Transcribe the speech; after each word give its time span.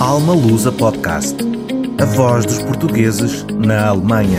Alma 0.00 0.34
Lusa 0.34 0.70
Podcast. 0.70 1.36
A 1.98 2.04
voz 2.04 2.44
dos 2.44 2.58
portugueses 2.58 3.44
na 3.44 3.86
Alemanha. 3.88 4.38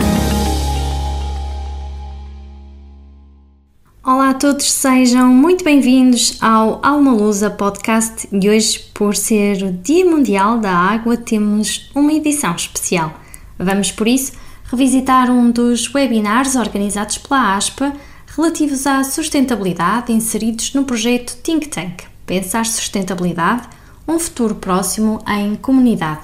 Olá 4.04 4.30
a 4.30 4.34
todos, 4.34 4.70
sejam 4.70 5.26
muito 5.26 5.64
bem-vindos 5.64 6.38
ao 6.40 6.78
Alma 6.80 7.12
Lusa 7.12 7.50
Podcast 7.50 8.28
e 8.30 8.48
hoje, 8.48 8.78
por 8.94 9.16
ser 9.16 9.64
o 9.64 9.72
Dia 9.72 10.04
Mundial 10.04 10.58
da 10.58 10.70
Água, 10.70 11.16
temos 11.16 11.90
uma 11.92 12.12
edição 12.12 12.54
especial. 12.54 13.12
Vamos, 13.58 13.90
por 13.90 14.06
isso, 14.06 14.34
revisitar 14.70 15.28
um 15.28 15.50
dos 15.50 15.92
webinars 15.92 16.54
organizados 16.54 17.18
pela 17.18 17.56
ASPA 17.56 17.92
relativos 18.36 18.86
à 18.86 19.02
sustentabilidade 19.02 20.12
inseridos 20.12 20.72
no 20.72 20.84
projeto 20.84 21.36
Think 21.42 21.66
Tank 21.66 22.04
Pensar 22.28 22.64
Sustentabilidade, 22.64 23.77
um 24.08 24.18
futuro 24.18 24.54
próximo 24.54 25.22
em 25.28 25.54
comunidade, 25.54 26.22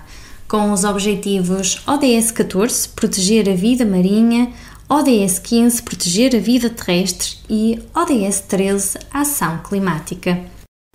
com 0.49 0.73
os 0.73 0.85
objetivos 0.85 1.83
ODS 1.87 2.31
14 2.31 2.89
Proteger 2.89 3.49
a 3.49 3.55
vida 3.55 3.85
marinha, 3.85 4.51
ODS 4.89 5.39
15 5.39 5.83
Proteger 5.83 6.35
a 6.35 6.39
vida 6.39 6.71
terrestre 6.71 7.37
e 7.49 7.79
ODS 7.95 8.41
13 8.41 8.99
Ação 9.13 9.59
climática. 9.59 10.41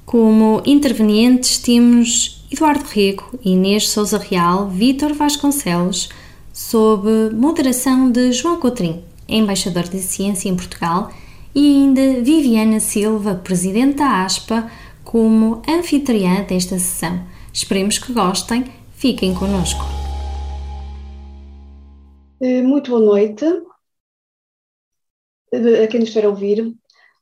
Como 0.03 0.63
intervenientes 0.65 1.59
temos 1.59 2.43
Eduardo 2.51 2.83
Rego, 2.89 3.39
Inês 3.45 3.89
Souza 3.89 4.17
Real, 4.17 4.67
Vítor 4.67 5.13
Vasconcelos, 5.13 6.09
sob 6.51 7.07
moderação 7.31 8.09
de 8.09 8.31
João 8.31 8.59
Cotrim, 8.59 9.03
embaixador 9.27 9.83
de 9.83 9.99
ciência 9.99 10.49
em 10.49 10.55
Portugal, 10.55 11.11
e 11.53 11.59
ainda 11.59 12.21
Viviana 12.21 12.79
Silva, 12.79 13.35
presidente 13.35 13.97
da 13.97 14.23
ASPA, 14.23 14.69
como 15.09 15.63
anfitriã 15.67 16.43
desta 16.43 16.77
sessão. 16.77 17.25
Esperemos 17.51 17.97
que 17.97 18.13
gostem, 18.13 18.65
fiquem 18.91 19.33
connosco. 19.33 19.81
Eh, 22.39 22.61
muito 22.61 22.91
boa 22.91 23.01
noite 23.03 23.43
eh, 25.51 25.83
a 25.83 25.87
quem 25.87 26.01
nos 26.01 26.09
estiver 26.09 26.27
a 26.27 26.29
ouvir. 26.29 26.75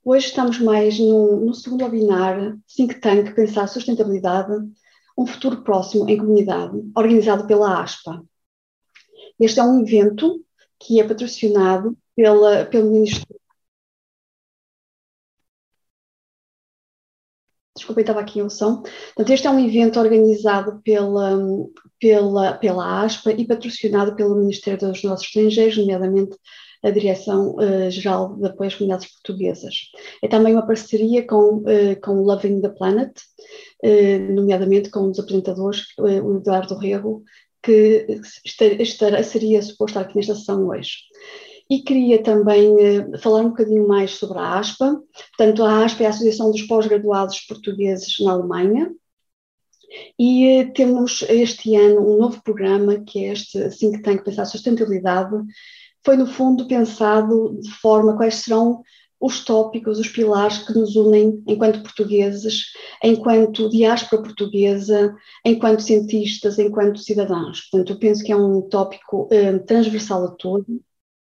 Hoje 0.04 0.28
estamos 0.28 0.60
mais 0.60 1.00
no, 1.00 1.40
no 1.46 1.54
segundo 1.54 1.86
webinar 1.86 2.58
Think 2.76 2.96
Tank 2.96 3.34
Pensar 3.34 3.68
Sustentabilidade, 3.68 4.52
um 5.18 5.26
futuro 5.26 5.64
próximo 5.64 6.10
em 6.10 6.18
comunidade, 6.18 6.78
organizado 6.94 7.48
pela 7.48 7.82
ASPA. 7.82 8.22
Este 9.40 9.62
é 9.62 9.64
um 9.64 9.80
evento 9.80 10.44
que 10.78 11.00
é 11.00 11.08
patrocinado 11.08 11.98
pela, 12.14 12.66
pelo 12.66 12.92
Ministério 12.92 13.40
Desculpa, 17.78 18.02
estava 18.02 18.20
aqui 18.20 18.42
o 18.42 18.50
som. 18.50 18.82
Portanto, 18.82 19.30
este 19.30 19.48
é 19.48 19.52
um 19.52 19.60
evento 19.60 20.00
organizado 20.00 20.82
pela, 20.84 21.40
pela, 22.00 22.54
pela 22.54 23.04
ASPA 23.04 23.32
e 23.32 23.46
patrocinado 23.46 24.16
pelo 24.16 24.36
Ministério 24.36 24.80
dos 24.80 25.04
Negócios 25.04 25.30
Estrangeiros, 25.30 25.78
nomeadamente 25.78 26.36
a 26.84 26.90
Direção-Geral 26.90 28.34
uh, 28.34 28.40
de 28.40 28.48
Apoio 28.48 28.68
às 28.68 28.76
Comunidades 28.76 29.12
Portuguesas. 29.12 29.76
É 30.24 30.28
também 30.28 30.54
uma 30.54 30.66
parceria 30.66 31.26
com, 31.26 31.58
uh, 31.58 32.02
com 32.04 32.22
Loving 32.22 32.62
the 32.62 32.70
Planet, 32.70 33.12
uh, 33.84 34.34
nomeadamente 34.34 34.90
com 34.90 35.02
um 35.02 35.10
dos 35.12 35.20
apresentadores, 35.20 35.86
o 35.98 36.38
Eduardo 36.38 36.76
Rego, 36.78 37.24
que 37.64 38.08
estar, 38.46 38.72
estar, 38.82 39.24
seria 39.24 39.62
suposto 39.62 39.98
estar 39.98 40.02
aqui 40.02 40.16
nesta 40.16 40.36
sessão 40.36 40.68
hoje 40.68 40.98
e 41.70 41.82
queria 41.82 42.24
também 42.24 42.70
uh, 42.70 43.20
falar 43.20 43.42
um 43.42 43.50
bocadinho 43.50 43.88
mais 43.88 44.12
sobre 44.12 44.40
a 44.40 44.58
ASPA. 44.58 45.02
Portanto, 45.38 45.64
a 45.64 45.84
ASPA 45.84 46.04
é 46.04 46.06
a 46.08 46.10
Associação 46.10 46.52
dos 46.52 46.62
Pós-Graduados 46.64 47.42
Portugueses 47.42 48.16
na 48.22 48.32
Alemanha. 48.32 48.92
E 50.18 50.62
uh, 50.62 50.74
temos 50.74 51.24
este 51.24 51.76
ano 51.76 52.16
um 52.16 52.18
novo 52.20 52.42
programa, 52.42 53.00
que 53.00 53.26
é 53.26 53.34
este 53.34 53.70
Think 53.78 54.02
Tank 54.02 54.24
Pensar 54.24 54.46
Sustentabilidade. 54.46 55.36
Foi, 56.06 56.16
no 56.16 56.26
fundo, 56.26 56.68
pensado 56.68 57.60
de 57.60 57.70
forma 57.70 58.16
quais 58.16 58.36
serão 58.36 58.82
os 59.20 59.44
tópicos, 59.44 60.00
os 60.00 60.08
pilares 60.08 60.60
que 60.60 60.74
nos 60.74 60.96
unem 60.96 61.44
enquanto 61.48 61.82
portugueses, 61.82 62.66
enquanto 63.04 63.68
diáspora 63.68 64.22
portuguesa, 64.22 65.14
enquanto 65.44 65.82
cientistas, 65.82 66.60
enquanto 66.60 67.00
cidadãos. 67.00 67.62
Portanto, 67.62 67.94
eu 67.94 68.00
penso 68.00 68.24
que 68.24 68.32
é 68.32 68.36
um 68.36 68.62
tópico 68.62 69.28
eh, 69.32 69.58
transversal 69.60 70.26
a 70.26 70.32
todos 70.32 70.68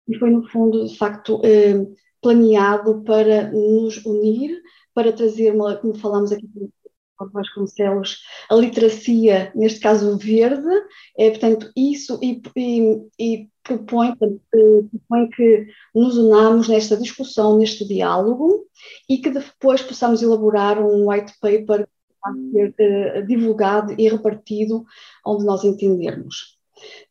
e 0.07 0.17
foi, 0.17 0.29
no 0.29 0.47
fundo, 0.49 0.87
de 0.87 0.97
facto, 0.97 1.41
eh, 1.43 1.85
planeado 2.21 3.03
para 3.03 3.51
nos 3.51 4.03
unir, 4.05 4.61
para 4.93 5.13
trazer, 5.13 5.53
uma, 5.53 5.75
como 5.77 5.93
falamos 5.95 6.31
aqui 6.31 6.47
com 7.17 7.29
Vasconcelos, 7.29 8.19
a 8.49 8.55
literacia, 8.55 9.51
neste 9.55 9.79
caso 9.79 10.17
verde, 10.17 10.67
é, 11.17 11.29
portanto, 11.29 11.71
isso 11.75 12.19
e, 12.21 12.41
e, 12.55 13.07
e 13.19 13.49
propõe, 13.63 14.09
eh, 14.09 14.83
propõe 14.91 15.29
que 15.29 15.67
nos 15.95 16.17
unamos 16.17 16.67
nesta 16.67 16.97
discussão, 16.97 17.57
neste 17.57 17.87
diálogo 17.87 18.65
e 19.09 19.17
que 19.19 19.29
depois 19.29 19.81
possamos 19.81 20.21
elaborar 20.21 20.81
um 20.81 21.09
white 21.09 21.33
paper 21.39 21.87
a 22.25 22.31
ser 22.51 22.73
uh, 23.19 23.27
divulgado 23.27 23.93
e 23.97 24.07
repartido 24.07 24.85
onde 25.25 25.45
nós 25.45 25.63
entendermos. 25.63 26.57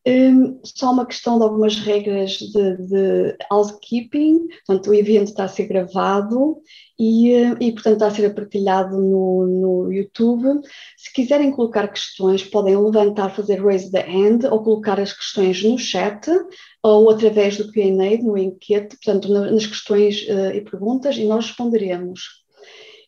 Um, 0.04 0.60
só 0.64 0.92
uma 0.92 1.06
questão 1.06 1.38
de 1.38 1.44
algumas 1.44 1.76
regras 1.76 2.32
de, 2.32 2.76
de 2.76 3.36
housekeeping, 3.50 4.48
portanto, 4.66 4.90
o 4.90 4.94
evento 4.94 5.28
está 5.28 5.44
a 5.44 5.48
ser 5.48 5.66
gravado 5.68 6.60
e, 6.98 7.30
e 7.60 7.72
portanto, 7.72 7.94
está 7.94 8.06
a 8.08 8.10
ser 8.10 8.34
partilhado 8.34 8.98
no, 8.98 9.46
no 9.46 9.92
YouTube. 9.92 10.60
Se 10.96 11.12
quiserem 11.12 11.52
colocar 11.52 11.86
questões, 11.86 12.42
podem 12.42 12.76
levantar, 12.76 13.30
fazer 13.30 13.64
raise 13.64 13.92
the 13.92 14.04
hand 14.04 14.40
ou 14.50 14.62
colocar 14.62 14.98
as 14.98 15.12
questões 15.12 15.62
no 15.62 15.78
chat 15.78 16.28
ou 16.82 17.08
através 17.08 17.56
do 17.56 17.70
Q&A, 17.70 18.22
no 18.22 18.36
enquete, 18.36 18.96
portanto, 18.96 19.28
nas 19.28 19.66
questões 19.66 20.26
uh, 20.28 20.54
e 20.54 20.60
perguntas, 20.62 21.16
e 21.16 21.24
nós 21.24 21.46
responderemos. 21.46 22.41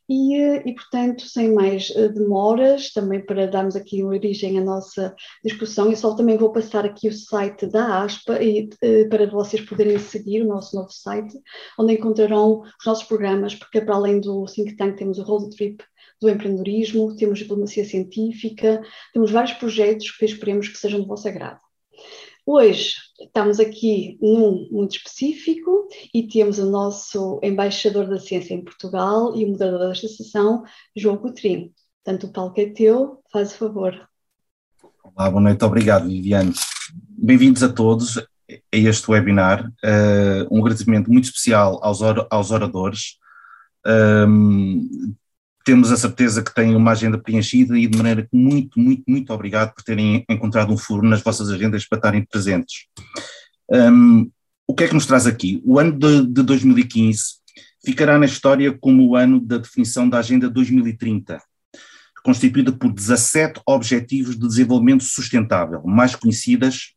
E, 0.09 0.35
e, 0.69 0.75
portanto, 0.75 1.23
sem 1.27 1.53
mais 1.55 1.91
eh, 1.97 2.09
demoras, 2.09 2.93
também 2.93 3.25
para 3.25 3.47
darmos 3.47 3.75
aqui 3.75 4.03
origem 4.03 4.59
à 4.59 4.63
nossa 4.63 5.15
discussão, 5.43 5.89
eu 5.91 5.97
só 5.97 6.15
também 6.15 6.37
vou 6.37 6.53
passar 6.53 6.85
aqui 6.85 7.09
o 7.09 7.13
site 7.13 7.67
da 7.67 8.03
ASPA 8.03 8.43
e, 8.43 8.69
eh, 8.83 9.05
para 9.09 9.27
vocês 9.31 9.65
poderem 9.65 9.99
seguir 9.99 10.43
o 10.43 10.49
nosso 10.49 10.77
novo 10.77 10.91
site, 10.91 11.35
onde 11.79 11.95
encontrarão 11.95 12.61
os 12.61 12.87
nossos 12.87 13.05
programas, 13.05 13.55
porque 13.55 13.81
para 13.81 13.95
além 13.95 14.21
do 14.21 14.45
Think 14.45 14.77
Tank 14.77 14.99
temos 14.99 15.19
o 15.19 15.23
Road 15.23 15.49
Trip 15.57 15.83
do 16.21 16.29
empreendedorismo, 16.29 17.17
temos 17.17 17.39
diplomacia 17.39 17.85
científica, 17.85 18.83
temos 19.13 19.31
vários 19.31 19.55
projetos 19.55 20.11
que 20.11 20.27
esperemos 20.27 20.69
que 20.69 20.79
sejam 20.79 21.01
do 21.01 21.07
vosso 21.07 21.27
agrado. 21.29 21.64
Hoje 22.47 22.97
estamos 23.19 23.59
aqui 23.59 24.19
num 24.21 24.69
muito 24.71 24.97
específico 24.97 25.89
e 26.13 26.29
temos 26.29 26.59
o 26.59 26.71
nosso 26.71 27.41
embaixador 27.43 28.07
da 28.07 28.19
ciência 28.19 28.53
em 28.53 28.63
Portugal 28.63 29.35
e 29.35 29.47
o 29.47 29.49
moderador 29.49 29.89
desta 29.89 30.09
sessão, 30.09 30.63
João 30.95 31.17
Coutrinho. 31.17 31.73
Portanto, 32.05 32.27
o 32.27 32.33
palco 32.33 32.61
é 32.61 32.67
teu, 32.67 33.23
faz 33.33 33.53
o 33.53 33.57
favor. 33.57 34.09
Olá, 35.03 35.31
boa 35.31 35.41
noite, 35.41 35.65
obrigado 35.65 36.07
Viviane. 36.07 36.53
Bem-vindos 37.17 37.63
a 37.63 37.73
todos 37.73 38.19
a 38.19 38.27
este 38.71 39.11
webinar. 39.11 39.67
Uh, 39.83 40.47
um 40.55 40.61
agradecimento 40.61 41.11
muito 41.11 41.25
especial 41.25 41.81
aos, 41.83 42.03
or 42.03 42.27
aos 42.31 42.51
oradores. 42.51 43.17
Um, 43.87 45.15
temos 45.65 45.91
a 45.91 45.97
certeza 45.97 46.43
que 46.43 46.55
têm 46.55 46.77
uma 46.77 46.93
agenda 46.93 47.19
preenchida 47.19 47.77
e 47.79 47.87
de 47.87 47.97
maneira 47.97 48.23
que 48.23 48.37
muito, 48.37 48.79
muito, 48.79 49.03
muito 49.09 49.33
obrigado 49.33 49.75
por 49.75 49.83
terem 49.83 50.25
encontrado 50.29 50.73
um 50.73 50.77
furo 50.77 51.09
nas 51.09 51.23
vossas 51.23 51.51
agendas 51.51 51.87
para 51.89 51.99
estarem 51.99 52.25
presentes. 52.25 52.87
Um, 53.71 54.31
o 54.67 54.75
que 54.75 54.85
é 54.85 54.89
que 54.89 54.95
nos 54.95 55.07
traz 55.07 55.27
aqui? 55.27 55.63
O 55.65 55.79
ano 55.79 55.99
de, 55.99 56.27
de 56.27 56.43
2015 56.43 57.23
ficará 57.85 58.19
na 58.19 58.27
história 58.27 58.77
como 58.79 59.09
o 59.09 59.17
ano 59.17 59.41
da 59.41 59.57
definição 59.57 60.09
da 60.09 60.19
Agenda 60.19 60.51
2030, 60.51 61.41
constituída 62.23 62.73
por 62.73 62.93
17 62.93 63.61
Objetivos 63.67 64.39
de 64.39 64.47
Desenvolvimento 64.47 65.05
Sustentável, 65.05 65.83
mais 65.85 66.15
conhecidas 66.15 66.95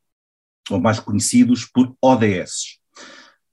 ou 0.69 0.80
mais 0.80 1.00
conhecidos 1.00 1.65
por 1.65 1.95
ODS. 2.01 2.80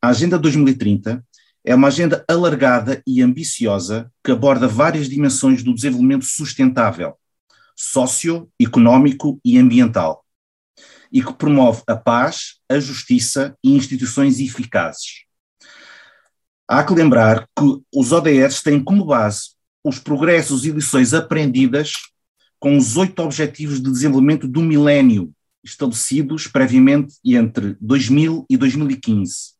A 0.02 0.08
Agenda 0.08 0.38
2030 0.38 1.24
é 1.64 1.74
uma 1.74 1.88
agenda 1.88 2.22
alargada 2.28 3.02
e 3.06 3.22
ambiciosa 3.22 4.12
que 4.22 4.30
aborda 4.30 4.68
várias 4.68 5.08
dimensões 5.08 5.62
do 5.62 5.74
desenvolvimento 5.74 6.26
sustentável, 6.26 7.14
socioeconómico 7.74 9.40
e 9.42 9.56
ambiental, 9.56 10.24
e 11.10 11.22
que 11.22 11.32
promove 11.32 11.82
a 11.86 11.96
paz, 11.96 12.56
a 12.68 12.78
justiça 12.78 13.56
e 13.64 13.74
instituições 13.74 14.38
eficazes. 14.38 15.24
Há 16.68 16.84
que 16.84 16.94
lembrar 16.94 17.48
que 17.58 17.80
os 17.94 18.12
ODS 18.12 18.62
têm 18.62 18.82
como 18.82 19.06
base 19.06 19.54
os 19.82 19.98
progressos 19.98 20.64
e 20.64 20.70
lições 20.70 21.14
aprendidas 21.14 21.92
com 22.58 22.76
os 22.76 22.96
oito 22.96 23.22
Objetivos 23.22 23.82
de 23.82 23.90
Desenvolvimento 23.90 24.48
do 24.48 24.62
Milénio, 24.62 25.32
estabelecidos 25.62 26.46
previamente 26.46 27.16
entre 27.24 27.76
2000 27.80 28.46
e 28.48 28.56
2015 28.56 29.53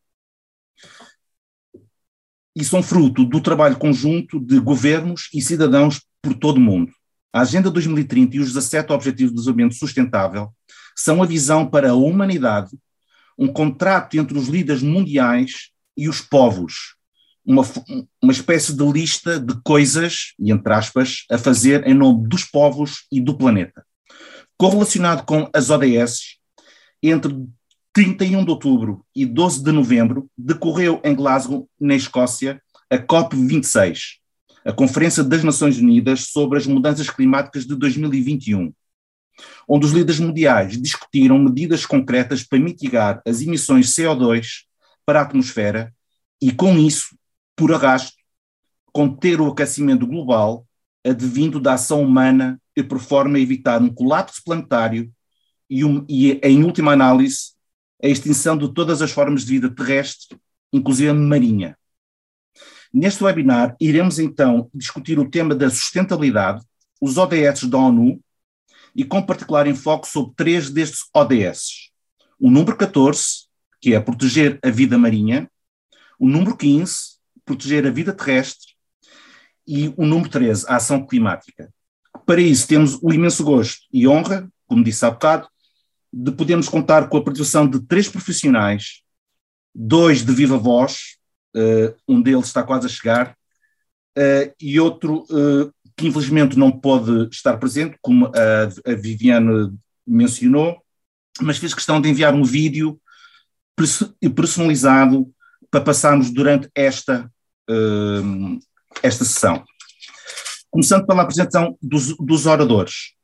e 2.55 2.65
são 2.65 2.83
fruto 2.83 3.25
do 3.25 3.41
trabalho 3.41 3.77
conjunto 3.77 4.39
de 4.39 4.59
governos 4.61 5.29
e 5.35 5.41
cidadãos 5.41 6.01
por 6.23 6.35
todo 6.35 6.59
o 6.59 6.61
mundo. 6.61 6.93
a 7.33 7.41
Agenda 7.41 7.71
2030 7.71 8.37
e 8.37 8.41
os 8.41 8.49
17 8.53 8.93
Objetivos 8.93 9.33
de 9.33 9.37
Desenvolvimento 9.37 9.75
Sustentável 9.75 10.51
são 10.97 11.23
a 11.23 11.27
visão 11.27 11.69
para 11.69 11.91
a 11.91 11.95
humanidade, 11.95 12.71
um 13.37 13.49
contrato 13.49 14.17
entre 14.17 14.39
os 14.39 14.47
líderes 14.47 14.83
mundiais 14.83 15.71
e 15.97 16.09
os 16.09 16.21
povos, 16.21 16.95
uma, 17.45 17.63
uma 18.23 18.33
espécie 18.33 18.73
de 18.73 18.85
lista 18.85 19.39
de 19.39 19.61
coisas, 19.63 20.35
e 20.39 20.53
entre 20.53 20.73
aspas, 20.73 21.25
a 21.31 21.37
fazer 21.37 21.87
em 21.87 21.95
nome 21.95 22.29
dos 22.29 22.45
povos 22.45 23.07
e 23.11 23.21
do 23.21 23.37
planeta. 23.37 23.85
Correlacionado 24.57 25.25
com 25.25 25.51
as 25.53 25.71
ODS, 25.71 26.39
entre 27.03 27.35
31 27.95 28.45
de 28.45 28.51
outubro 28.51 29.07
e 29.15 29.25
12 29.25 29.63
de 29.63 29.71
novembro, 29.71 30.29
decorreu 30.37 31.01
em 31.05 31.15
Glasgow, 31.15 31.71
na 31.81 31.95
Escócia, 31.95 32.61
a 32.91 32.99
COP26, 32.99 34.17
a 34.65 34.73
Conferência 34.73 35.23
das 35.23 35.45
Nações 35.45 35.79
Unidas 35.79 36.27
sobre 36.27 36.59
as 36.59 36.67
Mudanças 36.67 37.09
Climáticas 37.09 37.65
de 37.65 37.77
2021, 37.77 38.75
onde 39.69 39.87
os 39.87 39.93
líderes 39.93 40.19
mundiais 40.19 40.77
discutiram 40.77 41.39
medidas 41.39 41.87
concretas 41.87 42.43
para 42.43 42.59
mitigar 42.59 43.23
as 43.25 43.41
emissões 43.41 43.87
de 43.87 44.03
CO2 44.03 44.65
para 45.07 45.21
a 45.21 45.23
atmosfera 45.23 45.95
e, 46.43 46.51
com 46.51 46.77
isso, 46.77 47.17
por 47.55 47.73
arrasto, 47.73 48.17
conter 48.93 49.41
o 49.41 49.47
aquecimento 49.47 50.05
global 50.05 50.67
advindo 51.07 51.61
da 51.61 51.75
ação 51.75 52.03
humana 52.03 52.61
e 52.77 52.83
por 52.83 52.99
forma 52.99 53.39
evitar 53.39 53.81
um 53.81 53.93
colapso 53.93 54.43
planetário 54.45 55.13
e, 55.71 55.85
um, 55.85 56.05
e, 56.09 56.41
em 56.43 56.65
última 56.65 56.93
análise, 56.93 57.54
a 58.05 58.09
extinção 58.09 58.59
de 58.59 58.73
todas 58.73 59.01
as 59.01 59.11
formas 59.11 59.47
de 59.47 59.53
vida 59.53 59.75
terrestre, 59.75 60.39
inclusive 60.71 61.13
marinha. 61.15 61.77
Neste 62.93 63.25
webinar, 63.25 63.75
iremos 63.81 64.19
então 64.19 64.71
discutir 64.75 65.19
o 65.19 65.29
tema 65.29 65.55
da 65.55 65.71
sustentabilidade, 65.71 66.63
os 67.01 67.17
ODS 67.17 67.65
da 67.65 67.79
ONU 67.79 68.23
e 68.95 69.05
com 69.05 69.23
particular 69.23 69.67
enfoque 69.67 70.07
sobre 70.07 70.35
três 70.37 70.69
destes 70.71 71.09
ODS. 71.15 71.91
O 72.39 72.51
número 72.51 72.77
14, 72.77 73.47
que 73.81 73.95
é 73.95 74.01
proteger 74.01 74.61
a 74.63 74.71
vida 74.71 74.99
marinha, 74.99 75.51
o 76.19 76.29
número 76.29 76.57
15, 76.57 77.17
proteger 77.45 77.87
a 77.87 77.91
vida 77.91 78.13
terrestre, 78.13 78.75
e 79.67 79.93
o 79.97 80.05
número 80.05 80.29
13, 80.29 80.67
a 80.69 80.77
ação 80.77 81.07
climática. 81.07 81.73
Para 82.27 82.41
isso, 82.41 82.69
temos 82.69 82.99
o 83.03 83.13
imenso 83.13 83.43
gosto 83.43 83.87
e 83.91 84.07
honra, 84.07 84.47
como 84.67 84.85
disse 84.85 85.05
há 85.07 85.11
bocado, 85.11 85.49
de 86.17 86.31
podermos 86.31 86.69
contar 86.69 87.09
com 87.09 87.17
a 87.17 87.25
participação 87.25 87.69
de 87.69 87.81
três 87.81 88.09
profissionais, 88.09 89.03
dois 89.75 90.25
de 90.25 90.33
viva 90.33 90.57
voz, 90.57 91.17
uh, 91.57 91.95
um 92.07 92.23
deles 92.23 92.47
está 92.47 92.63
quase 92.63 92.87
a 92.87 92.89
chegar, 92.89 93.37
uh, 94.17 94.55
e 94.61 94.79
outro 94.79 95.25
uh, 95.25 95.75
que 95.97 96.07
infelizmente 96.07 96.57
não 96.57 96.71
pode 96.71 97.29
estar 97.33 97.57
presente, 97.57 97.97
como 98.01 98.27
a, 98.27 98.91
a 98.91 98.95
Viviane 98.95 99.77
mencionou, 100.07 100.81
mas 101.41 101.59
fez 101.59 101.75
questão 101.75 102.01
de 102.01 102.09
enviar 102.09 102.33
um 102.33 102.45
vídeo 102.45 103.01
personalizado 104.37 105.29
para 105.71 105.81
passarmos 105.81 106.31
durante 106.31 106.69
esta, 106.75 107.31
esta 109.03 109.25
sessão. 109.25 109.65
Começando 110.71 111.07
pela 111.07 111.23
apresentação 111.23 111.77
dos, 111.83 112.17
dos 112.19 112.47
oradores. 112.47 113.15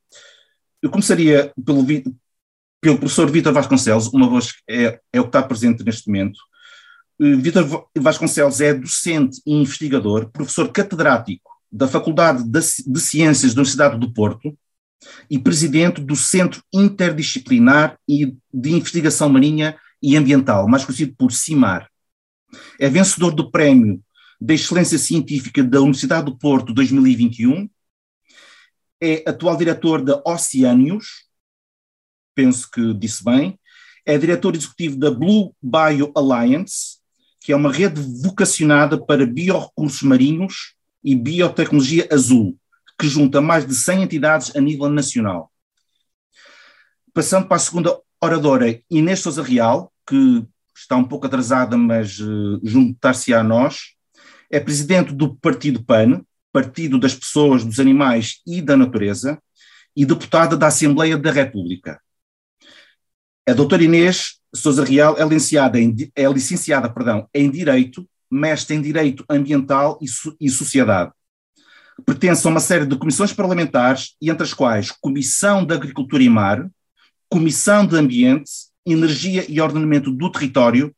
Eu 0.83 0.91
começaria 0.91 1.53
pelo, 1.65 1.85
pelo 2.81 2.99
professor 2.99 3.31
Vítor 3.31 3.53
Vasconcelos, 3.53 4.09
uma 4.09 4.29
voz 4.29 4.55
é, 4.69 5.01
é 5.13 5.21
o 5.21 5.25
que 5.25 5.29
está 5.29 5.43
presente 5.43 5.85
neste 5.85 6.09
momento. 6.09 6.39
Eh, 7.21 7.37
Vítor 7.37 7.87
Vasconcelos 7.97 8.61
é 8.61 8.73
docente 8.73 9.41
e 9.47 9.53
investigador, 9.53 10.31
professor 10.31 10.71
catedrático 10.73 11.51
da 11.71 11.87
Faculdade 11.87 12.43
de 12.45 13.01
Ciências 13.01 13.55
da 13.55 13.61
Universidade 13.61 13.99
do 13.99 14.13
Porto 14.13 14.57
e 15.31 15.39
presidente 15.39 16.01
do 16.01 16.17
Centro 16.17 16.63
Interdisciplinar 16.73 17.99
de 18.09 18.71
Investigação 18.71 19.29
Marinha 19.29 19.77
e 20.03 20.17
Ambiental, 20.17 20.67
mais 20.67 20.85
conhecido 20.85 21.15
por 21.17 21.33
CIMAR. 21.33 21.89
É 22.79 22.89
vencedor 22.89 23.33
do 23.33 23.51
Prémio 23.51 24.03
da 24.41 24.55
Excelência 24.55 24.99
Científica 24.99 25.63
da 25.63 25.81
Universidade 25.81 26.25
do 26.25 26.37
Porto 26.37 26.73
2021, 26.73 27.69
é 29.03 29.23
atual 29.27 29.57
diretor 29.57 30.03
da 30.03 30.23
Oceanius, 30.27 31.30
penso 32.35 32.71
que 32.71 32.95
disse 32.95 33.25
bem, 33.25 33.59
é 34.05 34.17
diretor 34.19 34.55
executivo 34.55 34.97
da 34.97 35.11
Blue 35.11 35.55
Bio 35.63 36.13
Alliance, 36.17 36.99
que 37.41 37.53
é 37.53 37.57
uma 37.57 37.73
rede 37.73 38.01
vocacionada 38.23 38.99
para 38.99 39.27
biorrecursos 39.27 40.03
marinhos 40.03 40.75
e 41.03 41.15
biotecnologia 41.15 42.09
azul, 42.13 42.57
que 42.99 43.09
junta 43.09 43.41
mais 43.41 43.67
de 43.67 43.75
100 43.75 44.03
entidades 44.03 44.57
a 44.57 44.61
nível 44.61 44.89
nacional. 44.91 45.51
Passando 47.13 47.47
para 47.47 47.57
a 47.57 47.61
segunda 47.61 47.99
oradora, 48.21 48.81
Inês 48.91 49.21
Sousa 49.21 49.43
Real, 49.43 49.93
que 50.07 50.45
está 50.77 50.97
um 50.97 51.05
pouco 51.05 51.27
atrasada, 51.27 51.77
mas 51.77 52.19
uh, 52.21 52.61
juntar-se 52.63 53.33
a 53.33 53.43
nós, 53.43 53.95
é 54.51 54.61
presidente 54.61 55.13
do 55.13 55.35
Partido 55.37 55.83
PAN, 55.85 56.23
Partido 56.53 56.99
das 56.99 57.15
Pessoas, 57.15 57.65
dos 57.65 57.79
Animais 57.79 58.41
e 58.47 58.61
da 58.61 58.77
Natureza, 58.77 59.41
e 59.97 60.05
deputada 60.05 60.57
da 60.57 60.67
Assembleia 60.67 61.17
da 61.17 61.31
República. 61.31 62.01
A 63.51 63.53
doutora 63.53 63.83
Inês 63.83 64.37
Sousa 64.55 64.85
Real 64.85 65.19
é 65.19 65.25
licenciada, 65.25 65.81
em, 65.81 65.93
é 66.15 66.25
licenciada 66.29 66.89
perdão, 66.89 67.29
em 67.35 67.51
Direito, 67.51 68.09
mestre 68.31 68.77
em 68.77 68.81
Direito 68.81 69.25
Ambiental 69.29 69.99
e, 70.01 70.07
e 70.41 70.49
Sociedade. 70.49 71.11
Pertence 72.07 72.47
a 72.47 72.51
uma 72.51 72.61
série 72.61 72.87
de 72.87 72.97
comissões 72.97 73.33
parlamentares, 73.33 74.15
entre 74.23 74.45
as 74.45 74.55
quais 74.55 74.93
Comissão 74.93 75.65
de 75.65 75.75
Agricultura 75.75 76.23
e 76.23 76.29
Mar, 76.29 76.71
Comissão 77.29 77.85
de 77.85 77.97
Ambiente, 77.97 78.53
Energia 78.87 79.45
e 79.49 79.61
Ordenamento 79.61 80.13
do 80.13 80.31
Território 80.31 80.95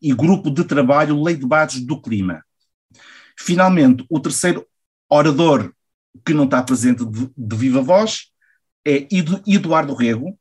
e 0.00 0.12
Grupo 0.12 0.50
de 0.50 0.64
Trabalho 0.64 1.22
Lei 1.22 1.36
de 1.36 1.46
Bases 1.46 1.86
do 1.86 2.02
Clima. 2.02 2.42
Finalmente, 3.38 4.04
o 4.10 4.18
terceiro 4.18 4.66
orador 5.08 5.72
que 6.24 6.34
não 6.34 6.46
está 6.46 6.60
presente 6.64 7.04
de, 7.06 7.30
de 7.36 7.56
viva 7.56 7.80
voz 7.80 8.32
é 8.84 9.06
Eduardo 9.46 9.94
Rego, 9.94 10.36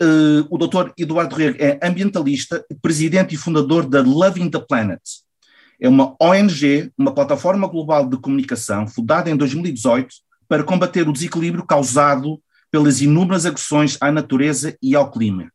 Uh, 0.00 0.46
o 0.50 0.58
Dr. 0.58 0.92
Eduardo 0.96 1.34
Rego 1.34 1.58
é 1.60 1.78
ambientalista, 1.82 2.64
presidente 2.80 3.34
e 3.34 3.38
fundador 3.38 3.86
da 3.86 4.00
Loving 4.00 4.50
the 4.50 4.58
Planet. 4.58 5.00
É 5.80 5.88
uma 5.88 6.16
ONG, 6.20 6.92
uma 6.96 7.12
plataforma 7.12 7.66
global 7.66 8.08
de 8.08 8.16
comunicação, 8.16 8.86
fundada 8.86 9.30
em 9.30 9.36
2018 9.36 10.14
para 10.48 10.64
combater 10.64 11.08
o 11.08 11.12
desequilíbrio 11.12 11.66
causado 11.66 12.40
pelas 12.70 13.00
inúmeras 13.00 13.46
agressões 13.46 13.98
à 14.00 14.10
natureza 14.10 14.76
e 14.82 14.94
ao 14.94 15.10
clima. 15.10 15.52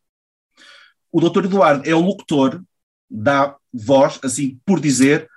O 1.11 1.21
Dr. 1.21 1.45
Eduardo 1.45 1.89
é 1.89 1.95
o 1.95 2.01
locutor, 2.01 2.61
dá 3.09 3.55
voz, 3.73 4.19
assim 4.23 4.59
por 4.65 4.79
dizer, 4.79 5.27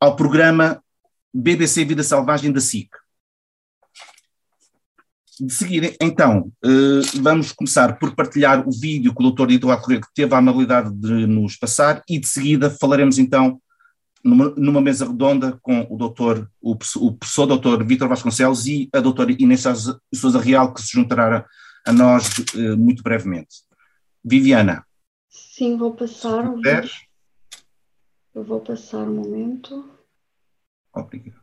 ao 0.00 0.16
programa 0.16 0.82
BBC 1.32 1.84
Vida 1.84 2.02
Selvagem 2.02 2.52
da 2.52 2.60
SIC. 2.60 2.90
De 5.44 5.52
seguir, 5.52 5.96
então, 6.00 6.52
eh, 6.64 7.18
vamos 7.20 7.50
começar 7.50 7.98
por 7.98 8.14
partilhar 8.14 8.64
o 8.64 8.70
vídeo 8.70 9.12
que 9.12 9.24
o 9.24 9.28
Dr. 9.28 9.50
Eduardo 9.50 9.82
Correia 9.82 10.00
teve 10.14 10.32
a 10.32 10.38
amabilidade 10.38 10.94
de 10.94 11.26
nos 11.26 11.56
passar 11.56 12.00
e 12.08 12.20
de 12.20 12.28
seguida 12.28 12.70
falaremos 12.70 13.18
então 13.18 13.60
numa, 14.22 14.50
numa 14.50 14.80
mesa 14.80 15.04
redonda 15.04 15.58
com 15.60 15.84
o 15.90 15.96
doutor, 15.96 16.48
o, 16.60 16.74
o 16.74 17.12
professor 17.16 17.46
doutor 17.46 17.84
Vítor 17.84 18.08
Vasconcelos 18.08 18.68
e 18.68 18.88
a 18.92 19.00
doutora 19.00 19.32
Inês 19.32 19.64
Sousa 20.14 20.38
Real, 20.38 20.72
que 20.72 20.80
se 20.80 20.92
juntará 20.92 21.44
a 21.84 21.92
nós 21.92 22.30
eh, 22.54 22.76
muito 22.76 23.02
brevemente. 23.02 23.64
Viviana. 24.24 24.86
Sim, 25.28 25.76
vou 25.76 25.92
passar. 25.92 26.48
Um 26.48 26.60
Eu 28.32 28.44
vou 28.44 28.60
passar 28.60 29.08
um 29.08 29.16
momento. 29.16 29.92
Obrigado. 30.94 31.42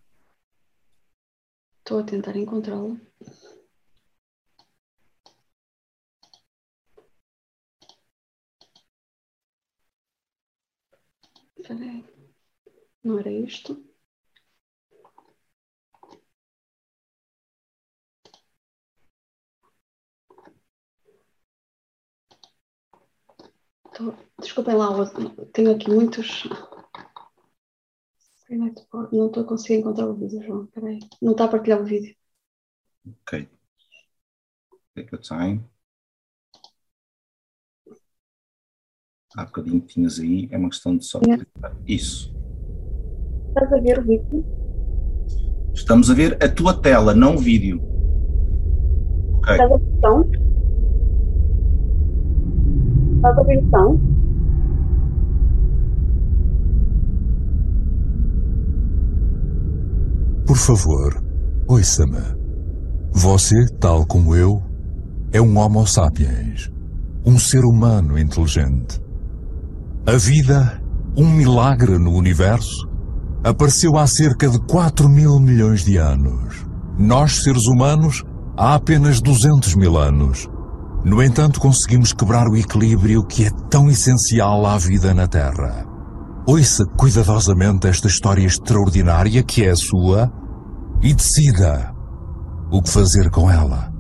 Estou 1.80 2.00
a 2.00 2.04
tentar 2.04 2.38
encontrá-lo. 2.38 2.98
Peraí. 11.70 12.04
Não 13.04 13.20
era 13.20 13.32
isto? 13.32 13.86
Tô... 23.94 24.14
Desculpem 24.42 24.76
lá, 24.76 24.88
tenho 25.54 25.76
aqui 25.76 25.90
muitos. 25.92 26.44
Não 28.50 29.28
estou 29.28 29.44
a 29.44 29.46
conseguir 29.46 29.76
encontrar 29.76 30.08
o 30.08 30.16
vídeo, 30.16 30.42
João. 30.42 30.66
Peraí. 30.68 31.00
Não 31.22 31.34
está 31.34 31.46
a 31.46 31.50
partilhar 31.50 31.82
o 31.82 31.86
vídeo. 31.86 32.16
Ok. 33.06 33.48
Take 34.96 35.16
your 35.16 35.22
time. 35.22 35.70
Há 39.40 39.46
bocadinho 39.46 39.80
que 39.80 39.88
tinhas 39.94 40.20
aí, 40.20 40.50
é 40.52 40.58
uma 40.58 40.68
questão 40.68 40.98
de 40.98 41.06
só. 41.06 41.18
É. 41.20 41.72
Isso. 41.88 42.36
Estás 43.48 43.72
a 43.72 43.78
ver 43.80 44.00
o 44.00 44.02
vídeo? 44.02 44.46
Estamos 45.74 46.12
a 46.12 46.14
ver 46.14 46.38
a 46.44 46.50
tua 46.50 46.74
tela, 46.74 47.16
não 47.16 47.36
o 47.36 47.38
vídeo. 47.38 47.82
Ok. 49.36 49.54
Estás 49.54 49.72
a 49.72 49.78
ver 49.78 49.86
o 49.86 50.02
som? 50.02 50.26
Estás 53.16 53.38
a 53.38 53.44
ver 53.44 53.64
o 53.64 53.70
som? 53.70 54.02
Por 60.46 60.58
favor, 60.58 61.24
ouça-me. 61.66 62.38
Você, 63.14 63.56
tal 63.80 64.06
como 64.06 64.36
eu, 64.36 64.62
é 65.32 65.40
um 65.40 65.58
Homo 65.58 65.88
sapiens, 65.88 66.70
um 67.26 67.40
ser 67.40 67.64
humano 67.64 68.20
inteligente. 68.20 69.00
A 70.10 70.18
vida, 70.18 70.82
um 71.16 71.30
milagre 71.30 72.00
no 72.00 72.12
universo, 72.14 72.90
apareceu 73.44 73.96
há 73.96 74.08
cerca 74.08 74.50
de 74.50 74.58
4 74.62 75.08
mil 75.08 75.40
milhões 75.40 75.86
de 75.86 75.98
anos. 75.98 76.66
Nós, 76.98 77.44
seres 77.44 77.68
humanos, 77.68 78.24
há 78.58 78.74
apenas 78.74 79.22
200 79.22 79.76
mil 79.76 80.00
anos. 80.00 80.48
No 81.06 81.22
entanto, 81.22 81.60
conseguimos 81.60 82.12
quebrar 82.12 82.48
o 82.48 82.58
equilíbrio 82.58 83.24
que 83.24 83.46
é 83.46 83.52
tão 83.70 83.88
essencial 83.88 84.66
à 84.66 84.80
vida 84.80 85.14
na 85.14 85.28
Terra. 85.28 85.86
Ouça 86.48 86.88
cuidadosamente 86.98 87.88
esta 87.88 88.08
história 88.08 88.48
extraordinária 88.48 89.44
que 89.44 89.64
é 89.64 89.70
a 89.70 89.76
sua 89.76 90.34
e 91.04 91.14
decida 91.14 91.94
o 92.72 92.82
que 92.82 92.90
fazer 92.90 93.30
com 93.30 93.48
ela. 93.48 93.94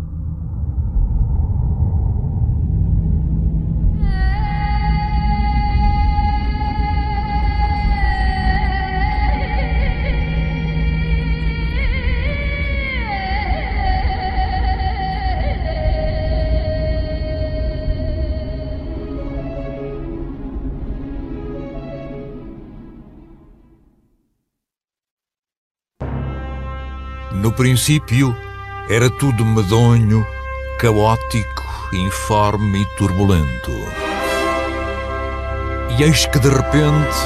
No 27.40 27.54
princípio, 27.54 28.36
era 28.90 29.10
tudo 29.10 29.46
medonho, 29.46 30.28
caótico, 30.78 31.64
informe 31.94 32.82
e 32.82 32.86
turbulento. 32.98 33.72
E 35.98 36.04
eis 36.04 36.26
que 36.26 36.38
de 36.38 36.50
repente 36.50 37.18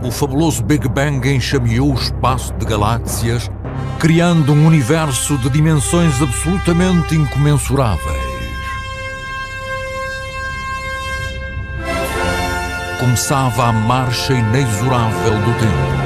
o 0.00 0.12
fabuloso 0.12 0.62
Big 0.62 0.88
Bang 0.88 1.28
enxameou 1.28 1.90
o 1.90 1.94
espaço 1.94 2.52
de 2.52 2.64
galáxias, 2.64 3.50
criando 3.98 4.52
um 4.52 4.64
universo 4.64 5.36
de 5.38 5.50
dimensões 5.50 6.22
absolutamente 6.22 7.16
incomensuráveis. 7.16 8.32
Começava 13.00 13.64
a 13.64 13.72
marcha 13.72 14.34
inexorável 14.34 15.34
do 15.34 15.58
tempo. 15.58 16.01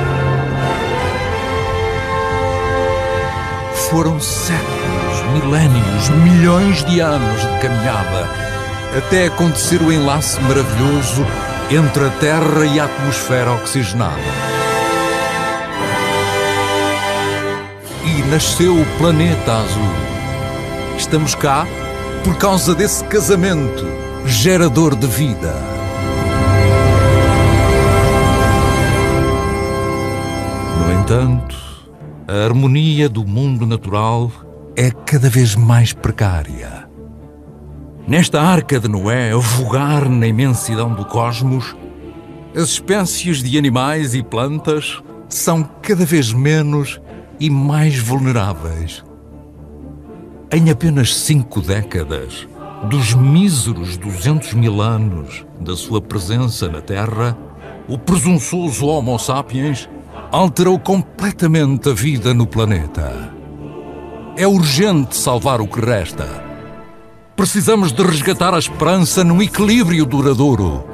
Foram 3.90 4.18
séculos, 4.20 5.22
milénios, 5.32 6.08
milhões 6.24 6.84
de 6.84 7.00
anos 7.00 7.40
de 7.40 7.60
caminhada 7.60 8.28
até 8.98 9.26
acontecer 9.26 9.80
o 9.80 9.92
enlace 9.92 10.40
maravilhoso 10.40 11.24
entre 11.70 12.06
a 12.06 12.10
Terra 12.18 12.66
e 12.66 12.80
a 12.80 12.84
atmosfera 12.84 13.52
oxigenada. 13.52 14.16
E 18.04 18.22
nasceu 18.30 18.74
o 18.74 18.86
planeta 18.98 19.52
azul. 19.52 19.94
Estamos 20.96 21.34
cá 21.34 21.66
por 22.24 22.36
causa 22.38 22.74
desse 22.74 23.04
casamento 23.04 23.86
gerador 24.24 24.96
de 24.96 25.06
vida. 25.06 25.54
No 30.80 30.92
entanto, 30.92 31.65
a 32.28 32.44
harmonia 32.44 33.08
do 33.08 33.24
mundo 33.24 33.64
natural 33.64 34.32
é 34.74 34.90
cada 34.90 35.30
vez 35.30 35.54
mais 35.54 35.92
precária. 35.92 36.88
Nesta 38.06 38.40
arca 38.40 38.80
de 38.80 38.88
Noé, 38.88 39.30
a 39.30 39.36
vogar 39.36 40.08
na 40.08 40.26
imensidão 40.26 40.92
do 40.92 41.04
cosmos, 41.04 41.76
as 42.54 42.70
espécies 42.70 43.42
de 43.42 43.56
animais 43.56 44.14
e 44.14 44.24
plantas 44.24 45.00
são 45.28 45.62
cada 45.80 46.04
vez 46.04 46.32
menos 46.32 47.00
e 47.38 47.48
mais 47.48 47.96
vulneráveis. 47.98 49.04
Em 50.50 50.68
apenas 50.70 51.14
cinco 51.14 51.60
décadas, 51.60 52.48
dos 52.88 53.14
míseros 53.14 53.96
200 53.96 54.54
mil 54.54 54.80
anos 54.80 55.46
da 55.60 55.76
sua 55.76 56.00
presença 56.00 56.68
na 56.68 56.80
Terra, 56.80 57.36
o 57.88 57.96
presunçoso 57.96 58.86
Homo 58.86 59.16
sapiens 59.16 59.88
alterou 60.36 60.78
completamente 60.78 61.88
a 61.88 61.94
vida 61.94 62.34
no 62.34 62.46
planeta. 62.46 63.32
É 64.36 64.46
urgente 64.46 65.16
salvar 65.16 65.62
o 65.62 65.66
que 65.66 65.80
resta. 65.80 66.26
Precisamos 67.34 67.90
de 67.90 68.02
resgatar 68.02 68.52
a 68.52 68.58
esperança 68.58 69.24
num 69.24 69.40
equilíbrio 69.40 70.04
duradouro. 70.04 70.84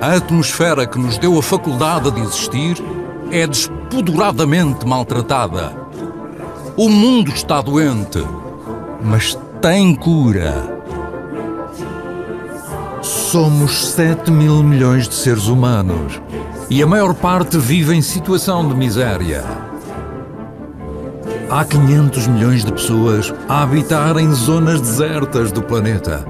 A 0.00 0.14
atmosfera 0.14 0.86
que 0.86 0.98
nos 0.98 1.18
deu 1.18 1.38
a 1.38 1.42
faculdade 1.42 2.10
de 2.12 2.22
existir 2.22 2.82
é 3.30 3.46
despoduradamente 3.46 4.86
maltratada. 4.86 5.76
O 6.78 6.88
mundo 6.88 7.30
está 7.30 7.60
doente, 7.60 8.24
mas 9.02 9.38
tem 9.60 9.94
cura. 9.94 10.78
Somos 13.02 13.88
7 13.88 14.30
mil 14.30 14.62
milhões 14.62 15.06
de 15.06 15.14
seres 15.14 15.46
humanos 15.46 16.18
e 16.70 16.82
a 16.82 16.86
maior 16.86 17.14
parte 17.14 17.56
vive 17.56 17.94
em 17.94 18.02
situação 18.02 18.68
de 18.68 18.74
miséria. 18.74 19.42
Há 21.50 21.64
500 21.64 22.26
milhões 22.26 22.64
de 22.64 22.72
pessoas 22.72 23.32
a 23.48 23.62
habitar 23.62 24.18
em 24.18 24.30
zonas 24.34 24.80
desertas 24.80 25.50
do 25.50 25.62
planeta. 25.62 26.26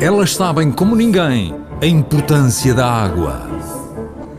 Elas 0.00 0.34
sabem 0.34 0.70
como 0.70 0.94
ninguém 0.94 1.54
a 1.80 1.86
importância 1.86 2.72
da 2.72 2.86
água. 2.86 3.42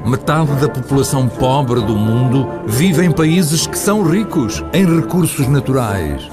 Metade 0.05 0.53
da 0.55 0.69
população 0.69 1.27
pobre 1.27 1.81
do 1.81 1.95
mundo 1.95 2.47
vive 2.65 3.05
em 3.05 3.11
países 3.11 3.67
que 3.67 3.77
são 3.77 4.03
ricos 4.03 4.63
em 4.73 4.85
recursos 4.85 5.47
naturais. 5.49 6.29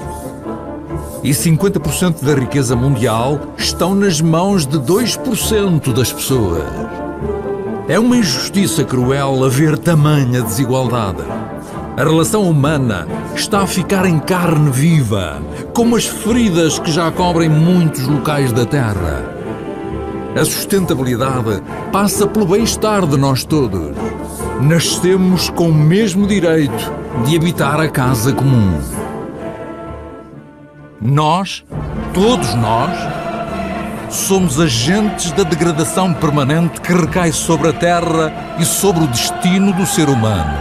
E 1.21 1.31
50% 1.31 2.23
da 2.23 2.33
riqueza 2.33 2.75
mundial 2.75 3.39
estão 3.57 3.93
nas 3.93 4.21
mãos 4.21 4.65
de 4.65 4.79
2% 4.79 5.93
das 5.93 6.11
pessoas. 6.11 6.63
É 7.87 7.99
uma 7.99 8.15
injustiça 8.15 8.83
cruel 8.83 9.43
haver 9.43 9.77
tamanha 9.77 10.41
desigualdade. 10.41 11.23
A 11.97 12.03
relação 12.03 12.49
humana 12.49 13.07
está 13.35 13.61
a 13.61 13.67
ficar 13.67 14.05
em 14.05 14.19
carne 14.19 14.69
viva, 14.69 15.41
como 15.73 15.95
as 15.95 16.05
feridas 16.05 16.79
que 16.79 16.91
já 16.91 17.11
cobrem 17.11 17.49
muitos 17.49 18.07
locais 18.07 18.51
da 18.53 18.65
Terra. 18.65 19.25
A 20.39 20.45
sustentabilidade 20.45 21.61
passa 21.91 22.25
pelo 22.25 22.45
bem-estar 22.45 23.05
de 23.05 23.17
nós 23.17 23.43
todos. 23.43 23.91
Nascemos 24.61 25.49
com 25.49 25.69
o 25.69 25.73
mesmo 25.73 26.25
direito 26.25 26.91
de 27.25 27.35
habitar 27.35 27.79
a 27.81 27.89
casa 27.89 28.31
comum. 28.31 28.79
Nós, 31.01 31.65
todos 32.13 32.53
nós, 32.55 32.91
somos 34.11 34.59
agentes 34.59 35.31
da 35.31 35.43
degradação 35.43 36.13
permanente 36.13 36.81
que 36.81 36.93
recai 36.93 37.31
sobre 37.31 37.69
a 37.69 37.73
Terra 37.73 38.31
e 38.59 38.65
sobre 38.65 39.05
o 39.05 39.07
destino 39.07 39.71
do 39.71 39.85
ser 39.85 40.09
humano. 40.09 40.53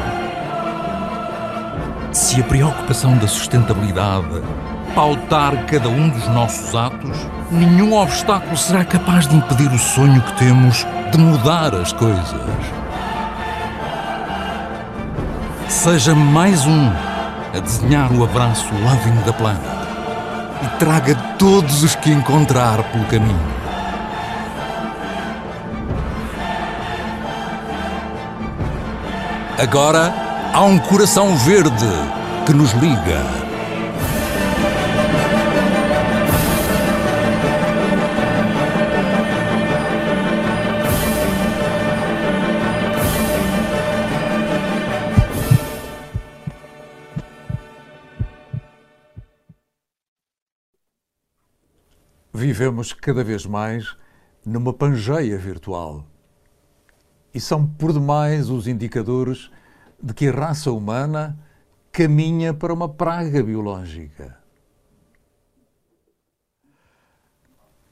Se 2.12 2.40
a 2.40 2.45
preocupação 2.45 3.16
da 3.16 3.26
sustentabilidade 3.26 4.40
pautar 4.95 5.66
cada 5.66 5.88
um 5.88 6.09
dos 6.09 6.28
nossos 6.28 6.75
atos, 6.75 7.26
nenhum 7.50 7.95
obstáculo 7.95 8.57
será 8.57 8.85
capaz 8.85 9.26
de 9.26 9.35
impedir 9.35 9.71
o 9.71 9.78
sonho 9.78 10.21
que 10.23 10.38
temos 10.38 10.87
de 11.11 11.19
mudar 11.19 11.75
as 11.75 11.92
coisas. 11.92 12.40
Seja 15.69 16.14
mais 16.14 16.66
um 16.66 16.90
a 17.54 17.59
desenhar 17.59 18.12
o 18.12 18.23
abraço 18.23 18.66
loving 18.75 19.21
da 19.25 19.33
planta 19.33 19.89
e 20.62 20.69
traga 20.79 21.14
todos 21.38 21.83
os 21.83 21.95
que 21.95 22.11
encontrar 22.11 22.83
pelo 22.85 23.05
caminho. 23.07 23.61
Agora 29.59 30.12
há 30.55 30.62
um 30.62 30.79
coração 30.79 31.37
verde 31.37 31.87
que 32.47 32.52
nos 32.52 32.73
liga. 32.73 33.50
Vivemos 52.50 52.92
cada 52.92 53.23
vez 53.23 53.47
mais 53.47 53.97
numa 54.45 54.73
pangeia 54.73 55.38
virtual. 55.38 56.04
E 57.33 57.38
são 57.38 57.64
por 57.64 57.92
demais 57.92 58.50
os 58.50 58.66
indicadores 58.66 59.52
de 60.02 60.12
que 60.12 60.26
a 60.26 60.33
raça 60.33 60.73
humana 60.73 61.38
caminha 61.92 62.52
para 62.52 62.75
uma 62.75 62.88
praga 62.88 63.40
biológica. 63.40 64.37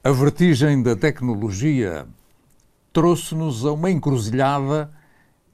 A 0.02 0.10
vertigem 0.10 0.82
da 0.82 0.96
tecnologia 0.96 2.08
trouxe-nos 2.92 3.64
a 3.64 3.70
uma 3.72 3.92
encruzilhada 3.92 4.92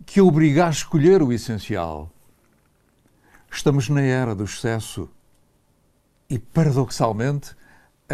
que 0.06 0.18
obriga 0.18 0.66
a 0.66 0.70
escolher 0.70 1.22
o 1.22 1.30
essencial. 1.30 2.10
Estamos 3.50 3.90
na 3.90 4.00
era 4.00 4.34
do 4.34 4.44
excesso 4.44 5.10
e, 6.30 6.38
paradoxalmente, 6.38 7.54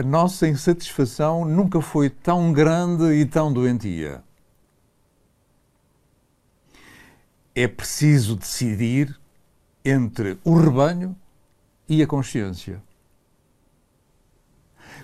a 0.00 0.02
nossa 0.02 0.48
insatisfação 0.48 1.44
nunca 1.44 1.82
foi 1.82 2.08
tão 2.08 2.54
grande 2.54 3.04
e 3.12 3.26
tão 3.26 3.52
doentia. 3.52 4.24
É 7.54 7.68
preciso 7.68 8.34
decidir 8.34 9.14
entre 9.84 10.38
o 10.42 10.56
rebanho 10.56 11.14
e 11.86 12.02
a 12.02 12.06
consciência. 12.06 12.82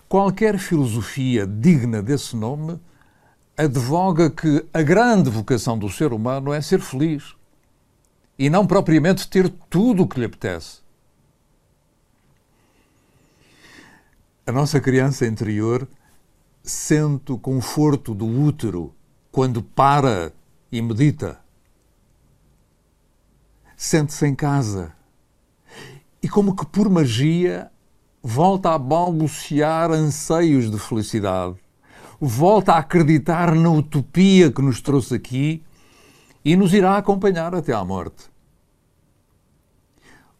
Qualquer 0.08 0.56
filosofia 0.56 1.46
digna 1.46 2.02
desse 2.02 2.34
nome 2.34 2.80
advoga 3.54 4.30
que 4.30 4.64
a 4.72 4.80
grande 4.80 5.28
vocação 5.28 5.78
do 5.78 5.90
ser 5.90 6.10
humano 6.10 6.54
é 6.54 6.62
ser 6.62 6.80
feliz 6.80 7.34
e 8.38 8.48
não 8.48 8.66
propriamente 8.66 9.28
ter 9.28 9.50
tudo 9.68 10.04
o 10.04 10.08
que 10.08 10.18
lhe 10.18 10.24
apetece. 10.24 10.85
A 14.48 14.52
nossa 14.52 14.80
criança 14.80 15.26
interior 15.26 15.88
sente 16.62 17.32
o 17.32 17.38
conforto 17.38 18.14
do 18.14 18.26
útero 18.26 18.94
quando 19.32 19.60
para 19.60 20.32
e 20.70 20.80
medita. 20.80 21.40
Sente-se 23.76 24.24
em 24.24 24.36
casa 24.36 24.94
e, 26.22 26.28
como 26.28 26.54
que 26.54 26.64
por 26.64 26.88
magia, 26.88 27.72
volta 28.22 28.70
a 28.70 28.78
balbuciar 28.78 29.90
anseios 29.90 30.70
de 30.70 30.78
felicidade, 30.78 31.56
volta 32.20 32.74
a 32.74 32.78
acreditar 32.78 33.52
na 33.52 33.70
utopia 33.70 34.52
que 34.52 34.62
nos 34.62 34.80
trouxe 34.80 35.16
aqui 35.16 35.64
e 36.44 36.54
nos 36.54 36.72
irá 36.72 36.96
acompanhar 36.96 37.52
até 37.52 37.72
à 37.72 37.84
morte. 37.84 38.30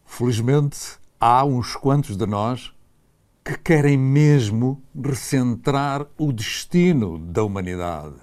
Felizmente, 0.05 0.97
há 1.19 1.43
uns 1.43 1.75
quantos 1.75 2.15
de 2.15 2.25
nós 2.25 2.73
que 3.47 3.57
querem 3.59 3.97
mesmo 3.97 4.83
recentrar 4.93 6.05
o 6.17 6.33
destino 6.33 7.17
da 7.17 7.45
humanidade. 7.45 8.15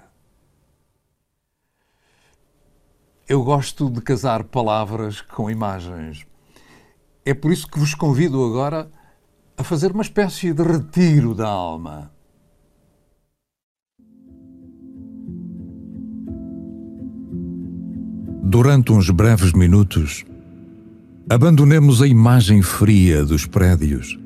Eu 3.27 3.43
gosto 3.43 3.89
de 3.89 4.01
casar 4.01 4.43
palavras 4.43 5.21
com 5.21 5.49
imagens. 5.49 6.27
É 7.25 7.33
por 7.33 7.51
isso 7.51 7.67
que 7.67 7.79
vos 7.79 7.95
convido 7.95 8.45
agora 8.45 8.87
a 9.57 9.63
fazer 9.63 9.93
uma 9.93 10.03
espécie 10.03 10.53
de 10.53 10.61
retiro 10.61 11.33
da 11.33 11.47
alma. 11.47 12.11
Durante 18.43 18.91
uns 18.91 19.09
breves 19.09 19.53
minutos, 19.53 20.23
abandonemos 21.27 22.03
a 22.03 22.07
imagem 22.07 22.61
fria 22.61 23.25
dos 23.25 23.47
prédios 23.47 24.23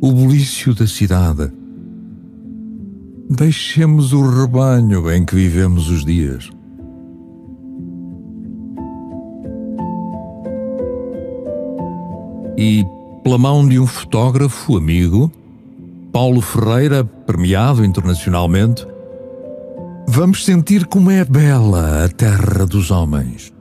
o 0.00 0.12
bulício 0.12 0.74
da 0.74 0.86
cidade. 0.86 1.50
Deixemos 3.28 4.12
o 4.12 4.22
rebanho 4.22 5.10
em 5.10 5.24
que 5.24 5.34
vivemos 5.34 5.88
os 5.88 6.04
dias. 6.04 6.50
E, 12.56 12.84
pela 13.22 13.36
mão 13.36 13.66
de 13.68 13.78
um 13.78 13.86
fotógrafo 13.86 14.76
amigo, 14.76 15.30
Paulo 16.12 16.40
Ferreira, 16.40 17.04
premiado 17.04 17.84
internacionalmente, 17.84 18.86
vamos 20.08 20.44
sentir 20.44 20.86
como 20.86 21.10
é 21.10 21.24
bela 21.24 22.04
a 22.04 22.08
terra 22.08 22.64
dos 22.64 22.90
homens. 22.90 23.55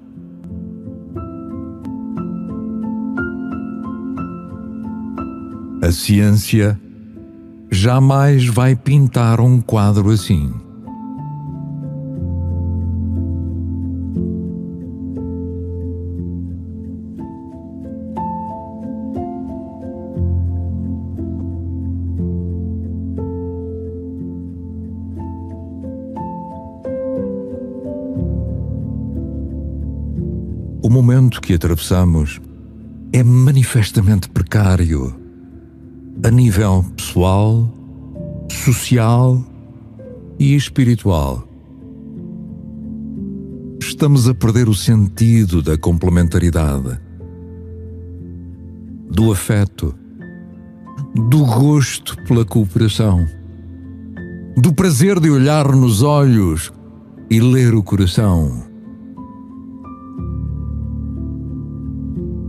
A 5.86 5.92
ciência 5.92 6.82
jamais 7.70 8.48
vai 8.48 8.76
pintar 8.76 9.40
um 9.40 9.62
quadro 9.62 10.10
assim. 10.10 10.52
O 30.82 30.90
momento 30.90 31.40
que 31.40 31.54
atravessamos 31.54 32.42
é 33.14 33.22
manifestamente 33.22 34.28
precário 34.28 35.25
a 36.24 36.32
nível 36.32 36.86
pessoal, 36.96 37.70
social 38.50 39.44
e 40.40 40.56
espiritual. 40.56 41.48
Estamos 43.80 44.28
a 44.28 44.34
perder 44.34 44.68
o 44.68 44.74
sentido 44.74 45.62
da 45.62 45.78
complementaridade, 45.78 47.00
do 49.10 49.32
afeto, 49.32 49.94
do 51.30 51.46
gosto 51.46 52.18
pela 52.24 52.46
cooperação, 52.46 53.26
do 54.58 54.74
prazer 54.74 55.20
de 55.20 55.30
olhar 55.30 55.68
nos 55.76 56.02
olhos 56.02 56.74
e 57.30 57.40
ler 57.40 57.74
o 57.74 57.84
coração. 57.84 58.75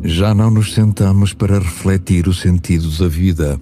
Já 0.03 0.35
não 0.35 0.51
nos 0.51 0.75
sentamos 0.75 1.33
para 1.33 1.59
refletir 1.59 2.29
o 2.29 2.35
sentido 2.35 2.89
da 2.99 3.09
vida 3.09 3.61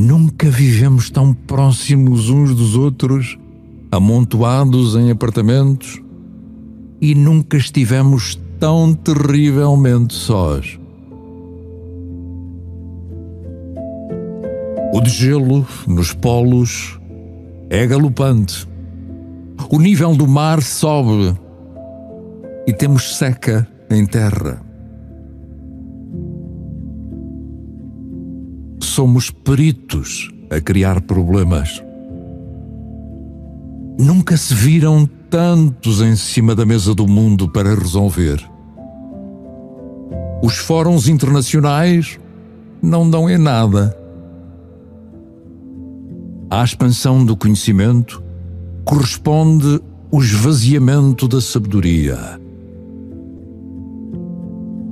Nunca 0.00 0.48
vivemos 0.48 1.10
tão 1.10 1.32
próximos 1.32 2.30
uns 2.30 2.54
dos 2.54 2.76
outros, 2.76 3.36
amontoados 3.90 4.94
em 4.94 5.10
apartamentos, 5.10 6.00
e 7.00 7.16
nunca 7.16 7.56
estivemos 7.56 8.40
tão 8.60 8.94
terrivelmente 8.94 10.14
sós. 10.14 10.78
O 14.92 15.00
degelo 15.00 15.66
nos 15.86 16.12
polos 16.12 17.00
é 17.68 17.84
galopante. 17.86 18.68
O 19.68 19.80
nível 19.80 20.14
do 20.14 20.28
mar 20.28 20.62
sobe 20.62 21.36
e 22.68 22.72
temos 22.72 23.16
seca 23.16 23.66
em 23.90 24.06
terra. 24.06 24.68
somos 28.98 29.30
peritos 29.30 30.28
a 30.50 30.60
criar 30.60 31.00
problemas. 31.02 31.80
Nunca 33.96 34.36
se 34.36 34.52
viram 34.52 35.08
tantos 35.30 36.00
em 36.00 36.16
cima 36.16 36.52
da 36.52 36.66
mesa 36.66 36.96
do 36.96 37.06
mundo 37.06 37.48
para 37.48 37.76
resolver. 37.76 38.44
Os 40.42 40.56
fóruns 40.56 41.06
internacionais 41.06 42.18
não 42.82 43.08
dão 43.08 43.30
em 43.30 43.38
nada. 43.38 43.96
À 46.50 46.64
expansão 46.64 47.24
do 47.24 47.36
conhecimento 47.36 48.20
corresponde 48.84 49.80
o 50.10 50.20
esvaziamento 50.20 51.28
da 51.28 51.40
sabedoria. 51.40 52.40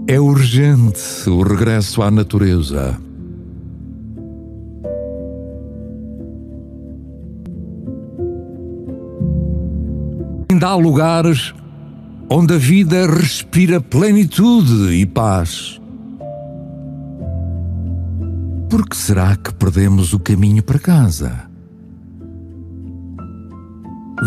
É 0.08 0.20
urgente 0.20 1.28
o 1.28 1.42
regresso 1.42 2.02
à 2.02 2.10
natureza. 2.10 2.98
ainda 10.56 10.68
há 10.68 10.74
lugares 10.74 11.54
onde 12.30 12.54
a 12.54 12.58
vida 12.58 13.06
respira 13.06 13.78
plenitude 13.78 14.94
e 14.94 15.04
paz. 15.04 15.78
Por 18.70 18.88
que 18.88 18.96
será 18.96 19.36
que 19.36 19.52
perdemos 19.54 20.14
o 20.14 20.18
caminho 20.18 20.62
para 20.62 20.78
casa? 20.78 21.44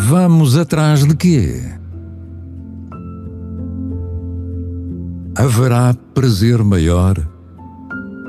Vamos 0.07 0.55
atrás 0.55 1.03
de 1.03 1.15
quê? 1.15 1.78
Haverá 5.39 5.95
prazer 6.13 6.62
maior 6.65 7.15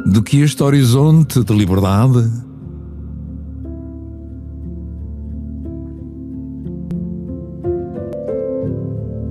do 0.07 0.23
que 0.23 0.43
este 0.43 0.63
horizonte 0.63 1.43
de 1.43 1.53
liberdade? 1.53 2.31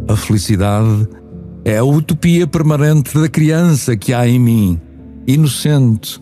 A 0.09 0.15
felicidade 0.17 1.07
é 1.63 1.77
a 1.77 1.83
utopia 1.85 2.45
permanente 2.45 3.17
da 3.17 3.29
criança 3.29 3.95
que 3.95 4.13
há 4.13 4.27
em 4.27 4.39
mim, 4.39 4.81
inocente, 5.25 6.21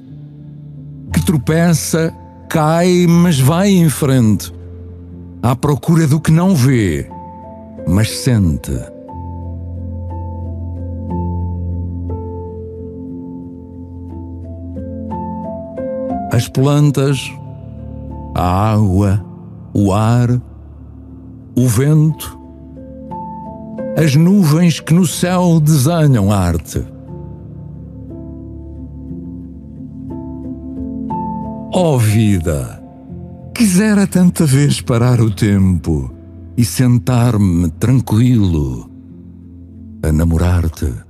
que 1.12 1.26
tropeça, 1.26 2.14
cai, 2.52 3.08
mas 3.10 3.40
vai 3.40 3.70
em 3.70 3.90
frente, 3.90 4.54
à 5.42 5.56
procura 5.56 6.06
do 6.06 6.22
que 6.22 6.30
não 6.30 6.54
vê, 6.54 7.10
mas 7.88 8.12
sente. 8.12 8.96
As 16.38 16.48
plantas, 16.48 17.34
a 18.36 18.72
água, 18.72 19.26
o 19.74 19.92
ar, 19.92 20.40
o 21.56 21.68
vento, 21.68 22.38
as 23.98 24.16
nuvens 24.16 24.80
que 24.80 24.94
no 24.94 25.08
céu 25.08 25.60
desenham 25.60 26.32
arte. 26.32 26.86
Ó 31.74 31.96
oh 31.96 31.98
vida, 31.98 32.84
quisera 33.56 34.06
tanta 34.06 34.46
vez 34.46 34.80
parar 34.80 35.20
o 35.20 35.32
tempo 35.32 36.14
e 36.56 36.64
sentar-me 36.64 37.68
tranquilo 37.80 38.88
a 40.04 40.12
namorar-te. 40.12 41.07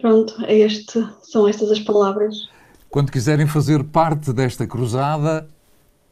Pronto, 0.00 0.44
é 0.44 0.58
este, 0.58 0.98
são 1.22 1.48
estas 1.48 1.70
as 1.70 1.80
palavras. 1.80 2.48
Quando 2.90 3.12
quiserem 3.12 3.46
fazer 3.46 3.84
parte 3.84 4.32
desta 4.32 4.66
cruzada, 4.66 5.46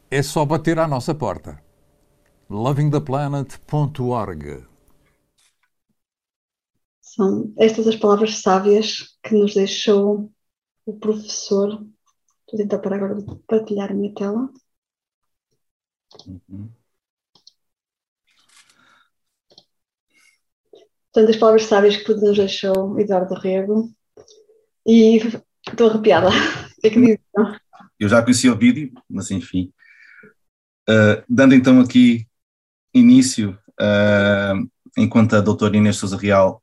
é 0.09 0.21
só 0.21 0.45
bater 0.45 0.79
à 0.79 0.87
nossa 0.87 1.13
porta. 1.15 1.61
lovingtheplanet.org 2.49 4.65
São 7.01 7.51
estas 7.57 7.87
as 7.87 7.95
palavras 7.95 8.37
sábias 8.37 9.17
que 9.23 9.33
nos 9.35 9.55
deixou 9.55 10.31
o 10.85 10.93
professor. 10.99 11.69
Estou 11.71 12.53
a 12.53 12.57
tentar 12.57 12.77
parar 12.79 12.97
agora 12.97 13.15
partilhar 13.47 13.91
a 13.91 13.95
minha 13.95 14.13
tela. 14.13 14.49
Uhum. 16.25 16.76
Portanto, 21.17 21.33
as 21.33 21.39
palavras 21.39 21.65
sábias 21.65 21.97
que 21.97 22.13
nos 22.13 22.37
deixou 22.37 22.99
Eduardo 22.99 23.33
Rego. 23.33 23.91
E 24.85 25.17
estou 25.67 25.89
arrepiada. 25.89 26.27
O 26.29 26.81
que 26.81 26.87
é 26.87 26.89
que 26.91 27.01
diz? 27.01 27.17
Eu 27.99 28.07
já 28.07 28.21
conheci 28.21 28.47
o 28.47 28.55
vídeo, 28.55 28.91
mas 29.09 29.31
enfim. 29.31 29.73
Uh, 30.87 31.23
dando 31.27 31.55
então 31.55 31.81
aqui 31.81 32.27
início, 32.93 33.57
uh, 33.81 34.69
enquanto 34.95 35.35
a 35.35 35.41
doutora 35.41 35.75
Inês 35.75 35.95
Souza 35.95 36.15
Real 36.17 36.61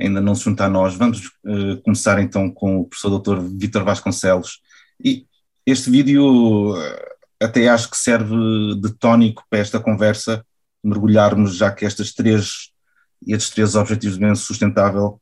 ainda 0.00 0.22
não 0.22 0.34
se 0.34 0.44
junta 0.44 0.64
a 0.64 0.70
nós, 0.70 0.94
vamos 0.94 1.26
uh, 1.44 1.76
começar 1.84 2.18
então 2.18 2.50
com 2.50 2.78
o 2.78 2.86
professor 2.86 3.10
doutor 3.10 3.42
Vítor 3.42 3.84
Vasconcelos. 3.84 4.62
E 5.04 5.26
este 5.66 5.90
vídeo 5.90 6.74
até 7.38 7.68
acho 7.68 7.90
que 7.90 7.98
serve 7.98 8.34
de 8.80 8.94
tónico 8.94 9.44
para 9.50 9.58
esta 9.58 9.78
conversa, 9.78 10.42
mergulharmos 10.82 11.56
já 11.56 11.70
que 11.70 11.84
estas 11.84 12.14
três 12.14 12.74
e 13.24 13.32
estes 13.32 13.50
três 13.50 13.74
objetivos 13.74 14.14
de 14.14 14.20
desenvolvimento 14.20 14.44
sustentável 14.44 15.20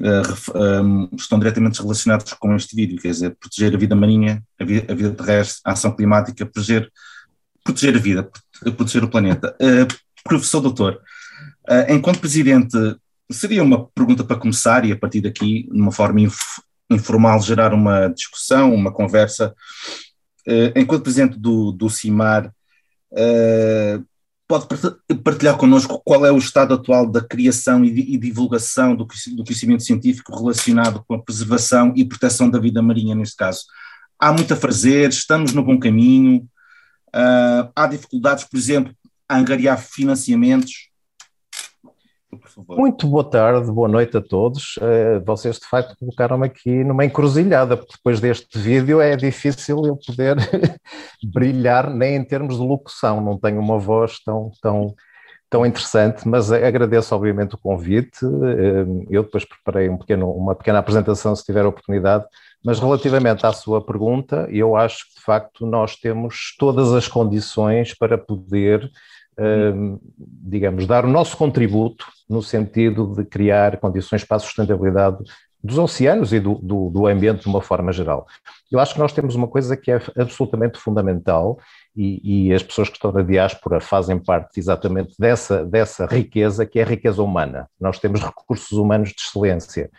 uh, 0.00 0.82
um, 0.82 1.08
estão 1.16 1.38
diretamente 1.38 1.80
relacionados 1.80 2.32
com 2.34 2.54
este 2.54 2.74
vídeo, 2.74 3.00
quer 3.00 3.08
dizer, 3.08 3.36
proteger 3.38 3.74
a 3.74 3.78
vida 3.78 3.94
marinha, 3.94 4.42
a 4.58 4.64
vida, 4.64 5.10
terrestre, 5.14 5.60
a 5.64 5.72
ação 5.72 5.94
climática, 5.94 6.46
proteger, 6.46 6.90
proteger 7.64 7.96
a 7.96 7.98
vida, 7.98 8.30
proteger 8.76 9.04
o 9.04 9.10
planeta. 9.10 9.56
Uh, 9.60 9.86
professor 10.24 10.60
doutor, 10.60 11.00
uh, 11.68 11.92
enquanto 11.92 12.20
presidente, 12.20 12.76
seria 13.30 13.62
uma 13.62 13.86
pergunta 13.88 14.24
para 14.24 14.36
começar 14.36 14.84
e 14.84 14.92
a 14.92 14.96
partir 14.96 15.20
daqui, 15.20 15.68
de 15.70 15.80
uma 15.80 15.92
forma 15.92 16.20
inf 16.20 16.38
informal, 16.90 17.40
gerar 17.40 17.72
uma 17.72 18.08
discussão, 18.08 18.74
uma 18.74 18.92
conversa. 18.92 19.54
enquanto 20.76 21.04
presidente 21.04 21.38
do, 21.38 21.72
do 21.72 21.88
CIMAR, 21.88 22.52
pode 24.58 24.66
partilhar 25.22 25.56
connosco 25.56 26.02
qual 26.04 26.26
é 26.26 26.32
o 26.32 26.36
estado 26.36 26.74
atual 26.74 27.06
da 27.06 27.22
criação 27.22 27.84
e 27.84 28.18
divulgação 28.18 28.94
do 28.94 29.06
conhecimento 29.06 29.82
científico 29.82 30.36
relacionado 30.36 31.02
com 31.06 31.14
a 31.14 31.22
preservação 31.22 31.92
e 31.96 32.04
proteção 32.04 32.50
da 32.50 32.58
vida 32.58 32.82
marinha, 32.82 33.14
neste 33.14 33.36
caso? 33.36 33.62
Há 34.18 34.32
muito 34.32 34.52
a 34.52 34.56
fazer, 34.56 35.08
estamos 35.08 35.52
no 35.52 35.64
bom 35.64 35.78
caminho, 35.78 36.46
uh, 37.08 37.72
há 37.74 37.86
dificuldades, 37.86 38.44
por 38.44 38.56
exemplo, 38.56 38.94
a 39.28 39.38
angariar 39.38 39.78
financiamentos, 39.80 40.90
muito 42.68 43.06
boa 43.06 43.28
tarde, 43.28 43.70
boa 43.70 43.88
noite 43.88 44.16
a 44.16 44.20
todos. 44.20 44.76
Uh, 44.78 45.22
vocês 45.24 45.58
de 45.58 45.66
facto 45.66 45.94
colocaram-me 45.98 46.46
aqui 46.46 46.82
numa 46.82 47.04
encruzilhada, 47.04 47.76
porque 47.76 47.92
depois 47.94 48.20
deste 48.20 48.58
vídeo 48.58 49.00
é 49.00 49.16
difícil 49.16 49.84
eu 49.84 49.96
poder 49.96 50.36
brilhar 51.22 51.90
nem 51.90 52.16
em 52.16 52.24
termos 52.24 52.56
de 52.56 52.62
locução, 52.62 53.20
não 53.20 53.38
tenho 53.38 53.60
uma 53.60 53.78
voz 53.78 54.18
tão, 54.24 54.50
tão, 54.62 54.94
tão 55.50 55.66
interessante, 55.66 56.26
mas 56.26 56.50
agradeço 56.50 57.14
obviamente 57.14 57.54
o 57.54 57.58
convite. 57.58 58.24
Uh, 58.24 59.06
eu 59.10 59.24
depois 59.24 59.44
preparei 59.44 59.90
um 59.90 59.98
pequeno, 59.98 60.30
uma 60.30 60.54
pequena 60.54 60.78
apresentação 60.78 61.36
se 61.36 61.44
tiver 61.44 61.66
oportunidade, 61.66 62.24
mas 62.64 62.78
relativamente 62.80 63.44
à 63.44 63.52
sua 63.52 63.84
pergunta, 63.84 64.48
eu 64.50 64.74
acho 64.74 65.06
que 65.08 65.16
de 65.16 65.22
facto 65.22 65.66
nós 65.66 65.96
temos 65.96 66.56
todas 66.58 66.94
as 66.94 67.06
condições 67.06 67.92
para 67.92 68.16
poder 68.16 68.90
digamos, 70.18 70.86
dar 70.86 71.04
o 71.04 71.08
nosso 71.08 71.36
contributo 71.36 72.06
no 72.28 72.42
sentido 72.42 73.14
de 73.14 73.24
criar 73.24 73.78
condições 73.78 74.24
para 74.24 74.36
a 74.36 74.40
sustentabilidade 74.40 75.18
dos 75.62 75.78
oceanos 75.78 76.32
e 76.32 76.40
do, 76.40 76.54
do, 76.56 76.90
do, 76.90 77.06
ambiente 77.06 77.42
de 77.42 77.48
uma 77.48 77.62
forma 77.62 77.92
geral. 77.92 78.26
Eu 78.70 78.80
acho 78.80 78.94
que 78.94 79.00
nós 79.00 79.12
temos 79.12 79.34
uma 79.34 79.46
coisa 79.46 79.76
que 79.76 79.92
é 79.92 80.00
absolutamente 80.16 80.78
fundamental 80.78 81.58
e, 81.94 82.48
e, 82.48 82.54
as 82.54 82.62
pessoas 82.62 82.88
que 82.88 82.96
estão 82.96 83.12
na 83.12 83.22
diáspora 83.22 83.80
fazem 83.80 84.18
parte 84.18 84.58
exatamente 84.58 85.14
dessa, 85.18 85.64
dessa 85.64 86.06
riqueza, 86.06 86.64
que 86.64 86.78
é 86.78 86.82
a 86.82 86.86
riqueza 86.86 87.22
humana. 87.22 87.68
Nós 87.80 87.98
temos 87.98 88.22
recursos 88.22 88.72
humanos 88.72 89.10
de 89.10 89.20
excelência, 89.20 89.90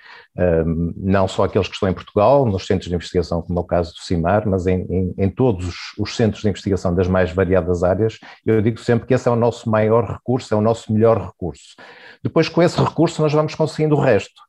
não 0.95 1.27
só 1.27 1.43
aqueles 1.43 1.67
que 1.67 1.75
estão 1.75 1.89
em 1.89 1.93
Portugal, 1.93 2.45
nos 2.45 2.65
centros 2.65 2.89
de 2.89 2.95
investigação, 2.95 3.41
como 3.41 3.59
é 3.59 3.61
o 3.61 3.65
caso 3.65 3.93
do 3.93 3.99
CIMAR, 3.99 4.47
mas 4.47 4.65
em, 4.65 4.81
em, 4.89 5.13
em 5.17 5.29
todos 5.29 5.67
os, 5.67 5.75
os 5.99 6.15
centros 6.15 6.41
de 6.41 6.49
investigação 6.49 6.95
das 6.95 7.07
mais 7.07 7.31
variadas 7.31 7.83
áreas. 7.83 8.19
Eu 8.45 8.61
digo 8.61 8.79
sempre 8.79 9.07
que 9.07 9.13
esse 9.13 9.27
é 9.27 9.31
o 9.31 9.35
nosso 9.35 9.69
maior 9.69 10.03
recurso, 10.03 10.53
é 10.53 10.57
o 10.57 10.61
nosso 10.61 10.91
melhor 10.91 11.19
recurso. 11.19 11.75
Depois, 12.23 12.49
com 12.49 12.61
esse 12.61 12.79
recurso, 12.79 13.21
nós 13.21 13.33
vamos 13.33 13.53
conseguindo 13.53 13.95
o 13.95 13.99
resto. 13.99 14.41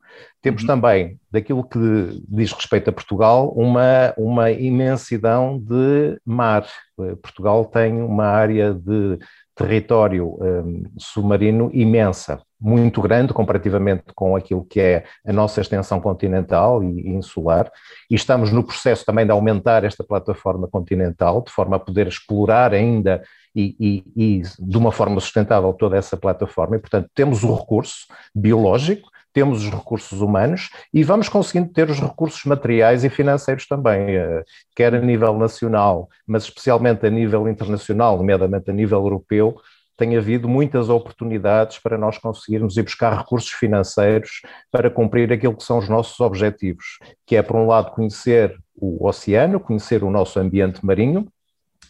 Temos 0.43 0.63
uhum. 0.63 0.69
também, 0.69 1.19
daquilo 1.31 1.65
que 1.65 2.23
diz 2.29 2.53
respeito 2.53 2.91
a 2.91 2.93
Portugal, 2.93 3.53
uma, 3.57 4.13
uma 4.17 4.51
imensidão 4.51 5.59
de 5.59 6.21
mar. 6.25 6.67
Eh, 7.01 7.15
Portugal 7.17 7.65
tem 7.65 8.03
uma 8.03 8.27
área 8.27 8.75
de 8.75 9.19
território 9.55 10.37
um, 10.41 10.83
submarino 10.99 11.71
imensa, 11.73 12.43
muito 12.61 13.01
grande 13.01 13.33
comparativamente 13.33 14.05
com 14.15 14.35
aquilo 14.35 14.65
que 14.65 14.81
é 14.81 15.05
a 15.25 15.33
nossa 15.33 15.61
extensão 15.61 16.01
continental 16.01 16.83
e 16.83 17.09
insular, 17.09 17.71
e 18.11 18.15
estamos 18.15 18.51
no 18.51 18.65
processo 18.65 19.05
também 19.05 19.25
de 19.25 19.31
aumentar 19.31 19.85
esta 19.85 20.03
plataforma 20.03 20.67
continental, 20.67 21.43
de 21.43 21.53
forma 21.53 21.77
a 21.77 21.81
poder 21.81 22.09
explorar 22.09 22.75
ainda 22.75 23.23
e, 23.55 23.77
e, 23.79 24.05
e 24.17 24.43
de 24.59 24.77
uma 24.77 24.91
forma 24.91 25.21
sustentável 25.21 25.73
toda 25.73 25.97
essa 25.97 26.17
plataforma, 26.17 26.77
e 26.77 26.81
portanto 26.81 27.09
temos 27.15 27.45
o 27.45 27.55
recurso 27.55 28.07
biológico, 28.35 29.09
temos 29.35 29.65
os 29.65 29.71
recursos 29.71 30.21
humanos 30.21 30.71
e 30.93 31.03
vamos 31.03 31.29
conseguindo 31.29 31.71
ter 31.71 31.91
os 31.91 31.99
recursos 31.99 32.45
materiais 32.45 33.05
e 33.05 33.11
financeiros 33.11 33.67
também, 33.67 34.17
eh, 34.17 34.45
quer 34.75 34.95
a 34.95 35.01
nível 35.01 35.37
nacional, 35.37 36.09
mas 36.25 36.45
especialmente 36.45 37.05
a 37.05 37.11
nível 37.11 37.49
internacional, 37.49 38.17
nomeadamente 38.17 38.71
a 38.71 38.73
nível 38.73 39.01
europeu, 39.01 39.57
tem 39.97 40.17
havido 40.17 40.49
muitas 40.49 40.89
oportunidades 40.89 41.79
para 41.79 41.99
nós 41.99 42.17
conseguirmos 42.17 42.77
ir 42.77 42.83
buscar 42.83 43.17
recursos 43.17 43.51
financeiros 43.51 44.41
para 44.71 44.89
cumprir 44.89 45.33
aquilo 45.33 45.57
que 45.57 45.65
são 45.65 45.79
os 45.79 45.89
nossos 45.89 46.19
objetivos, 46.21 46.99
que 47.27 47.37
é, 47.37 47.43
por 47.43 47.57
um 47.57 47.67
lado, 47.67 47.91
conhecer 47.91 48.57
o 48.77 49.07
oceano, 49.07 49.61
conhecer 49.61 50.03
o 50.05 50.11
nosso 50.11 50.39
ambiente 50.39 50.85
marinho, 50.85 51.27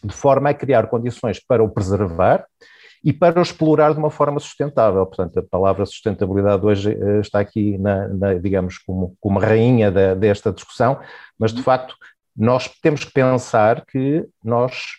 de 0.03 0.13
forma 0.13 0.49
a 0.49 0.53
criar 0.53 0.87
condições 0.87 1.39
para 1.39 1.63
o 1.63 1.69
preservar 1.69 2.45
e 3.05 3.13
para 3.13 3.39
o 3.39 3.43
explorar 3.43 3.93
de 3.93 3.99
uma 3.99 4.09
forma 4.09 4.39
sustentável. 4.39 5.05
Portanto, 5.05 5.37
a 5.37 5.43
palavra 5.43 5.85
sustentabilidade 5.85 6.65
hoje 6.65 6.91
eh, 6.91 7.19
está 7.19 7.39
aqui, 7.39 7.77
na, 7.77 8.07
na, 8.07 8.33
digamos, 8.33 8.79
como, 8.79 9.15
como 9.21 9.37
rainha 9.37 9.91
da, 9.91 10.15
desta 10.15 10.51
discussão, 10.51 10.99
mas 11.37 11.53
de 11.53 11.61
facto 11.61 11.95
nós 12.35 12.67
temos 12.81 13.05
que 13.05 13.13
pensar 13.13 13.85
que 13.85 14.27
nós 14.43 14.97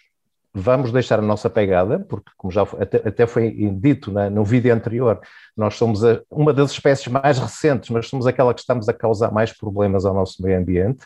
vamos 0.54 0.92
deixar 0.92 1.18
a 1.18 1.22
nossa 1.22 1.50
pegada, 1.50 1.98
porque, 1.98 2.30
como 2.36 2.50
já 2.50 2.62
até, 2.62 2.96
até 3.08 3.26
foi 3.26 3.50
dito 3.72 4.10
no 4.30 4.44
vídeo 4.44 4.72
anterior, 4.72 5.20
nós 5.56 5.74
somos 5.74 6.02
a, 6.04 6.22
uma 6.30 6.52
das 6.52 6.70
espécies 6.70 7.08
mais 7.08 7.38
recentes, 7.38 7.90
mas 7.90 8.08
somos 8.08 8.26
aquela 8.26 8.54
que 8.54 8.60
estamos 8.60 8.88
a 8.88 8.94
causar 8.94 9.32
mais 9.32 9.52
problemas 9.52 10.06
ao 10.06 10.14
nosso 10.14 10.40
meio 10.42 10.56
ambiente. 10.56 11.04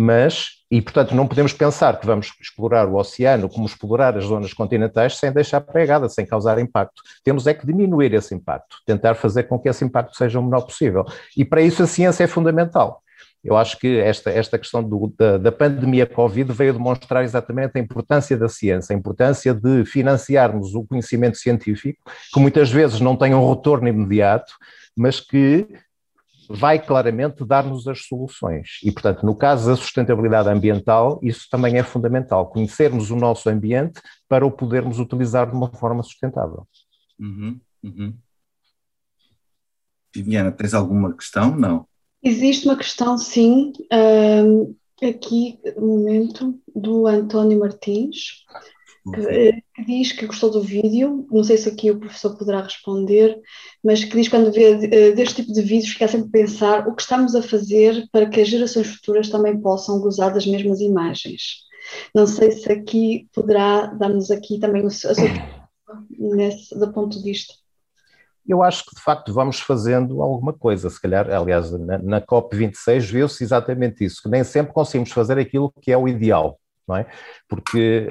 Mas, 0.00 0.50
e 0.70 0.80
portanto, 0.80 1.12
não 1.12 1.26
podemos 1.26 1.52
pensar 1.52 1.98
que 1.98 2.06
vamos 2.06 2.32
explorar 2.40 2.86
o 2.86 2.94
oceano 2.94 3.48
como 3.48 3.66
explorar 3.66 4.16
as 4.16 4.26
zonas 4.26 4.54
continentais 4.54 5.16
sem 5.16 5.32
deixar 5.32 5.60
pegada, 5.60 6.08
sem 6.08 6.24
causar 6.24 6.56
impacto. 6.60 7.02
Temos 7.24 7.48
é 7.48 7.52
que 7.52 7.66
diminuir 7.66 8.14
esse 8.14 8.32
impacto, 8.32 8.76
tentar 8.86 9.16
fazer 9.16 9.44
com 9.48 9.58
que 9.58 9.68
esse 9.68 9.84
impacto 9.84 10.16
seja 10.16 10.38
o 10.38 10.42
menor 10.44 10.60
possível. 10.60 11.04
E 11.36 11.44
para 11.44 11.62
isso 11.62 11.82
a 11.82 11.86
ciência 11.88 12.22
é 12.22 12.26
fundamental. 12.28 13.02
Eu 13.42 13.56
acho 13.56 13.76
que 13.76 13.98
esta, 13.98 14.30
esta 14.30 14.56
questão 14.56 14.84
do, 14.84 15.12
da, 15.18 15.36
da, 15.36 15.50
pandemia 15.50 16.06
Covid 16.06 16.52
veio 16.52 16.74
demonstrar 16.74 17.24
exatamente 17.24 17.76
a 17.76 17.80
importância 17.80 18.36
da 18.36 18.48
ciência, 18.48 18.94
a 18.94 18.98
importância 18.98 19.52
de 19.52 19.84
financiarmos 19.84 20.76
o 20.76 20.84
conhecimento 20.84 21.38
científico, 21.38 22.00
que 22.32 22.38
muitas 22.38 22.70
vezes 22.70 23.00
não 23.00 23.16
tem 23.16 23.34
um 23.34 23.52
retorno 23.52 23.88
imediato, 23.88 24.52
mas 24.96 25.18
que 25.18 25.66
vai 26.48 26.78
claramente 26.78 27.44
dar-nos 27.44 27.86
as 27.86 28.06
soluções. 28.06 28.78
E, 28.82 28.90
portanto, 28.90 29.24
no 29.26 29.36
caso 29.36 29.68
da 29.68 29.76
sustentabilidade 29.76 30.48
ambiental, 30.48 31.20
isso 31.22 31.46
também 31.50 31.76
é 31.76 31.82
fundamental, 31.82 32.48
conhecermos 32.48 33.10
o 33.10 33.16
nosso 33.16 33.50
ambiente 33.50 34.00
para 34.28 34.46
o 34.46 34.50
podermos 34.50 34.98
utilizar 34.98 35.50
de 35.50 35.56
uma 35.56 35.70
forma 35.70 36.02
sustentável. 36.02 36.66
Uhum, 37.18 37.60
uhum. 37.84 38.14
Viviana, 40.14 40.50
tens 40.50 40.72
alguma 40.72 41.14
questão? 41.14 41.54
Não. 41.54 41.86
Existe 42.22 42.66
uma 42.66 42.76
questão, 42.76 43.16
sim, 43.18 43.72
um, 43.92 44.74
aqui, 45.06 45.60
no 45.76 45.86
momento, 45.86 46.58
do 46.74 47.06
António 47.06 47.60
Martins, 47.60 48.44
que, 49.12 49.20
eh, 49.20 49.60
que, 49.74 49.84
diz 49.84 50.12
que 50.12 50.26
gostou 50.26 50.50
do 50.50 50.62
vídeo, 50.62 51.26
não 51.30 51.44
sei 51.44 51.56
se 51.56 51.68
aqui 51.68 51.90
o 51.90 51.98
professor 51.98 52.36
poderá 52.36 52.62
responder, 52.62 53.38
mas 53.82 54.04
que 54.04 54.16
diz 54.16 54.28
que 54.28 54.36
quando 54.36 54.52
vê 54.52 54.74
uh, 54.74 55.14
deste 55.14 55.36
tipo 55.36 55.52
de 55.52 55.62
vídeos 55.62 55.92
fica 55.92 56.08
sempre 56.08 56.28
a 56.28 56.44
pensar 56.44 56.88
o 56.88 56.94
que 56.94 57.02
estamos 57.02 57.34
a 57.34 57.42
fazer 57.42 58.06
para 58.12 58.28
que 58.28 58.40
as 58.40 58.48
gerações 58.48 58.86
futuras 58.86 59.28
também 59.28 59.60
possam 59.60 60.00
gozar 60.00 60.32
das 60.32 60.46
mesmas 60.46 60.80
imagens. 60.80 61.66
Não 62.14 62.26
sei 62.26 62.50
se 62.52 62.70
aqui 62.70 63.28
poderá 63.34 63.86
dar-nos 63.86 64.30
aqui 64.30 64.58
também 64.58 64.84
a 64.86 64.90
sua 64.90 65.12
nesse, 66.18 66.78
do 66.78 66.92
ponto 66.92 67.16
de 67.18 67.24
vista. 67.24 67.54
Eu 68.46 68.62
acho 68.62 68.86
que 68.86 68.94
de 68.94 69.02
facto 69.02 69.32
vamos 69.32 69.60
fazendo 69.60 70.22
alguma 70.22 70.54
coisa, 70.54 70.88
se 70.88 71.00
calhar, 71.00 71.30
aliás, 71.30 71.70
na, 71.70 71.98
na 71.98 72.20
COP26 72.20 73.00
viu-se 73.00 73.44
exatamente 73.44 74.04
isso, 74.04 74.22
que 74.22 74.28
nem 74.28 74.42
sempre 74.42 74.72
conseguimos 74.72 75.12
fazer 75.12 75.38
aquilo 75.38 75.72
que 75.82 75.92
é 75.92 75.98
o 75.98 76.08
ideal, 76.08 76.58
não 76.88 76.96
é? 76.96 77.06
Porque 77.48 78.08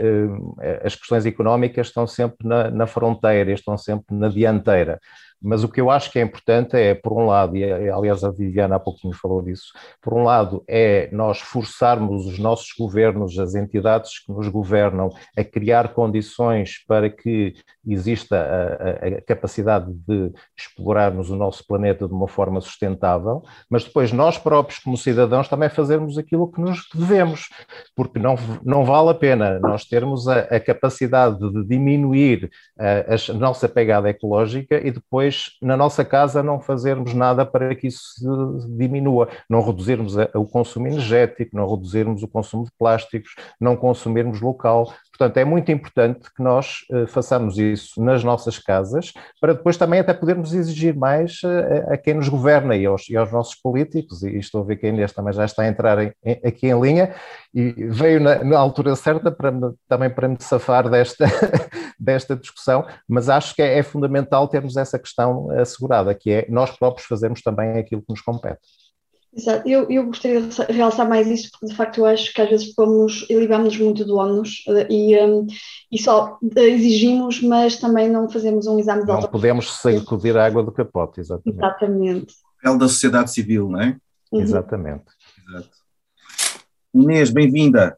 eh, 0.62 0.82
as 0.86 0.96
questões 0.96 1.26
económicas 1.26 1.88
estão 1.88 2.06
sempre 2.08 2.48
na, 2.48 2.70
na 2.70 2.88
fronteira, 2.88 3.52
estão 3.52 3.78
sempre 3.78 4.16
na 4.16 4.30
dianteira. 4.30 5.00
Mas 5.42 5.64
o 5.64 5.70
que 5.70 5.80
eu 5.80 5.92
acho 5.92 6.12
que 6.12 6.20
é 6.20 6.22
importante 6.22 6.76
é, 6.76 6.96
por 6.96 7.14
um 7.14 7.26
lado, 7.26 7.56
e 7.56 7.90
aliás 7.90 8.24
a 8.24 8.32
Viviana 8.32 8.76
há 8.76 8.80
pouquinho 8.80 9.14
falou 9.14 9.42
disso, 9.42 9.72
por 10.02 10.14
um 10.14 10.24
lado 10.24 10.64
é 10.68 11.10
nós 11.12 11.40
forçarmos 11.40 12.26
os 12.26 12.40
nossos 12.40 12.74
governos, 12.78 13.38
as 13.38 13.54
entidades 13.54 14.20
que 14.20 14.32
nos 14.32 14.48
governam, 14.48 15.10
a 15.38 15.44
criar 15.44 15.94
condições 15.94 16.84
para 16.88 17.10
que 17.10 17.54
exista 17.86 18.38
a, 18.38 19.08
a, 19.18 19.22
capacidade 19.22 19.94
de 20.08 20.32
explorarmos 20.58 21.30
o 21.30 21.36
nosso 21.36 21.66
planeta 21.66 22.08
de 22.08 22.14
uma 22.14 22.28
forma 22.28 22.60
sustentável, 22.60 23.44
mas 23.70 23.84
depois 23.84 24.12
nós 24.12 24.38
próprios, 24.38 24.80
como 24.80 24.98
cidadãos, 24.98 25.48
também 25.48 25.70
fazermos 25.70 26.18
aquilo 26.18 26.52
que 26.52 26.60
nos 26.60 26.88
devemos, 26.94 27.50
porque 27.96 28.20
não, 28.20 28.36
não 28.64 28.84
vale 28.84 29.10
a 29.10 29.14
pena 29.14 29.60
nós 29.60 29.86
termos 29.86 30.28
a, 30.28 30.40
a 30.40 30.60
capacidade 30.60 31.40
de 31.40 31.64
diminuir 31.66 32.50
a, 32.78 33.32
a 33.32 33.34
nossa 33.34 33.70
pegada 33.70 34.10
ecológica 34.10 34.76
e 34.86 34.92
depois 34.92 35.27
depois 35.28 35.52
na 35.62 35.76
nossa 35.76 36.04
casa 36.04 36.42
não 36.42 36.60
fazermos 36.60 37.14
nada 37.14 37.46
para 37.46 37.76
que 37.76 37.88
isso 37.88 38.66
diminua, 38.78 39.28
não 39.50 39.62
reduzirmos 39.62 40.16
o 40.34 40.46
consumo 40.46 40.88
energético, 40.88 41.56
não 41.56 41.70
reduzirmos 41.70 42.24
o 42.24 42.28
consumo 42.28 42.64
de 42.64 42.72
plásticos, 42.78 43.36
não 43.60 43.76
consumirmos 43.76 44.42
local. 44.42 44.94
Portanto, 45.18 45.38
é 45.38 45.46
muito 45.46 45.72
importante 45.72 46.32
que 46.32 46.44
nós 46.44 46.86
uh, 46.92 47.08
façamos 47.08 47.58
isso 47.58 48.00
nas 48.02 48.24
nossas 48.24 48.60
casas, 48.60 49.12
para 49.42 49.54
depois 49.54 49.76
também 49.76 50.00
até 50.00 50.14
podermos 50.14 50.54
exigir 50.54 50.96
mais 50.96 51.42
uh, 51.44 51.92
a 51.92 51.98
quem 51.98 52.14
nos 52.14 52.30
governa 52.30 52.76
e 52.76 52.86
aos, 52.86 53.10
e 53.10 53.18
aos, 53.18 53.32
nossos 53.32 53.56
políticos, 53.56 54.22
e 54.22 54.38
estou 54.38 54.62
a 54.62 54.64
ver 54.64 54.76
que 54.76 54.86
a 54.86 54.90
Inês 54.90 55.12
também 55.12 55.34
já 55.34 55.44
está 55.44 55.64
a 55.64 55.68
entrar 55.68 55.98
em, 55.98 56.14
em, 56.24 56.40
aqui 56.46 56.68
em 56.68 56.80
linha, 56.80 57.16
e 57.52 57.72
veio 57.90 58.20
na, 58.20 58.44
na 58.44 58.60
altura 58.60 58.96
certa 58.96 59.32
para 59.32 59.52
me, 59.52 59.74
também 59.88 60.10
para 60.10 60.28
me 60.28 60.38
safar 60.40 60.88
desta, 60.88 61.26
desta 62.00 62.36
discussão, 62.36 62.86
mas 63.08 63.28
acho 63.28 63.56
que 63.56 63.62
é, 63.64 63.80
é 63.80 63.84
fundamental 63.84 64.48
termos 64.48 64.78
essa 64.78 65.00
questão 65.00 65.50
assegurada, 65.52 66.14
que 66.14 66.32
é 66.32 66.46
nós 66.48 66.70
próprios 66.78 67.08
fazermos 67.08 67.42
também 67.42 67.80
aquilo 67.80 68.02
que 68.02 68.12
nos 68.12 68.22
compete. 68.22 68.60
Exato, 69.38 69.70
eu, 69.70 69.88
eu 69.88 70.08
gostaria 70.08 70.42
de 70.42 70.62
realçar 70.72 71.08
mais 71.08 71.28
isso, 71.28 71.52
porque 71.52 71.68
de 71.68 71.76
facto 71.76 72.00
eu 72.00 72.06
acho 72.08 72.34
que 72.34 72.42
às 72.42 72.50
vezes 72.50 72.74
fomos, 72.74 73.24
elevamos 73.30 73.78
muito 73.78 74.04
do 74.04 74.18
ónus 74.18 74.64
eh, 74.68 74.88
e, 74.90 75.16
um, 75.24 75.46
e 75.92 76.02
só 76.02 76.40
eh, 76.56 76.70
exigimos, 76.70 77.40
mas 77.44 77.78
também 77.78 78.10
não 78.10 78.28
fazemos 78.28 78.66
um 78.66 78.80
exame 78.80 79.02
de 79.02 79.08
Não 79.08 79.22
podemos 79.22 79.72
sacudir 79.72 80.36
a 80.36 80.44
água 80.44 80.64
do 80.64 80.72
capote, 80.72 81.20
exatamente. 81.20 81.60
Exatamente. 81.60 82.34
É 82.66 82.70
o 82.72 82.80
da 82.80 82.88
sociedade 82.88 83.32
civil, 83.32 83.70
não 83.70 83.80
é? 83.80 83.96
Uhum. 84.32 84.42
Exatamente. 84.42 85.06
Exato. 85.48 85.70
Inês, 86.96 87.30
bem-vinda. 87.30 87.96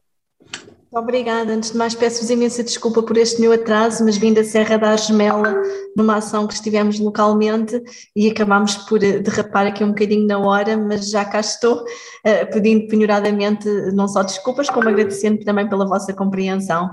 Obrigada. 0.92 1.52
Antes 1.52 1.70
de 1.70 1.78
mais, 1.78 1.94
peço-vos 1.94 2.30
imensa 2.30 2.64
desculpa 2.64 3.00
por 3.00 3.16
este 3.16 3.40
meu 3.40 3.52
atraso, 3.52 4.04
mas 4.04 4.16
vim 4.16 4.34
da 4.34 4.42
Serra 4.42 4.76
da 4.76 4.90
Argemela 4.90 5.54
numa 5.96 6.16
ação 6.16 6.48
que 6.48 6.54
estivemos 6.54 6.98
localmente 6.98 7.80
e 8.14 8.28
acabámos 8.28 8.74
por 8.74 9.00
eh, 9.02 9.20
derrapar 9.20 9.68
aqui 9.68 9.84
um 9.84 9.90
bocadinho 9.90 10.26
na 10.26 10.38
hora, 10.38 10.76
mas 10.76 11.08
já 11.08 11.24
cá 11.24 11.38
estou, 11.38 11.82
uh, 11.82 12.52
pedindo 12.52 12.88
penhoradamente 12.88 13.68
não 13.92 14.08
só 14.08 14.24
desculpas, 14.24 14.68
como 14.68 14.88
agradecendo 14.88 15.44
também 15.44 15.68
pela 15.68 15.86
vossa 15.86 16.12
compreensão. 16.12 16.90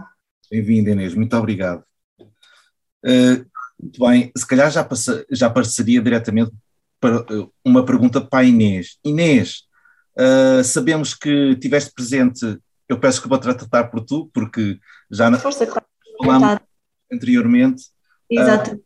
Bem-vinda, 0.52 0.92
Inês. 0.92 1.16
Muito 1.16 1.36
obrigado. 1.36 1.84
Uh, 3.04 3.46
muito 3.82 4.00
bem, 4.00 4.32
se 4.38 4.46
calhar 4.46 4.70
já, 4.70 4.84
passa, 4.84 5.26
já 5.32 5.50
passaria 5.50 6.02
diretamente 6.02 6.52
para 7.00 7.26
uma 7.66 7.84
pergunta 7.84 8.22
para 8.22 8.40
a 8.40 8.44
Inês. 8.44 9.00
Inês, 9.04 9.64
uh, 10.20 10.64
sabemos 10.64 11.16
que 11.16 11.56
tiveste 11.56 11.92
presente 11.96 12.60
eu 12.90 13.00
peço 13.00 13.22
que 13.22 13.28
vou 13.28 13.38
tratar 13.38 13.86
por 13.86 14.02
tu, 14.02 14.30
porque 14.34 14.80
já 15.12 15.30
na, 15.30 15.38
Força, 15.38 15.68
falámos 16.18 16.60
anteriormente. 17.12 17.86
Exato. 18.30 18.76
Uh, 18.76 18.84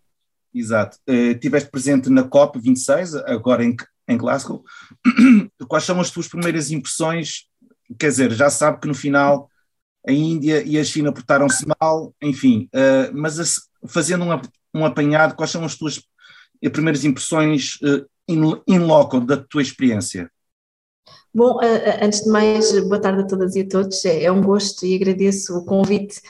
exato. 0.54 0.98
Uh, 1.08 1.36
tiveste 1.40 1.70
presente 1.70 2.10
na 2.10 2.24
COP26, 2.24 3.24
agora 3.26 3.64
em, 3.64 3.76
em 4.08 4.18
Glasgow. 4.18 4.64
Quais 5.68 5.84
são 5.84 6.00
as 6.00 6.10
tuas 6.10 6.28
primeiras 6.28 6.72
impressões? 6.72 7.48
Quer 8.00 8.08
dizer, 8.08 8.32
já 8.32 8.50
sabe 8.50 8.80
que 8.80 8.88
no 8.88 8.96
final 8.96 9.50
a 10.08 10.12
Índia 10.12 10.64
e 10.64 10.80
a 10.80 10.84
China 10.84 11.12
portaram-se 11.12 11.66
mal, 11.80 12.16
enfim, 12.22 12.68
uh, 12.74 13.16
mas 13.16 13.40
a, 13.40 13.44
fazendo 13.88 14.26
um, 14.26 14.42
um 14.74 14.86
apanhado, 14.86 15.36
quais 15.36 15.52
são 15.52 15.64
as 15.64 15.76
tuas 15.76 16.02
primeiras 16.72 17.06
impressões 17.06 17.76
uh, 17.84 18.06
in, 18.28 18.42
in 18.68 18.80
loco 18.80 19.20
da 19.20 19.38
tua 19.38 19.62
experiência? 19.62 20.32
Bom, 21.34 21.60
antes 22.02 22.26
de 22.26 22.30
mais, 22.30 22.78
boa 22.82 23.00
tarde 23.00 23.22
a 23.22 23.26
todas 23.26 23.56
e 23.56 23.62
a 23.62 23.68
todos. 23.68 24.04
É, 24.04 24.24
é 24.24 24.32
um 24.32 24.42
gosto 24.42 24.86
e 24.86 24.96
agradeço 24.96 25.58
o 25.58 25.64
convite 25.64 26.22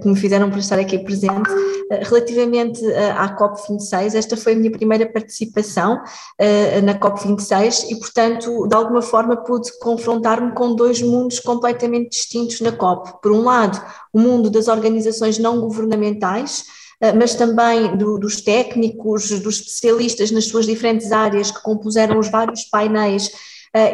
que 0.00 0.08
me 0.08 0.16
fizeram 0.16 0.50
por 0.50 0.58
estar 0.58 0.78
aqui 0.78 0.98
presente. 0.98 1.50
Relativamente 1.90 2.84
à 3.16 3.36
COP26, 3.36 4.14
esta 4.14 4.34
foi 4.34 4.54
a 4.54 4.56
minha 4.56 4.70
primeira 4.70 5.06
participação 5.06 6.02
na 6.82 6.98
COP26 6.98 7.90
e, 7.90 7.96
portanto, 7.96 8.66
de 8.66 8.74
alguma 8.74 9.02
forma 9.02 9.36
pude 9.36 9.78
confrontar-me 9.78 10.52
com 10.52 10.74
dois 10.74 11.02
mundos 11.02 11.38
completamente 11.38 12.12
distintos 12.12 12.60
na 12.62 12.72
COP. 12.72 13.20
Por 13.20 13.32
um 13.32 13.42
lado, 13.42 13.80
o 14.10 14.18
mundo 14.18 14.48
das 14.48 14.68
organizações 14.68 15.38
não 15.38 15.60
governamentais, 15.60 16.64
mas 17.16 17.34
também 17.34 17.94
do, 17.94 18.18
dos 18.18 18.40
técnicos, 18.40 19.28
dos 19.40 19.60
especialistas 19.60 20.30
nas 20.30 20.46
suas 20.46 20.64
diferentes 20.64 21.12
áreas 21.12 21.50
que 21.50 21.62
compuseram 21.62 22.18
os 22.18 22.30
vários 22.30 22.64
painéis 22.64 23.30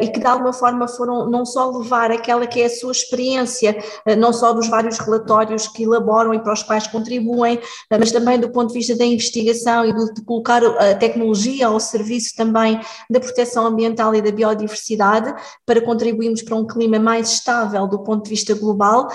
e 0.01 0.07
que 0.07 0.19
de 0.19 0.25
alguma 0.25 0.53
forma 0.53 0.87
foram 0.87 1.29
não 1.29 1.45
só 1.45 1.69
levar 1.69 2.11
aquela 2.11 2.47
que 2.47 2.61
é 2.61 2.65
a 2.65 2.69
sua 2.69 2.91
experiência, 2.91 3.77
não 4.17 4.31
só 4.31 4.53
dos 4.53 4.67
vários 4.67 4.97
relatórios 4.97 5.67
que 5.67 5.83
elaboram 5.83 6.33
e 6.33 6.39
para 6.39 6.53
os 6.53 6.63
quais 6.63 6.87
contribuem, 6.87 7.59
mas 7.89 8.11
também 8.11 8.39
do 8.39 8.49
ponto 8.49 8.69
de 8.69 8.75
vista 8.75 8.95
da 8.95 9.05
investigação 9.05 9.85
e 9.85 9.93
de 9.93 10.23
colocar 10.23 10.63
a 10.63 10.95
tecnologia 10.95 11.67
ao 11.67 11.79
serviço 11.79 12.35
também 12.35 12.79
da 13.09 13.19
proteção 13.19 13.65
ambiental 13.65 14.13
e 14.15 14.21
da 14.21 14.31
biodiversidade 14.31 15.33
para 15.65 15.81
contribuirmos 15.81 16.41
para 16.41 16.55
um 16.55 16.65
clima 16.65 16.99
mais 16.99 17.31
estável 17.31 17.87
do 17.87 17.99
ponto 17.99 18.23
de 18.23 18.29
vista 18.29 18.53
global, 18.53 19.07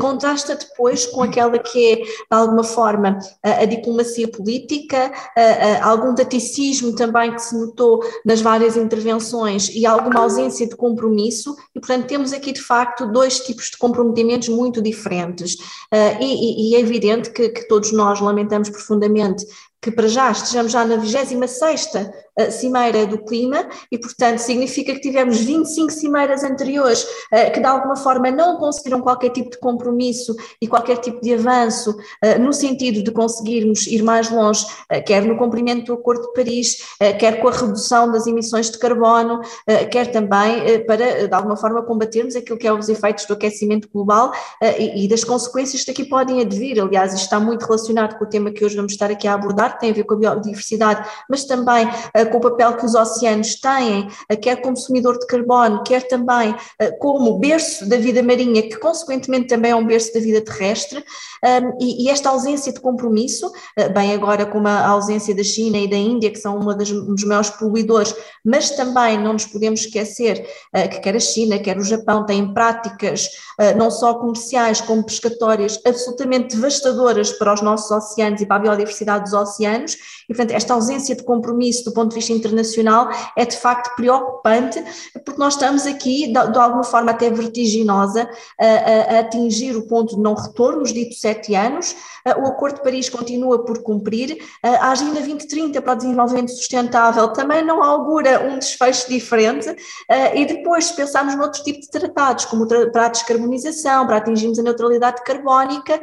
contrasta 0.00 0.56
depois 0.56 1.06
com 1.06 1.22
aquela 1.22 1.58
que 1.58 1.92
é, 1.92 1.96
de 1.96 2.26
alguma 2.30 2.64
forma, 2.64 3.18
a, 3.42 3.64
diplomacia 3.64 4.28
política, 4.28 5.12
algum 5.82 6.14
taticismo 6.14 6.94
também 6.94 7.32
que 7.32 7.42
se 7.42 7.58
notou 7.58 8.02
nas 8.24 8.40
várias 8.40 8.76
intervenções 8.76 9.68
e 9.68 9.86
alguma 10.06 10.22
ausência 10.22 10.66
de 10.66 10.76
compromisso, 10.76 11.56
e 11.74 11.80
portanto 11.80 12.06
temos 12.06 12.32
aqui 12.32 12.52
de 12.52 12.62
facto 12.62 13.06
dois 13.06 13.40
tipos 13.40 13.70
de 13.70 13.76
comprometimentos 13.76 14.48
muito 14.48 14.80
diferentes. 14.80 15.54
Uh, 15.92 16.20
e, 16.20 16.72
e, 16.72 16.76
é 16.76 16.80
evidente 16.80 17.30
que, 17.30 17.48
que 17.48 17.68
todos 17.68 17.92
nós 17.92 18.20
lamentamos 18.20 18.70
profundamente 18.70 19.46
que 19.80 19.90
para 19.90 20.08
já 20.08 20.30
estejamos 20.30 20.72
já 20.72 20.84
na 20.84 20.96
26ª 20.96 21.96
eh, 21.96 22.25
Cimeira 22.50 23.06
do 23.06 23.18
Clima 23.18 23.66
e, 23.90 23.98
portanto, 23.98 24.38
significa 24.38 24.92
que 24.92 25.00
tivemos 25.00 25.38
25 25.38 25.90
cimeiras 25.90 26.44
anteriores 26.44 27.06
eh, 27.32 27.50
que, 27.50 27.60
de 27.60 27.66
alguma 27.66 27.96
forma, 27.96 28.30
não 28.30 28.58
conseguiram 28.58 29.00
qualquer 29.00 29.30
tipo 29.30 29.50
de 29.50 29.58
compromisso 29.58 30.34
e 30.60 30.66
qualquer 30.66 30.98
tipo 30.98 31.20
de 31.20 31.34
avanço 31.34 31.96
eh, 32.22 32.38
no 32.38 32.52
sentido 32.52 33.02
de 33.02 33.10
conseguirmos 33.10 33.86
ir 33.86 34.02
mais 34.02 34.30
longe, 34.30 34.66
quer 35.06 35.22
no 35.22 35.36
cumprimento 35.36 35.86
do 35.86 35.94
Acordo 35.94 36.26
de 36.26 36.32
Paris, 36.32 36.96
quer 37.18 37.40
com 37.40 37.48
a 37.48 37.52
redução 37.52 38.10
das 38.10 38.26
emissões 38.26 38.70
de 38.70 38.78
carbono, 38.78 39.40
quer 39.90 40.10
também 40.10 40.84
para, 40.86 41.26
de 41.26 41.34
alguma 41.34 41.56
forma, 41.56 41.82
combatermos 41.82 42.36
aquilo 42.36 42.58
que 42.58 42.66
é 42.66 42.72
os 42.72 42.88
efeitos 42.88 43.24
do 43.26 43.34
aquecimento 43.34 43.88
global 43.92 44.32
e 44.78 45.08
das 45.08 45.24
consequências 45.24 45.82
que 45.84 45.92
daqui 45.92 46.04
podem 46.04 46.40
advir. 46.40 46.80
Aliás, 46.80 47.12
isto 47.12 47.24
está 47.24 47.40
muito 47.40 47.64
relacionado 47.64 48.18
com 48.18 48.24
o 48.24 48.28
tema 48.28 48.50
que 48.50 48.64
hoje 48.64 48.76
vamos 48.76 48.92
estar 48.92 49.10
aqui 49.10 49.26
a 49.26 49.34
abordar, 49.34 49.74
que 49.74 49.80
tem 49.80 49.90
a 49.90 49.94
ver 49.94 50.04
com 50.04 50.14
a 50.14 50.18
biodiversidade, 50.18 51.08
mas 51.28 51.44
também 51.44 51.88
com 52.26 52.38
o 52.38 52.40
papel 52.40 52.76
que 52.76 52.84
os 52.84 52.94
oceanos 52.94 53.56
têm, 53.60 54.06
uh, 54.06 54.40
quer 54.40 54.60
como 54.60 54.76
consumidor 54.76 55.18
de 55.18 55.26
carbono, 55.26 55.82
quer 55.82 56.06
também 56.06 56.50
uh, 56.50 56.98
como 56.98 57.38
berço 57.38 57.88
da 57.88 57.96
vida 57.96 58.22
marinha, 58.22 58.62
que 58.62 58.76
consequentemente 58.76 59.48
também 59.48 59.70
é 59.70 59.76
um 59.76 59.86
berço 59.86 60.12
da 60.12 60.20
vida 60.20 60.40
terrestre, 60.40 61.02
um, 61.44 61.78
e, 61.80 62.10
esta 62.10 62.30
ausência 62.30 62.72
de 62.72 62.80
compromisso, 62.80 63.50
bem 63.94 64.14
agora 64.14 64.46
com 64.46 64.66
a 64.66 64.86
ausência 64.88 65.34
da 65.34 65.42
China 65.42 65.76
e 65.78 65.88
da 65.88 65.96
Índia, 65.96 66.30
que 66.30 66.38
são 66.38 66.56
uma 66.58 66.74
um 66.74 67.14
dos 67.14 67.24
maiores 67.24 67.50
poluidores, 67.50 68.14
mas 68.44 68.70
também 68.70 69.18
não 69.18 69.32
nos 69.32 69.46
podemos 69.46 69.80
esquecer 69.80 70.46
que 70.90 71.00
quer 71.00 71.16
a 71.16 71.20
China, 71.20 71.58
quer 71.58 71.76
o 71.76 71.82
Japão 71.82 72.24
têm 72.24 72.52
práticas 72.52 73.28
não 73.76 73.90
só 73.90 74.14
comerciais 74.14 74.80
como 74.80 75.04
pescatórias 75.04 75.80
absolutamente 75.84 76.56
devastadoras 76.56 77.32
para 77.32 77.54
os 77.54 77.62
nossos 77.62 77.90
oceanos 77.90 78.40
e 78.40 78.46
para 78.46 78.56
a 78.56 78.60
biodiversidade 78.60 79.24
dos 79.24 79.32
oceanos, 79.32 79.86
anos, 79.86 79.96
e 80.28 80.34
portanto 80.34 80.52
esta 80.52 80.74
ausência 80.74 81.14
de 81.14 81.22
compromisso 81.22 81.84
do 81.84 81.92
ponto 81.92 82.10
de 82.10 82.15
vista 82.16 82.32
internacional 82.32 83.08
é 83.36 83.44
de 83.44 83.56
facto 83.56 83.94
preocupante, 83.94 84.82
porque 85.24 85.38
nós 85.38 85.54
estamos 85.54 85.86
aqui, 85.86 86.26
de, 86.26 86.32
de 86.32 86.58
alguma 86.58 86.84
forma 86.84 87.12
até 87.12 87.30
vertiginosa, 87.30 88.28
a, 88.58 88.66
a, 88.66 89.16
a, 89.16 89.20
atingir 89.20 89.76
o 89.76 89.86
ponto 89.86 90.16
de 90.16 90.22
não 90.22 90.34
retorno, 90.34 90.82
os 90.82 90.92
ditos 90.92 91.20
sete 91.20 91.54
anos, 91.54 91.94
o 92.38 92.46
Acordo 92.46 92.76
de 92.76 92.82
Paris 92.82 93.08
continua 93.08 93.64
por 93.64 93.82
cumprir, 93.82 94.38
a 94.62 94.90
Agenda 94.90 95.14
2030 95.14 95.80
para 95.80 95.92
o 95.92 95.96
Desenvolvimento 95.96 96.50
Sustentável 96.50 97.28
também 97.28 97.64
não 97.64 97.82
augura 97.82 98.40
um 98.48 98.58
desfecho 98.58 99.08
diferente, 99.08 99.74
e 100.34 100.44
depois 100.44 100.86
se 100.86 100.96
pensarmos 100.96 101.36
noutros 101.36 101.62
tipos 101.62 101.82
de 101.82 101.90
tratados, 101.90 102.44
como 102.44 102.66
para 102.66 103.06
a 103.06 103.08
descarbonização, 103.08 104.06
para 104.06 104.16
atingirmos 104.16 104.58
a 104.58 104.62
neutralidade 104.62 105.22
carbónica, 105.22 106.00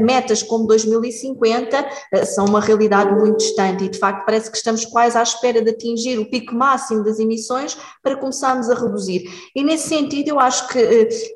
metas 0.00 0.42
como 0.42 0.66
2050 0.66 1.86
são 2.24 2.46
uma 2.46 2.60
realidade 2.60 3.14
muito 3.14 3.38
distante. 3.38 3.84
E, 3.84 3.88
de 3.88 3.98
facto, 3.98 4.24
parece 4.24 4.50
que 4.50 4.56
estamos 4.56 4.84
quase 4.84 5.16
à 5.18 5.22
espera 5.22 5.62
de 5.62 5.70
atingir 5.70 6.18
o 6.18 6.28
pico 6.28 6.54
máximo 6.54 7.04
das 7.04 7.18
emissões 7.18 7.76
para 8.02 8.16
começarmos 8.16 8.70
a 8.70 8.74
reduzir. 8.74 9.28
E, 9.54 9.62
nesse 9.62 9.88
sentido, 9.88 10.28
eu 10.28 10.40
acho 10.40 10.68
que 10.68 10.78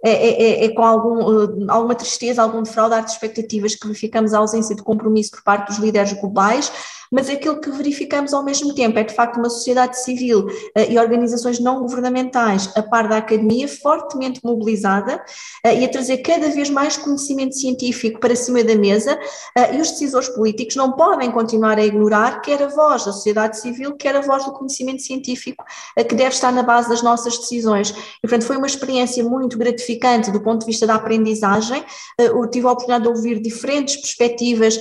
é, 0.04 0.10
é, 0.12 0.64
é, 0.64 0.68
com 0.70 0.84
algum, 0.84 1.70
alguma 1.70 1.94
tristeza, 1.94 2.42
algum 2.42 2.62
defraudar 2.62 3.04
de 3.04 3.10
expectativas 3.10 3.74
que 3.74 3.86
verificamos 3.86 4.29
a 4.34 4.38
ausência 4.38 4.74
de 4.74 4.82
compromisso 4.82 5.30
por 5.32 5.42
parte 5.42 5.68
dos 5.68 5.78
líderes 5.78 6.12
globais 6.12 6.72
mas 7.10 7.28
aquilo 7.28 7.60
que 7.60 7.70
verificamos 7.70 8.32
ao 8.32 8.44
mesmo 8.44 8.72
tempo 8.74 8.98
é 8.98 9.02
de 9.02 9.14
facto 9.14 9.38
uma 9.38 9.50
sociedade 9.50 9.98
civil 10.00 10.46
uh, 10.46 10.50
e 10.88 10.98
organizações 10.98 11.58
não 11.58 11.80
governamentais, 11.80 12.70
a 12.76 12.82
par 12.82 13.08
da 13.08 13.16
academia, 13.16 13.66
fortemente 13.66 14.40
mobilizada 14.44 15.16
uh, 15.16 15.68
e 15.68 15.84
a 15.84 15.88
trazer 15.88 16.18
cada 16.18 16.48
vez 16.50 16.70
mais 16.70 16.96
conhecimento 16.96 17.56
científico 17.56 18.20
para 18.20 18.36
cima 18.36 18.62
da 18.62 18.76
mesa 18.76 19.18
uh, 19.58 19.74
e 19.74 19.80
os 19.80 19.90
decisores 19.90 20.28
políticos 20.28 20.76
não 20.76 20.92
podem 20.92 21.30
continuar 21.32 21.78
a 21.78 21.84
ignorar 21.84 22.40
quer 22.42 22.62
a 22.62 22.68
voz 22.68 23.04
da 23.04 23.12
sociedade 23.12 23.58
civil, 23.58 23.96
quer 23.96 24.14
a 24.14 24.20
voz 24.20 24.44
do 24.44 24.52
conhecimento 24.52 25.02
científico 25.02 25.64
que 25.96 26.14
deve 26.14 26.30
estar 26.30 26.52
na 26.52 26.62
base 26.62 26.88
das 26.88 27.02
nossas 27.02 27.36
decisões. 27.38 27.90
E, 27.90 28.20
portanto, 28.22 28.44
foi 28.44 28.56
uma 28.56 28.66
experiência 28.66 29.24
muito 29.24 29.58
gratificante 29.58 30.30
do 30.30 30.40
ponto 30.40 30.60
de 30.60 30.66
vista 30.66 30.86
da 30.86 30.94
aprendizagem. 30.94 31.84
Eu 32.18 32.46
tive 32.48 32.66
a 32.66 32.72
oportunidade 32.72 33.04
de 33.04 33.08
ouvir 33.08 33.40
diferentes 33.40 33.96
perspectivas, 33.96 34.78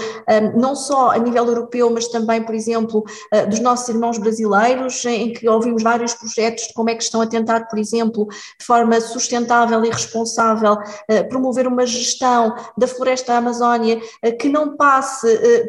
não 0.55 0.75
só 0.75 1.11
a 1.11 1.17
nível 1.17 1.45
europeu, 1.45 1.89
mas 1.89 2.07
também 2.07 2.18
também, 2.19 2.43
por 2.43 2.53
exemplo, 2.53 3.03
eh, 3.31 3.45
dos 3.45 3.59
nossos 3.59 3.87
irmãos 3.87 4.17
brasileiros, 4.17 5.03
em 5.05 5.31
que 5.31 5.47
ouvimos 5.47 5.81
vários 5.81 6.13
projetos 6.13 6.67
de 6.67 6.73
como 6.73 6.89
é 6.89 6.95
que 6.95 7.03
estão 7.03 7.21
a 7.21 7.27
tentar, 7.27 7.67
por 7.67 7.79
exemplo, 7.79 8.27
de 8.59 8.65
forma 8.65 8.99
sustentável 8.99 9.83
e 9.85 9.89
responsável, 9.89 10.77
eh, 11.07 11.23
promover 11.23 11.67
uma 11.67 11.85
gestão 11.85 12.55
da 12.77 12.87
floresta 12.87 13.33
Amazónia 13.33 14.01
eh, 14.21 14.31
que 14.31 14.49
não 14.49 14.75
passe 14.75 15.27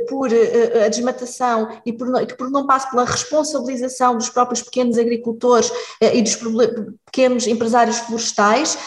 por 0.09 0.29
a 0.85 0.89
desmatação 0.89 1.69
e 1.85 1.93
que 1.93 2.35
por 2.37 2.51
não 2.51 2.67
passe 2.67 2.91
pela 2.91 3.05
responsabilização 3.05 4.17
dos 4.17 4.29
próprios 4.29 4.63
pequenos 4.63 4.99
agricultores 4.99 5.71
e 6.01 6.23
dos 6.23 6.39
pequenos 7.07 7.47
empresários 7.47 7.99
florestais. 7.99 8.79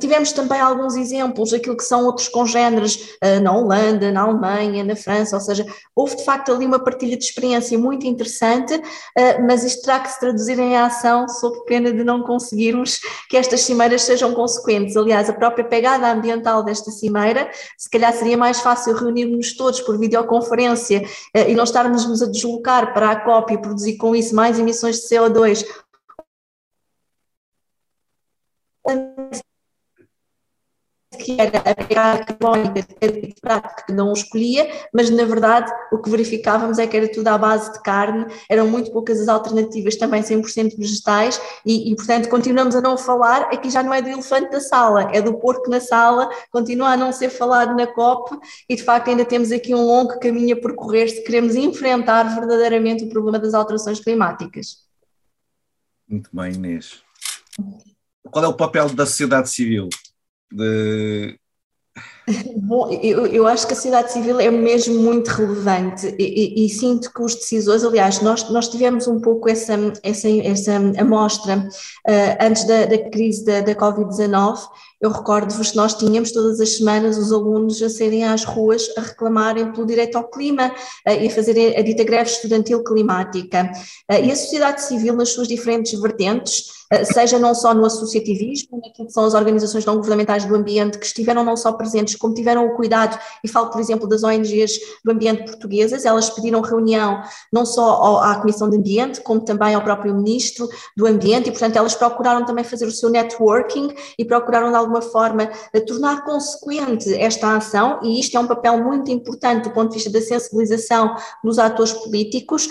Tivemos 0.00 0.32
também 0.32 0.60
alguns 0.60 0.96
exemplos 0.96 1.50
daquilo 1.50 1.76
que 1.76 1.84
são 1.84 2.04
outros 2.04 2.28
congêneres 2.28 3.16
na 3.42 3.52
Holanda, 3.52 4.12
na 4.12 4.22
Alemanha, 4.22 4.84
na 4.84 4.96
França, 4.96 5.36
ou 5.36 5.42
seja, 5.42 5.66
houve 5.94 6.16
de 6.16 6.24
facto 6.24 6.52
ali 6.52 6.66
uma 6.66 6.78
partilha 6.96 7.16
de 7.16 7.24
experiência 7.24 7.78
muito 7.78 8.06
interessante, 8.06 8.74
uh, 8.74 9.46
mas 9.46 9.62
isto 9.62 9.82
terá 9.82 10.00
que 10.00 10.10
se 10.10 10.18
traduzir 10.18 10.58
em 10.58 10.76
ação 10.76 11.28
sob 11.28 11.64
pena 11.64 11.92
de 11.92 12.02
não 12.02 12.22
conseguirmos 12.22 13.00
que 13.28 13.36
estas 13.36 13.60
cimeiras 13.60 14.02
sejam 14.02 14.34
consequentes. 14.34 14.96
Aliás, 14.96 15.28
a 15.28 15.34
própria 15.34 15.64
pegada 15.64 16.10
ambiental 16.10 16.62
desta 16.62 16.90
cimeira, 16.90 17.50
se 17.76 17.90
calhar 17.90 18.12
seria 18.14 18.36
mais 18.36 18.60
fácil 18.60 18.94
reunirmos 18.94 19.54
todos 19.54 19.80
por 19.82 19.98
videoconferência 19.98 21.02
uh, 21.36 21.48
e 21.48 21.54
não 21.54 21.64
estarmos 21.64 22.22
a 22.22 22.26
deslocar 22.26 22.94
para 22.94 23.10
a 23.10 23.16
COP 23.16 23.52
e 23.54 23.58
produzir 23.58 23.96
com 23.98 24.16
isso 24.16 24.34
mais 24.34 24.58
emissões 24.58 24.96
de 24.96 25.08
CO2 25.08 25.64
que 31.16 31.36
era 31.40 31.58
a 31.58 31.74
pegada 31.74 32.24
carbónica 32.24 32.82
de 33.00 33.34
prato 33.40 33.86
que 33.86 33.92
não 33.92 34.10
o 34.10 34.12
escolhia, 34.12 34.70
mas 34.92 35.10
na 35.10 35.24
verdade 35.24 35.72
o 35.92 35.98
que 35.98 36.10
verificávamos 36.10 36.78
é 36.78 36.86
que 36.86 36.96
era 36.96 37.10
tudo 37.10 37.28
à 37.28 37.38
base 37.38 37.72
de 37.72 37.82
carne, 37.82 38.26
eram 38.48 38.68
muito 38.68 38.90
poucas 38.92 39.20
as 39.20 39.28
alternativas 39.28 39.96
também 39.96 40.22
100% 40.22 40.76
vegetais 40.76 41.40
e, 41.64 41.92
e, 41.92 41.96
portanto 41.96 42.28
continuamos 42.28 42.74
a 42.74 42.80
não 42.80 42.96
falar, 42.96 43.42
aqui 43.52 43.70
já 43.70 43.82
não 43.82 43.92
é 43.92 44.02
do 44.02 44.08
elefante 44.08 44.50
da 44.50 44.60
sala, 44.60 45.10
é 45.12 45.20
do 45.20 45.38
porco 45.38 45.70
na 45.70 45.80
sala, 45.80 46.28
continua 46.50 46.90
a 46.90 46.96
não 46.96 47.12
ser 47.12 47.30
falado 47.30 47.74
na 47.76 47.86
COP 47.86 48.38
e 48.68 48.76
de 48.76 48.82
facto 48.82 49.08
ainda 49.08 49.24
temos 49.24 49.50
aqui 49.52 49.74
um 49.74 49.84
longo 49.84 50.18
caminho 50.20 50.56
a 50.56 50.60
percorrer 50.60 51.08
se 51.08 51.22
queremos 51.22 51.54
enfrentar 51.54 52.24
verdadeiramente 52.34 53.04
o 53.04 53.08
problema 53.08 53.38
das 53.38 53.54
alterações 53.54 54.00
climáticas. 54.00 54.86
Muito 56.08 56.30
bem, 56.32 56.52
Inês. 56.52 57.02
Qual 58.30 58.44
é 58.44 58.48
o 58.48 58.54
papel 58.54 58.88
da 58.90 59.06
sociedade 59.06 59.50
civil? 59.50 59.88
De... 60.50 61.38
Bom, 62.56 62.90
eu, 63.02 63.26
eu, 63.26 63.46
acho 63.46 63.66
que 63.66 63.72
a 63.72 63.76
sociedade 63.76 64.12
civil 64.12 64.40
é 64.40 64.50
mesmo 64.50 65.00
muito 65.00 65.28
relevante 65.28 66.14
e, 66.18 66.62
e, 66.62 66.66
e, 66.66 66.68
sinto 66.68 67.12
que 67.12 67.22
os 67.22 67.36
decisores, 67.36 67.84
aliás, 67.84 68.20
nós, 68.20 68.50
nós 68.50 68.68
tivemos 68.68 69.06
um 69.06 69.20
pouco 69.20 69.48
essa, 69.48 69.74
essa, 70.02 70.28
essa 70.28 70.76
amostra 70.98 71.58
uh, 71.58 72.36
antes 72.44 72.64
da, 72.64 72.84
da, 72.86 72.98
crise 73.10 73.44
da, 73.44 73.60
da 73.60 73.74
Covid-19. 73.74 74.58
Eu 75.00 75.10
recordo-vos 75.10 75.72
que 75.72 75.76
nós 75.76 75.94
tínhamos 75.94 76.32
todas 76.32 76.58
as 76.58 76.76
semanas 76.76 77.18
os 77.18 77.30
alunos 77.30 77.82
a 77.82 77.90
serem 77.90 78.24
às 78.24 78.44
ruas 78.44 78.88
a 78.96 79.02
reclamarem 79.02 79.70
pelo 79.72 79.86
direito 79.86 80.16
ao 80.16 80.28
clima 80.28 80.68
uh, 81.06 81.10
e 81.10 81.26
a 81.26 81.30
fazerem 81.30 81.76
a 81.76 81.82
dita 81.82 82.02
greve 82.02 82.30
estudantil 82.30 82.82
climática. 82.82 83.70
Uh, 84.10 84.24
e 84.24 84.32
a 84.32 84.36
sociedade 84.36 84.82
civil, 84.82 85.14
nas 85.14 85.30
suas 85.30 85.48
diferentes 85.48 85.98
vertentes, 86.00 86.76
seja 87.04 87.38
não 87.38 87.54
só 87.54 87.74
no 87.74 87.84
associativismo, 87.84 88.80
naquilo 88.80 89.08
que 89.08 89.12
são 89.12 89.24
as 89.24 89.34
organizações 89.34 89.84
não 89.84 89.96
governamentais 89.96 90.44
do 90.44 90.54
ambiente, 90.54 90.98
que 90.98 91.06
estiveram 91.06 91.44
não 91.44 91.56
só 91.56 91.72
presentes, 91.72 92.14
como 92.14 92.32
tiveram 92.32 92.66
o 92.66 92.76
cuidado, 92.76 93.18
e 93.42 93.48
falo, 93.48 93.70
por 93.70 93.80
exemplo, 93.80 94.08
das 94.08 94.22
ONGs 94.22 94.78
do 95.04 95.10
ambiente 95.10 95.44
portuguesas, 95.44 96.04
elas 96.04 96.30
pediram 96.30 96.60
reunião 96.60 97.22
não 97.52 97.66
só 97.66 98.22
à 98.22 98.36
Comissão 98.36 98.70
de 98.70 98.76
Ambiente, 98.76 99.20
como 99.20 99.40
também 99.40 99.74
ao 99.74 99.82
próprio 99.82 100.14
Ministro 100.14 100.68
do 100.96 101.06
Ambiente, 101.06 101.48
e 101.48 101.50
portanto 101.50 101.76
elas 101.76 101.94
procuraram 101.94 102.44
também 102.44 102.64
fazer 102.64 102.86
o 102.86 102.92
seu 102.92 103.10
networking 103.10 103.92
e 104.16 104.24
procuraram 104.24 104.70
de 104.70 104.76
alguma 104.86 105.02
forma 105.02 105.50
tornar 105.86 106.24
consequente 106.24 107.12
esta 107.14 107.56
ação, 107.56 108.00
e 108.02 108.20
isto 108.20 108.36
é 108.36 108.40
um 108.40 108.46
papel 108.46 108.82
muito 108.82 109.10
importante 109.10 109.64
do 109.64 109.70
ponto 109.70 109.88
de 109.88 109.94
vista 109.94 110.10
da 110.10 110.20
sensibilização 110.20 111.14
dos 111.42 111.58
atores 111.58 111.92
políticos, 111.92 112.68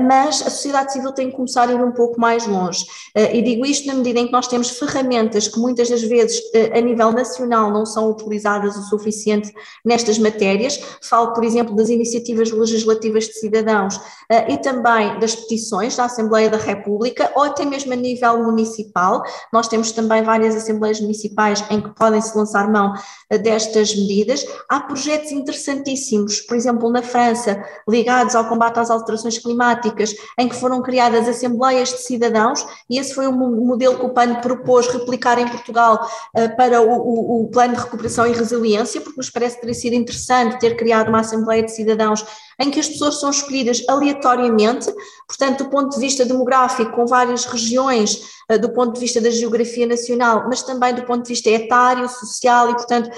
mas 0.00 0.42
a 0.42 0.50
sociedade 0.50 0.92
civil 0.92 1.12
tem 1.12 1.30
que 1.30 1.36
começar 1.36 1.68
a 1.68 1.72
ir 1.72 1.82
um 1.82 1.92
pouco 1.92 2.20
mais 2.20 2.46
longe. 2.46 2.84
E 3.14 3.42
digo 3.42 3.66
isto 3.66 3.86
na 3.86 3.94
medida 3.94 4.20
em 4.20 4.26
que 4.26 4.32
nós 4.32 4.48
temos 4.48 4.70
ferramentas 4.70 5.48
que 5.48 5.58
muitas 5.58 5.88
das 5.88 6.02
vezes 6.02 6.40
a 6.74 6.80
nível 6.80 7.12
nacional 7.12 7.70
não 7.70 7.84
são 7.84 8.10
utilizadas 8.10 8.76
o 8.76 8.82
suficiente 8.82 9.52
nestas 9.84 10.18
matérias. 10.18 10.80
Falo, 11.02 11.32
por 11.32 11.44
exemplo, 11.44 11.74
das 11.74 11.88
iniciativas 11.88 12.50
legislativas 12.50 13.24
de 13.24 13.34
cidadãos 13.34 14.00
e 14.48 14.56
também 14.58 15.18
das 15.18 15.34
petições 15.34 15.96
da 15.96 16.04
Assembleia 16.04 16.48
da 16.48 16.56
República 16.56 17.32
ou 17.34 17.42
até 17.42 17.64
mesmo 17.64 17.92
a 17.92 17.96
nível 17.96 18.42
municipal. 18.44 19.22
Nós 19.52 19.68
temos 19.68 19.92
também 19.92 20.22
várias 20.22 20.54
assembleias 20.54 21.00
municipais 21.00 21.49
em 21.70 21.80
que 21.80 21.88
podem-se 21.90 22.36
lançar 22.36 22.68
mão 22.70 22.94
destas 23.38 23.94
medidas. 23.94 24.44
Há 24.68 24.80
projetos 24.80 25.30
interessantíssimos, 25.30 26.40
por 26.40 26.56
exemplo, 26.56 26.90
na 26.90 27.02
França, 27.02 27.62
ligados 27.88 28.34
ao 28.34 28.48
combate 28.48 28.78
às 28.78 28.90
alterações 28.90 29.38
climáticas, 29.38 30.14
em 30.38 30.48
que 30.48 30.56
foram 30.56 30.82
criadas 30.82 31.28
assembleias 31.28 31.90
de 31.90 31.98
cidadãos, 31.98 32.66
e 32.88 32.98
esse 32.98 33.14
foi 33.14 33.26
o 33.26 33.32
modelo 33.32 33.98
que 33.98 34.06
o 34.06 34.10
PAN 34.10 34.36
propôs 34.36 34.88
replicar 34.88 35.38
em 35.38 35.48
Portugal 35.48 36.08
uh, 36.36 36.56
para 36.56 36.80
o, 36.80 36.90
o, 36.90 37.42
o, 37.42 37.48
Plano 37.48 37.74
de 37.74 37.80
Recuperação 37.80 38.26
e 38.26 38.32
Resiliência, 38.32 39.00
porque 39.00 39.18
nos 39.18 39.30
parece 39.30 39.60
ter 39.60 39.74
sido 39.74 39.94
interessante 39.94 40.58
ter 40.58 40.76
criado 40.76 41.08
uma 41.08 41.20
Assembleia 41.20 41.62
de 41.62 41.72
Cidadãos 41.72 42.24
em 42.58 42.70
que 42.70 42.78
as 42.78 42.88
pessoas 42.88 43.18
são 43.18 43.30
escolhidas 43.30 43.82
aleatoriamente, 43.88 44.92
portanto, 45.26 45.64
do 45.64 45.70
ponto 45.70 45.94
de 45.94 46.00
vista 46.00 46.24
demográfico, 46.24 46.92
com 46.92 47.06
várias 47.06 47.46
regiões, 47.46 48.20
eh, 48.50 48.58
do 48.58 48.68
ponto 48.70 48.94
de 48.94 49.00
vista 49.00 49.20
da 49.20 49.30
geografia 49.30 49.86
nacional, 49.86 50.44
mas 50.46 50.62
também 50.62 50.92
do 50.94 51.02
ponto 51.02 51.22
de 51.22 51.28
vista 51.28 51.48
etário, 51.48 52.08
social 52.08 52.70
e, 52.70 52.74
portanto, 52.74 53.08
um, 53.08 53.12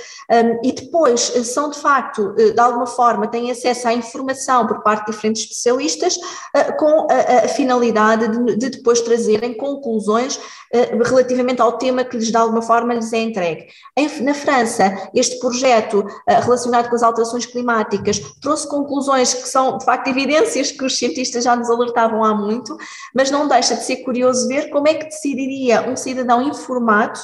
e 0.63 0.73
depois 0.73 1.33
eh, 1.35 1.43
são 1.43 1.71
de 1.71 1.79
facto, 1.79 2.35
eh, 2.39 2.51
de 2.53 2.61
alguma 2.61 2.87
forma, 2.87 3.27
têm 3.27 3.51
acesso 3.51 3.89
à 3.89 3.93
informação 3.93 4.67
por 4.67 4.83
parte 4.83 5.07
de 5.07 5.13
diferentes 5.13 5.43
especialistas, 5.43 6.17
uh, 6.17 6.77
com 6.79 7.07
a, 7.11 7.45
a 7.45 7.49
finalidade 7.49 8.29
de, 8.29 8.57
de, 8.57 8.71
depois 8.71 9.01
trazerem 9.01 9.55
conclusões 9.55 10.39
relativamente 11.05 11.61
ao 11.61 11.77
tema 11.77 12.03
que 12.03 12.17
lhes, 12.17 12.31
de 12.31 12.37
alguma 12.37 12.63
forma, 12.63 12.95
lhes 12.95 13.13
é 13.13 13.19
entregue. 13.19 13.67
Em, 13.95 14.09
na 14.23 14.33
França, 14.33 15.11
este 15.15 15.39
projeto 15.39 16.03
relacionado 16.27 16.89
com 16.89 16.97
as 16.97 17.03
alterações 17.03 17.45
climáticas 17.45 18.19
trouxe 18.41 18.67
conclusões 18.67 19.35
que 19.35 19.47
são 19.47 19.77
de 19.77 19.85
facto 19.85 20.09
evidências 20.09 20.73
que 20.73 20.83
os 20.83 20.97
cientistas 20.97 21.45
já 21.45 21.55
nos 21.55 21.69
alertavam 21.69 22.25
há 22.25 22.35
muito, 22.35 22.75
mas 23.15 23.31
não 23.31 23.47
deixa 23.47 23.75
de 23.75 23.85
ser 23.85 23.97
curioso 23.97 24.49
ver 24.49 24.71
como 24.71 24.89
é 24.89 24.95
que 24.95 25.05
decidiria 25.05 25.87
um 25.87 25.95
cidadão 25.95 26.41
informado 26.41 27.21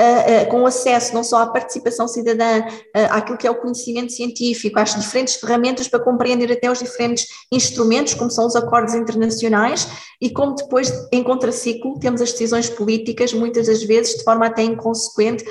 Uh, 0.00 0.44
uh, 0.44 0.48
com 0.48 0.64
acesso 0.64 1.12
não 1.12 1.22
só 1.22 1.42
à 1.42 1.46
participação 1.48 2.08
cidadã, 2.08 2.60
uh, 2.60 2.66
àquilo 3.10 3.36
que 3.36 3.46
é 3.46 3.50
o 3.50 3.60
conhecimento 3.60 4.12
científico, 4.12 4.80
às 4.80 4.98
diferentes 4.98 5.34
ferramentas 5.34 5.88
para 5.88 6.00
compreender 6.00 6.50
até 6.50 6.70
os 6.70 6.78
diferentes 6.78 7.26
instrumentos, 7.52 8.14
como 8.14 8.30
são 8.30 8.46
os 8.46 8.56
acordos 8.56 8.94
internacionais, 8.94 9.86
e 10.20 10.30
como 10.30 10.54
depois, 10.54 10.92
em 11.12 11.22
contraciclo, 11.22 11.98
temos 11.98 12.20
as 12.20 12.32
decisões 12.32 12.68
políticas, 12.68 13.32
muitas 13.32 13.66
das 13.66 13.82
vezes 13.82 14.16
de 14.16 14.24
forma 14.24 14.46
até 14.46 14.62
inconsequente, 14.62 15.44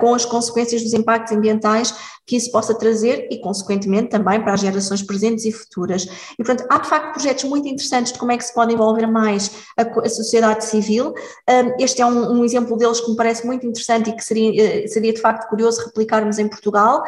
com 0.00 0.14
as 0.14 0.24
consequências 0.24 0.82
dos 0.82 0.92
impactos 0.92 1.36
ambientais 1.36 1.94
que 2.26 2.36
isso 2.36 2.50
possa 2.50 2.74
trazer 2.74 3.28
e, 3.30 3.38
consequentemente, 3.38 4.08
também 4.08 4.40
para 4.42 4.54
as 4.54 4.60
gerações 4.60 5.00
presentes 5.02 5.44
e 5.44 5.52
futuras. 5.52 6.08
E, 6.36 6.42
portanto, 6.42 6.66
há 6.68 6.78
de 6.78 6.88
facto 6.88 7.12
projetos 7.12 7.44
muito 7.44 7.68
interessantes 7.68 8.12
de 8.12 8.18
como 8.18 8.32
é 8.32 8.36
que 8.36 8.44
se 8.44 8.52
pode 8.52 8.74
envolver 8.74 9.06
mais 9.06 9.52
a, 9.76 10.08
sociedade 10.08 10.64
civil. 10.64 11.14
Este 11.78 12.02
é 12.02 12.06
um, 12.06 12.44
exemplo 12.44 12.76
deles 12.76 13.00
que 13.00 13.10
me 13.10 13.16
parece 13.16 13.46
muito 13.46 13.64
interessante 13.64 14.10
e 14.10 14.12
que 14.12 14.24
seria, 14.24 14.84
eh, 14.84 14.86
seria 14.88 15.12
de 15.12 15.20
facto 15.20 15.48
curioso 15.48 15.84
replicarmos 15.84 16.38
em 16.38 16.48
Portugal, 16.48 17.02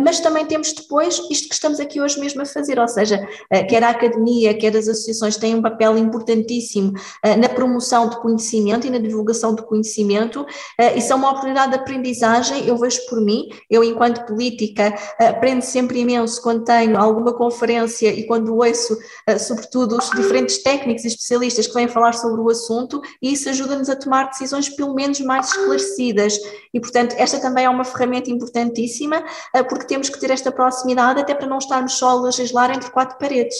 mas 0.00 0.20
também 0.20 0.44
temos 0.46 0.72
depois 0.72 1.20
isto 1.30 1.48
que 1.48 1.54
estamos 1.54 1.78
aqui 1.78 2.00
hoje 2.00 2.18
mesmo 2.18 2.42
a 2.42 2.44
fazer, 2.46 2.78
ou 2.78 2.88
seja, 2.88 3.22
uh, 3.52 3.66
quer 3.68 3.82
a 3.84 3.90
academia, 3.90 4.54
quer 4.54 4.76
as 4.76 4.88
associações 4.88 5.36
têm 5.36 5.54
um 5.54 5.62
papel 5.62 5.96
importantíssimo 6.38 6.90
uh, 6.90 7.36
na 7.38 7.48
promoção 7.48 8.08
de 8.08 8.20
conhecimento 8.20 8.86
e 8.86 8.90
na 8.90 8.98
divulgação 8.98 9.54
do 9.54 9.62
conhecimento, 9.62 10.42
uh, 10.42 10.96
isso 10.98 11.12
é 11.12 11.16
uma 11.16 11.30
oportunidade 11.30 11.72
de 11.72 11.78
aprendizagem, 11.78 12.66
eu 12.66 12.76
vejo 12.76 13.00
por 13.08 13.20
mim, 13.20 13.48
eu 13.70 13.84
enquanto 13.84 14.24
política 14.26 14.48
política, 14.48 14.94
aprendo 15.18 15.62
sempre 15.62 16.00
imenso 16.00 16.40
quando 16.42 16.64
tenho 16.64 16.98
alguma 16.98 17.32
conferência 17.32 18.08
e 18.08 18.26
quando 18.26 18.56
ouço, 18.56 18.96
eh, 19.26 19.38
sobretudo, 19.38 19.96
os 19.96 20.10
diferentes 20.10 20.62
técnicos 20.62 21.04
e 21.04 21.08
especialistas 21.08 21.66
que 21.66 21.74
vêm 21.74 21.88
falar 21.88 22.12
sobre 22.12 22.40
o 22.40 22.48
assunto, 22.48 23.00
e 23.22 23.32
isso 23.32 23.48
ajuda-nos 23.48 23.88
a 23.88 23.96
tomar 23.96 24.28
decisões 24.28 24.68
pelo 24.68 24.94
menos 24.94 25.20
mais 25.20 25.48
esclarecidas. 25.50 26.38
E, 26.72 26.80
portanto, 26.80 27.14
esta 27.18 27.40
também 27.40 27.64
é 27.64 27.70
uma 27.70 27.84
ferramenta 27.84 28.30
importantíssima, 28.30 29.24
eh, 29.54 29.62
porque 29.62 29.86
temos 29.86 30.08
que 30.08 30.18
ter 30.18 30.30
esta 30.30 30.50
proximidade 30.50 31.20
até 31.20 31.34
para 31.34 31.46
não 31.46 31.58
estarmos 31.58 31.94
só 31.94 32.10
a 32.10 32.22
legislar 32.22 32.70
entre 32.70 32.90
quatro 32.90 33.18
paredes. 33.18 33.56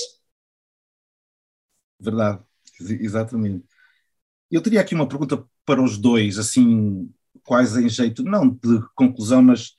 Verdade, 2.00 2.40
exatamente. 2.80 3.64
Eu 4.50 4.62
teria 4.62 4.80
aqui 4.80 4.94
uma 4.94 5.08
pergunta 5.08 5.44
para 5.64 5.82
os 5.82 5.98
dois, 5.98 6.38
assim, 6.38 7.12
quase 7.44 7.84
em 7.84 7.88
jeito, 7.88 8.22
não 8.22 8.48
de 8.48 8.80
conclusão, 8.94 9.42
mas 9.42 9.76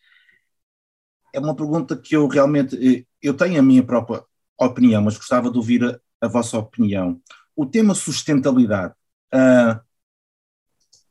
é 1.33 1.39
uma 1.39 1.55
pergunta 1.55 1.97
que 1.97 2.15
eu 2.15 2.27
realmente, 2.27 2.75
eh, 2.75 3.05
eu 3.21 3.35
tenho 3.35 3.59
a 3.59 3.63
minha 3.63 3.83
própria 3.83 4.23
opinião, 4.59 5.01
mas 5.01 5.17
gostava 5.17 5.49
de 5.49 5.57
ouvir 5.57 5.83
a, 5.83 5.99
a 6.21 6.27
vossa 6.27 6.57
opinião. 6.57 7.21
O 7.55 7.65
tema 7.65 7.93
sustentabilidade, 7.95 8.93
uh, 9.33 9.79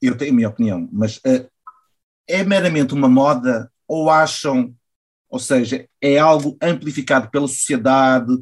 eu 0.00 0.16
tenho 0.16 0.32
a 0.32 0.34
minha 0.34 0.48
opinião, 0.48 0.88
mas 0.92 1.18
uh, 1.18 1.48
é 2.26 2.44
meramente 2.44 2.94
uma 2.94 3.08
moda 3.08 3.70
ou 3.86 4.10
acham, 4.10 4.74
ou 5.28 5.38
seja, 5.38 5.88
é 6.00 6.18
algo 6.18 6.56
amplificado 6.62 7.30
pela 7.30 7.48
sociedade, 7.48 8.32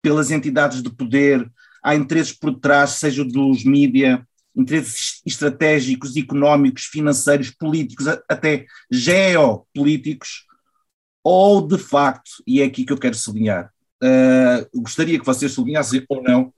pelas 0.00 0.30
entidades 0.30 0.82
de 0.82 0.90
poder, 0.90 1.50
há 1.82 1.94
interesses 1.94 2.32
por 2.32 2.54
trás, 2.58 2.90
seja 2.90 3.24
dos 3.24 3.64
mídia, 3.64 4.26
interesses 4.54 5.20
estratégicos, 5.24 6.16
económicos, 6.16 6.84
financeiros, 6.84 7.50
políticos, 7.50 8.06
até 8.28 8.66
geopolíticos, 8.90 10.46
ou 11.24 11.66
de 11.66 11.78
facto, 11.78 12.30
e 12.46 12.60
é 12.60 12.64
aqui 12.64 12.84
que 12.84 12.92
eu 12.92 12.98
quero 12.98 13.14
sublinhar, 13.14 13.72
uh, 14.02 14.80
gostaria 14.80 15.18
que 15.18 15.26
vocês 15.26 15.52
sublinhassem 15.52 16.04
ou 16.08 16.22
não, 16.22 16.52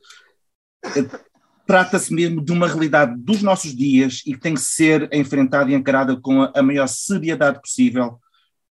trata-se 1.66 2.12
mesmo 2.12 2.44
de 2.44 2.52
uma 2.52 2.66
realidade 2.66 3.16
dos 3.18 3.42
nossos 3.42 3.74
dias 3.74 4.22
e 4.26 4.34
que 4.34 4.40
tem 4.40 4.54
que 4.54 4.60
ser 4.60 5.08
enfrentada 5.12 5.70
e 5.70 5.74
encarada 5.74 6.16
com 6.16 6.42
a, 6.42 6.52
a 6.54 6.62
maior 6.62 6.86
seriedade 6.86 7.60
possível 7.60 8.20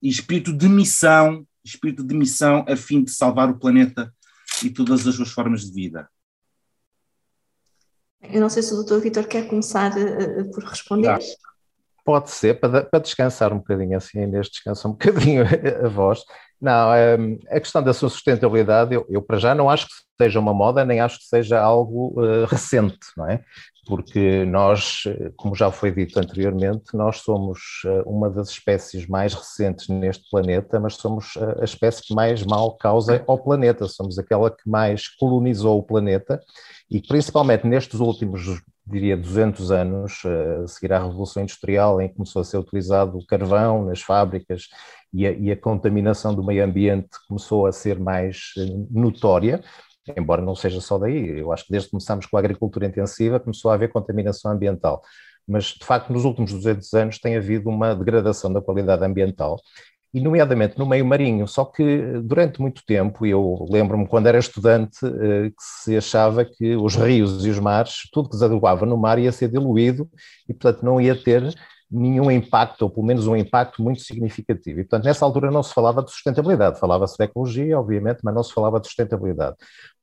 e 0.01 0.09
espírito 0.09 0.53
de 0.53 0.67
missão, 0.67 1.45
espírito 1.63 2.03
de 2.03 2.15
missão 2.15 2.65
a 2.67 2.75
fim 2.75 3.03
de 3.03 3.11
salvar 3.11 3.49
o 3.49 3.59
planeta 3.59 4.13
e 4.63 4.69
todas 4.69 5.05
as 5.05 5.15
suas 5.15 5.29
formas 5.29 5.65
de 5.65 5.71
vida. 5.71 6.09
Eu 8.21 8.41
não 8.41 8.49
sei 8.49 8.61
se 8.61 8.73
o 8.73 8.77
doutor 8.77 8.99
Vitor 8.99 9.25
quer 9.27 9.47
começar 9.47 9.91
uh, 9.91 10.51
por 10.51 10.63
responder. 10.63 11.19
Pode 12.03 12.31
ser, 12.31 12.59
para, 12.59 12.83
para 12.83 12.99
descansar 12.99 13.53
um 13.53 13.57
bocadinho, 13.57 13.95
assim, 13.95 14.21
Inês 14.21 14.49
descansa 14.49 14.87
um 14.87 14.91
bocadinho 14.93 15.43
a 15.83 15.87
voz. 15.87 16.23
Não, 16.59 16.89
um, 16.89 17.39
a 17.49 17.59
questão 17.59 17.81
da 17.81 17.93
sua 17.93 18.09
sustentabilidade, 18.09 18.93
eu, 18.93 19.05
eu, 19.09 19.21
para 19.21 19.37
já 19.37 19.55
não 19.55 19.69
acho 19.69 19.87
que 19.87 19.93
seja 20.21 20.39
uma 20.39 20.53
moda, 20.53 20.83
nem 20.83 20.99
acho 20.99 21.19
que 21.19 21.25
seja 21.25 21.61
algo 21.61 22.19
uh, 22.19 22.45
recente, 22.45 22.97
não 23.15 23.29
é? 23.29 23.41
Porque 23.89 24.45
nós, 24.45 25.03
como 25.35 25.55
já 25.55 25.71
foi 25.71 25.91
dito 25.91 26.19
anteriormente, 26.19 26.95
nós 26.95 27.21
somos 27.21 27.59
uh, 27.85 28.07
uma 28.07 28.29
das 28.29 28.49
espécies 28.49 29.07
mais 29.07 29.33
recentes 29.33 29.87
neste 29.87 30.29
planeta, 30.29 30.79
mas 30.79 30.93
somos 30.93 31.35
uh, 31.37 31.59
a 31.59 31.63
espécie 31.63 32.03
que 32.03 32.13
mais 32.13 32.43
mal 32.45 32.77
causa 32.77 33.23
ao 33.25 33.39
planeta, 33.39 33.87
somos 33.87 34.19
aquela 34.19 34.51
que 34.51 34.69
mais 34.69 35.07
colonizou 35.07 35.79
o 35.79 35.83
planeta 35.83 36.39
e 36.87 37.01
principalmente 37.01 37.65
nestes 37.65 37.99
últimos 37.99 38.61
diria, 38.89 39.15
200 39.15 39.71
anos, 39.71 40.23
a 40.25 40.67
seguir 40.67 40.91
à 40.93 40.99
Revolução 40.99 41.43
Industrial, 41.43 42.01
em 42.01 42.07
que 42.07 42.15
começou 42.15 42.41
a 42.41 42.45
ser 42.45 42.57
utilizado 42.57 43.17
o 43.17 43.25
carvão 43.25 43.85
nas 43.85 44.01
fábricas 44.01 44.67
e 45.13 45.25
a, 45.25 45.31
e 45.31 45.51
a 45.51 45.57
contaminação 45.57 46.33
do 46.33 46.43
meio 46.43 46.63
ambiente 46.63 47.09
começou 47.27 47.65
a 47.65 47.71
ser 47.71 47.99
mais 47.99 48.53
eh, 48.57 48.65
notória, 48.89 49.63
embora 50.17 50.41
não 50.41 50.55
seja 50.55 50.81
só 50.81 50.97
daí. 50.97 51.39
Eu 51.39 51.51
acho 51.51 51.65
que 51.65 51.71
desde 51.71 51.87
que 51.87 51.91
começamos 51.91 52.25
com 52.25 52.37
a 52.37 52.39
agricultura 52.39 52.85
intensiva 52.85 53.39
começou 53.39 53.71
a 53.71 53.73
haver 53.73 53.91
contaminação 53.91 54.51
ambiental. 54.51 55.01
Mas, 55.47 55.65
de 55.65 55.85
facto, 55.85 56.13
nos 56.13 56.25
últimos 56.25 56.53
200 56.53 56.93
anos 56.93 57.19
tem 57.19 57.35
havido 57.35 57.69
uma 57.69 57.95
degradação 57.95 58.53
da 58.53 58.61
qualidade 58.61 59.03
ambiental 59.03 59.59
e 60.13 60.19
nomeadamente 60.19 60.77
no 60.77 60.87
meio 60.87 61.05
marinho, 61.05 61.47
só 61.47 61.63
que 61.63 62.19
durante 62.23 62.59
muito 62.59 62.83
tempo, 62.85 63.25
eu 63.25 63.67
lembro-me 63.69 64.07
quando 64.07 64.25
era 64.25 64.39
estudante, 64.39 64.99
que 65.01 65.53
se 65.83 65.95
achava 65.97 66.43
que 66.43 66.75
os 66.75 66.95
rios 66.95 67.45
e 67.45 67.49
os 67.49 67.59
mares, 67.59 68.09
tudo 68.11 68.27
que 68.27 68.35
desaguava 68.35 68.87
no 68.87 68.97
mar 68.97 69.19
ia 69.19 69.31
ser 69.31 69.49
diluído 69.49 70.09
e, 70.47 70.53
portanto, 70.53 70.83
não 70.83 70.99
ia 70.99 71.15
ter 71.15 71.53
nenhum 71.91 72.29
impacto, 72.31 72.83
ou 72.83 72.89
pelo 72.89 73.05
menos 73.05 73.27
um 73.27 73.35
impacto 73.35 73.83
muito 73.83 74.01
significativo. 74.01 74.79
E, 74.79 74.83
portanto, 74.83 75.05
nessa 75.05 75.25
altura 75.25 75.51
não 75.51 75.61
se 75.61 75.73
falava 75.73 76.01
de 76.01 76.09
sustentabilidade, 76.09 76.79
falava-se 76.79 77.15
de 77.17 77.23
ecologia, 77.23 77.79
obviamente, 77.79 78.19
mas 78.23 78.33
não 78.33 78.43
se 78.43 78.53
falava 78.53 78.79
de 78.79 78.87
sustentabilidade. 78.87 79.57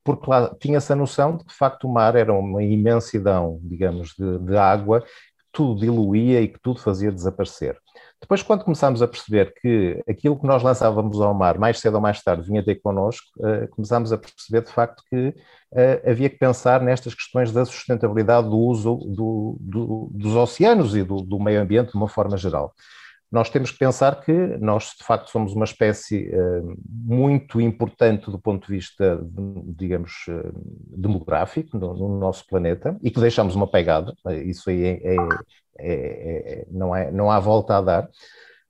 Porque 0.06 0.30
lá 0.30 0.54
tinha-se 0.60 0.92
a 0.92 0.96
noção 0.96 1.36
de 1.36 1.42
que, 1.42 1.50
de 1.50 1.54
facto, 1.54 1.88
o 1.88 1.92
mar 1.92 2.14
era 2.14 2.32
uma 2.32 2.62
imensidão, 2.62 3.58
digamos, 3.60 4.14
de, 4.16 4.38
de 4.38 4.56
água, 4.56 5.00
que 5.00 5.08
tudo 5.52 5.80
diluía 5.80 6.40
e 6.40 6.46
que 6.46 6.60
tudo 6.60 6.78
fazia 6.78 7.10
desaparecer. 7.10 7.76
Depois, 8.20 8.40
quando 8.40 8.64
começámos 8.64 9.02
a 9.02 9.08
perceber 9.08 9.52
que 9.60 10.00
aquilo 10.08 10.38
que 10.38 10.46
nós 10.46 10.62
lançávamos 10.62 11.20
ao 11.20 11.34
mar, 11.34 11.58
mais 11.58 11.80
cedo 11.80 11.96
ou 11.96 12.00
mais 12.00 12.22
tarde, 12.22 12.46
vinha 12.46 12.64
ter 12.64 12.76
connosco, 12.76 13.26
uh, 13.38 13.68
começámos 13.70 14.12
a 14.12 14.18
perceber 14.18 14.62
de 14.62 14.70
facto 14.70 15.02
que 15.10 15.28
uh, 15.28 16.10
havia 16.10 16.30
que 16.30 16.38
pensar 16.38 16.80
nestas 16.80 17.12
questões 17.12 17.50
da 17.50 17.64
sustentabilidade 17.64 18.48
do 18.48 18.58
uso 18.58 18.94
do, 18.94 19.56
do, 19.60 20.10
dos 20.12 20.36
oceanos 20.36 20.94
e 20.94 21.02
do, 21.02 21.16
do, 21.16 21.40
meio 21.40 21.60
ambiente 21.60 21.90
de 21.90 21.96
uma 21.96 22.08
forma 22.08 22.36
geral. 22.36 22.72
Nós 23.30 23.50
temos 23.50 23.70
que 23.70 23.78
pensar 23.78 24.20
que 24.20 24.32
nós, 24.58 24.94
de 24.98 25.04
facto, 25.04 25.30
somos 25.30 25.52
uma 25.52 25.64
espécie 25.64 26.28
uh, 26.28 26.78
muito 26.86 27.60
importante 27.60 28.30
do 28.30 28.38
ponto 28.38 28.66
de 28.66 28.72
vista, 28.72 29.20
digamos, 29.76 30.12
demográfico 30.96 31.76
no, 31.76 31.94
no, 31.94 32.18
nosso 32.18 32.46
planeta 32.46 32.96
e 33.02 33.10
que 33.10 33.20
deixamos 33.20 33.54
uma 33.54 33.66
pegada, 33.66 34.14
isso 34.44 34.70
aí 34.70 35.00
é 35.02 35.16
é, 35.78 35.94
é, 35.94 36.52
é, 36.60 36.66
não, 36.70 36.94
é, 36.94 37.10
não 37.10 37.30
há 37.30 37.38
volta 37.38 37.76
a 37.76 37.80
dar, 37.80 38.08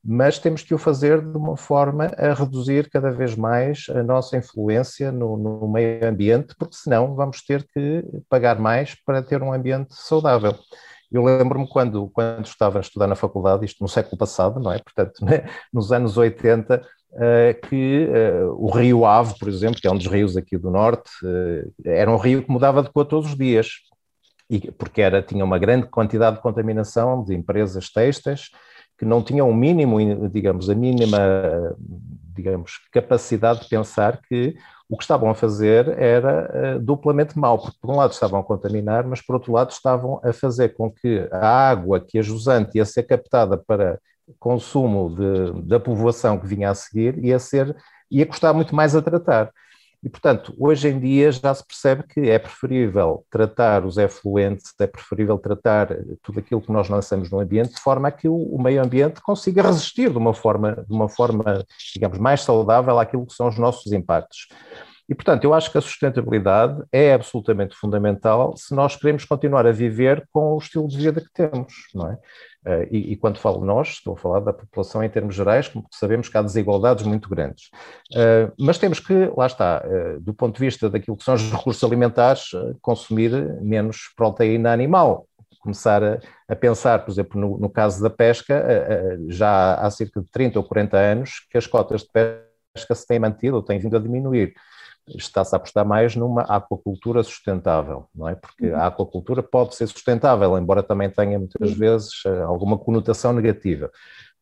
mas 0.05 0.39
temos 0.39 0.63
que 0.63 0.75
o 0.75 0.79
fazer 0.79 1.21
de 1.21 1.37
uma 1.37 1.57
forma 1.57 2.07
a 2.17 2.33
reduzir 2.33 2.89
cada 2.91 3.11
vez 3.11 3.35
mais 3.35 3.87
a 3.91 4.03
nossa 4.03 4.37
influência 4.37 5.11
no, 5.11 5.37
no 5.37 5.69
meio 5.69 6.07
ambiente, 6.07 6.55
porque 6.57 6.77
senão 6.77 7.15
vamos 7.15 7.43
ter 7.43 7.67
que 7.67 8.05
pagar 8.29 8.59
mais 8.59 8.95
para 9.05 9.23
ter 9.23 9.43
um 9.43 9.53
ambiente 9.53 9.95
saudável. 9.95 10.55
Eu 11.11 11.23
lembro-me 11.25 11.69
quando, 11.69 12.09
quando 12.09 12.47
estava 12.47 12.79
a 12.79 12.81
estudar 12.81 13.07
na 13.07 13.15
faculdade, 13.15 13.65
isto 13.65 13.83
no 13.83 13.89
século 13.89 14.17
passado, 14.17 14.61
não 14.61 14.73
é? 14.73 14.79
Portanto, 14.79 15.25
né? 15.25 15.49
nos 15.73 15.93
anos 15.93 16.17
80, 16.17 16.77
uh, 16.77 16.83
eh, 17.19 17.55
que 17.55 18.09
uh, 18.09 18.53
o 18.59 18.71
Rio 18.71 19.05
Ave, 19.05 19.39
por 19.39 19.49
exemplo, 19.49 19.81
que 19.81 19.87
é 19.87 19.91
um 19.91 19.97
dos 19.97 20.07
rios 20.07 20.37
aqui 20.37 20.59
do 20.59 20.71
Norte, 20.71 21.11
uh, 21.25 21.73
era 21.85 22.11
um 22.11 22.17
rio 22.17 22.43
que 22.43 22.51
mudava 22.51 22.83
de 22.83 22.91
cor 22.91 23.05
todos 23.05 23.31
os 23.31 23.37
dias 23.37 23.69
e, 24.51 24.71
porque 24.73 25.01
era, 25.01 25.23
tinha 25.23 25.45
uma 25.45 25.59
grande 25.59 25.87
quantidade 25.89 26.37
de 26.37 26.43
contaminação 26.43 27.25
de 27.25 27.35
empresas 27.35 27.91
textas 27.91 28.51
que 28.99 29.05
não 29.05 29.23
tinham 29.23 29.49
o 29.51 29.55
mínimo, 29.55 30.29
digamos, 30.29 30.71
a 30.71 30.75
mínima, 30.75 31.19
digamos, 32.35 32.81
capacidade 32.91 33.61
de 33.61 33.69
pensar 33.69 34.21
que 34.23 34.57
o 34.89 34.97
que 34.97 35.03
estavam 35.03 35.29
a 35.31 35.35
fazer 35.35 35.89
era 35.99 36.77
uh, 36.77 36.81
duplamente 36.81 37.39
mau, 37.39 37.59
porque 37.59 37.77
por 37.81 37.91
um 37.91 37.97
lado 37.97 38.13
estavam 38.13 38.39
a 38.39 38.45
contaminar, 38.45 39.05
mas 39.05 39.21
por 39.21 39.35
outro 39.35 39.53
lado 39.53 39.71
estavam 39.71 40.21
a 40.23 40.33
fazer 40.33 40.71
com 40.71 40.91
que 40.91 41.29
a 41.33 41.69
água 41.69 42.01
que 42.01 42.19
a 42.19 42.23
jusante 42.23 42.79
ia 42.79 42.85
ser 42.85 43.03
captada 43.03 43.57
para 43.57 43.99
consumo 44.39 45.15
de, 45.15 45.63
da 45.69 45.79
povoação 45.81 46.39
que 46.39 46.47
vinha 46.47 46.71
a 46.71 46.75
seguir 46.75 47.19
ia 47.25 47.39
ser 47.39 47.77
ia 48.11 48.27
custar 48.27 48.55
muito 48.55 48.75
mais 48.75 48.95
a 48.95 49.03
tratar. 49.03 49.51
E, 50.07 50.09
portanto, 50.09 50.55
hoje 50.57 50.87
em 50.89 51.01
dia 51.01 51.33
já 51.33 51.53
se 51.53 51.67
percebe 51.67 52.05
que 52.05 52.31
é 52.31 52.39
preferível 52.39 53.27
tratar 53.29 53.85
os 53.85 53.99
efluentes, 53.99 54.73
é 54.79 54.87
preferível 54.87 55.37
tratar 55.37 55.89
tudo 56.23 56.39
aquilo 56.39 56.61
que 56.61 56.71
nós 56.71 56.89
lançamos 56.89 57.29
no 57.29 57.41
ambiente 57.41 57.75
de 57.75 57.81
forma 57.81 58.07
a 58.07 58.13
que 58.13 58.29
o, 58.29 58.37
o 58.37 58.63
meio 58.63 58.81
ambiente 58.81 59.21
consiga 59.21 59.63
resistir 59.63 60.09
de 60.09 60.17
uma 60.17 60.33
forma, 60.33 60.85
de 60.89 60.95
uma 60.95 61.09
forma, 61.09 61.67
digamos, 61.93 62.19
mais 62.19 62.43
saudável 62.43 63.01
àquilo 63.01 63.27
que 63.27 63.35
são 63.35 63.49
os 63.49 63.59
nossos 63.59 63.91
impactos. 63.91 64.47
E, 65.09 65.15
portanto, 65.15 65.45
eu 65.45 65.55
acho 65.55 65.71
que 65.71 65.79
a 65.79 65.81
sustentabilidade 65.81 66.83
é 66.91 67.13
absolutamente 67.13 67.77
fundamental 67.77 68.57
se 68.57 68.75
nós 68.75 68.97
queremos 68.97 69.25
continuar 69.25 69.67
a 69.67 69.73
viver 69.73 70.27
com 70.33 70.55
o 70.55 70.59
estilo 70.59 70.89
de 70.89 70.97
vida 70.97 71.21
que 71.21 71.33
temos, 71.33 71.73
não 71.95 72.11
é? 72.11 72.19
Eh, 72.67 72.89
e, 72.91 73.13
e, 73.13 73.17
quando 73.17 73.39
falo 73.39 73.65
nós, 73.65 73.89
estou 73.89 74.15
a 74.15 74.17
falar 74.17 74.41
da 74.41 74.53
população 74.53 75.03
em 75.05 75.09
termos 75.09 75.37
gerais, 75.37 75.69
porque 75.69 75.87
sabemos 75.93 76.29
que 76.29 76.37
há 76.37 76.43
desigualdades 76.43 77.07
muito 77.07 77.29
grandes. 77.29 77.67
Uh, 78.13 78.53
mas 78.59 78.77
temos 78.77 78.99
que, 78.99 79.31
lá 79.37 79.47
está, 79.47 79.85
uh, 79.87 80.21
do 80.21 80.35
ponto 80.35 80.57
de 80.57 80.65
vista 80.65 80.91
daquilo 80.91 81.17
que 81.17 81.23
são 81.23 81.35
os 81.35 81.43
recursos 81.53 81.85
alimentares, 81.85 82.51
consumir 82.83 83.31
menos 83.63 84.13
proteína 84.17 84.73
animal. 84.73 85.29
Começar 85.61 86.03
a, 86.03 86.19
a 86.49 86.57
pensar, 86.57 87.05
por 87.05 87.13
exemplo, 87.13 87.41
no, 87.41 87.57
no 87.57 87.71
caso 87.71 88.03
da 88.03 88.11
pesca, 88.11 88.65
já 89.29 89.75
há 89.75 89.91
cerca 89.91 90.21
de 90.21 90.29
30 90.31 90.59
ou 90.59 90.65
40 90.65 90.97
anos 90.97 91.31
que 91.51 91.59
as 91.59 91.67
cotas 91.67 92.03
de 92.03 92.09
pesca 92.13 92.95
se 92.95 93.07
têm 93.07 93.19
mantido 93.19 93.57
ou 93.57 93.63
têm 93.63 93.79
vindo 93.79 93.97
a 93.97 94.01
diminuir 94.01 94.55
está-se 95.15 95.55
a 95.55 95.59
apostar 95.59 95.87
mais 95.87 96.17
numa 96.17 96.43
aquacultura 96.43 97.23
sustentável, 97.23 98.07
não 98.15 98.29
é? 98.29 98.35
Porque 98.35 98.67
a 98.67 98.87
aquacultura 98.87 99.43
pode 99.43 99.75
ser 99.75 99.87
sustentável, 99.87 100.59
embora 100.59 100.83
também 100.83 101.11
tenha 101.11 101.39
muitas 101.39 101.73
vezes 101.73 102.11
eh, 102.27 102.43
alguma 102.43 102.77
conotação 102.79 103.33
negativa. 103.33 103.91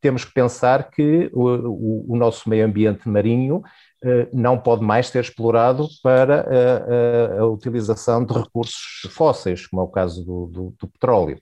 Temos 0.00 0.24
que 0.24 0.32
pensar 0.32 0.90
que 0.90 1.30
o, 1.32 1.48
o, 1.48 2.12
o 2.12 2.16
nosso 2.16 2.48
meio 2.48 2.66
ambiente 2.66 3.08
marinho 3.08 3.62
eh, 4.06 4.28
não 4.34 4.58
pode 4.58 4.84
mais 4.84 5.08
ser 5.08 5.20
explorado 5.20 5.88
para 6.02 6.42
a, 6.42 6.54
eh, 6.54 7.38
a, 7.38 7.40
a, 7.40 7.46
utilização 7.46 8.22
de 8.22 8.34
recursos 8.34 9.10
fósseis, 9.10 9.66
como 9.66 9.80
é 9.80 9.84
o 9.86 9.88
caso 9.88 10.22
do, 10.22 10.46
do, 10.46 10.74
do, 10.78 10.88
petróleo. 10.88 11.38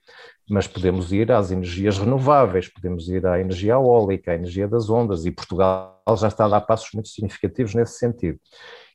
Mas 0.49 0.68
podemos 0.68 1.12
ir 1.12 1.33
às 1.33 1.51
energias 1.51 1.99
renováveis, 1.99 2.68
podemos 2.68 3.09
ir 3.09 3.27
à 3.27 3.41
energia 3.41 3.73
eólica, 3.73 4.31
à 4.31 4.35
energia 4.37 4.68
das 4.68 4.89
ondas, 4.89 5.27
e 5.27 5.33
Portugal 5.33 6.01
já 6.16 6.29
está 6.29 6.45
a 6.45 6.49
dar 6.49 6.61
passos 6.61 6.91
muito 6.95 7.09
significativos 7.09 7.75
nesse 7.75 7.99
sentido. 7.99 8.39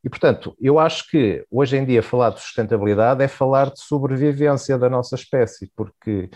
E, 0.03 0.09
portanto, 0.09 0.55
eu 0.59 0.79
acho 0.79 1.09
que 1.09 1.45
hoje 1.51 1.77
em 1.77 1.85
dia 1.85 2.01
falar 2.03 2.31
de 2.31 2.39
sustentabilidade 2.41 3.23
é 3.23 3.27
falar 3.27 3.71
de 3.71 3.81
sobrevivência 3.81 4.77
da 4.77 4.89
nossa 4.89 5.15
espécie, 5.15 5.71
porque 5.75 6.29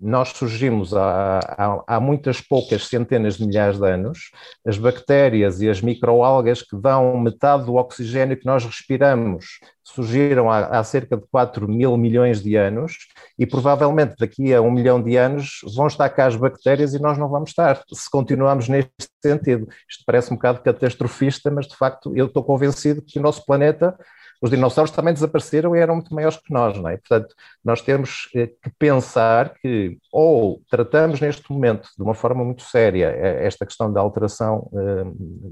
nós 0.00 0.28
surgimos 0.30 0.94
há, 0.94 1.40
há, 1.40 1.84
há, 1.86 2.00
muitas 2.00 2.40
poucas 2.40 2.86
centenas 2.86 3.36
de 3.36 3.46
milhares 3.46 3.78
de 3.78 3.88
anos, 3.88 4.30
as 4.66 4.76
bactérias 4.76 5.60
e 5.62 5.70
as 5.70 5.80
microalgas 5.80 6.62
que 6.62 6.76
dão 6.76 7.18
metade 7.18 7.64
do 7.64 7.76
oxigênio 7.76 8.36
que 8.36 8.46
nós 8.46 8.64
respiramos 8.64 9.60
surgiram 9.84 10.50
há, 10.50 10.66
há, 10.66 10.84
cerca 10.84 11.16
de 11.16 11.24
4 11.30 11.68
mil 11.68 11.96
milhões 11.96 12.42
de 12.42 12.56
anos 12.56 13.08
e 13.38 13.46
provavelmente 13.46 14.14
daqui 14.18 14.54
a 14.54 14.60
um 14.60 14.70
milhão 14.70 15.02
de 15.02 15.16
anos 15.16 15.60
vão 15.74 15.86
estar 15.86 16.08
cá 16.10 16.26
as 16.26 16.36
bactérias 16.36 16.94
e 16.94 17.00
nós 17.00 17.18
não 17.18 17.28
vamos 17.28 17.50
estar, 17.50 17.82
se 17.92 18.10
continuarmos 18.10 18.68
neste 18.68 18.90
sentido. 19.22 19.68
Isto 19.88 20.04
parece 20.06 20.32
um 20.32 20.36
bocado 20.36 20.60
catastrofista, 20.60 21.50
mas 21.50 21.66
de 21.66 21.76
facto 21.76 22.12
eu 22.16 22.26
estou 22.26 22.44
convencido 22.44 23.02
que 23.02 23.18
o 23.18 23.22
nosso 23.22 23.44
planeta, 23.44 23.96
os 24.42 24.50
dinossauros 24.50 24.90
também 24.90 25.14
desapareceram 25.14 25.76
e 25.76 25.78
eram 25.78 25.94
muito 25.94 26.12
maiores 26.12 26.36
que 26.36 26.52
nós, 26.52 26.76
não 26.76 26.90
é? 26.90 26.96
Portanto, 26.96 27.32
nós 27.64 27.80
temos 27.80 28.28
eh, 28.34 28.48
que 28.48 28.70
pensar 28.76 29.54
que 29.54 29.98
ou 30.10 30.60
tratamos 30.68 31.20
neste 31.20 31.50
momento 31.50 31.88
de 31.96 32.02
uma 32.02 32.12
forma 32.12 32.44
muito 32.44 32.62
séria 32.62 33.06
eh, 33.06 33.46
esta 33.46 33.64
questão 33.64 33.92
da 33.92 34.00
alteração 34.00 34.68
eh, 34.74 35.04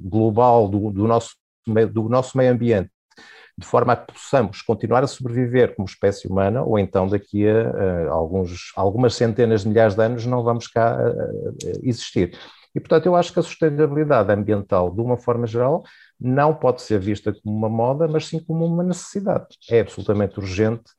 global 0.03 0.69
do, 0.69 0.91
do 0.91 1.07
nosso 1.07 1.37
do 1.93 2.09
nosso 2.09 2.37
meio 2.37 2.53
ambiente 2.53 2.91
de 3.57 3.67
forma 3.67 3.93
a 3.93 3.97
que 3.97 4.13
possamos 4.15 4.63
continuar 4.63 5.05
a 5.05 5.07
sobreviver 5.07 5.77
como 5.77 5.87
espécie 5.87 6.27
humana, 6.27 6.63
ou 6.63 6.79
então 6.79 7.07
daqui 7.07 7.47
a, 7.47 8.11
alguns, 8.11 8.73
algumas 8.75 9.15
centenas 9.15 9.63
de 9.63 9.69
milhares 9.69 9.95
de 9.95 10.03
anos 10.03 10.25
não 10.25 10.43
vamos 10.43 10.67
cá 10.67 10.97
existir. 11.83 12.39
E, 12.75 12.81
portanto, 12.81 13.05
eu 13.05 13.15
acho 13.15 13.33
que 13.33 13.39
a 13.39 13.43
sustentabilidade 13.43 14.33
ambiental, 14.33 14.91
de 14.91 15.03
uma 15.03 15.19
forma 15.19 15.47
geral, 15.47 15.85
não 16.21 16.55
pode 16.55 16.83
ser 16.83 16.99
vista 16.99 17.33
como 17.33 17.57
uma 17.57 17.69
moda, 17.69 18.07
mas 18.07 18.27
sim 18.27 18.39
como 18.39 18.65
uma 18.67 18.83
necessidade. 18.83 19.47
É 19.71 19.81
absolutamente 19.81 20.39
urgente 20.39 20.91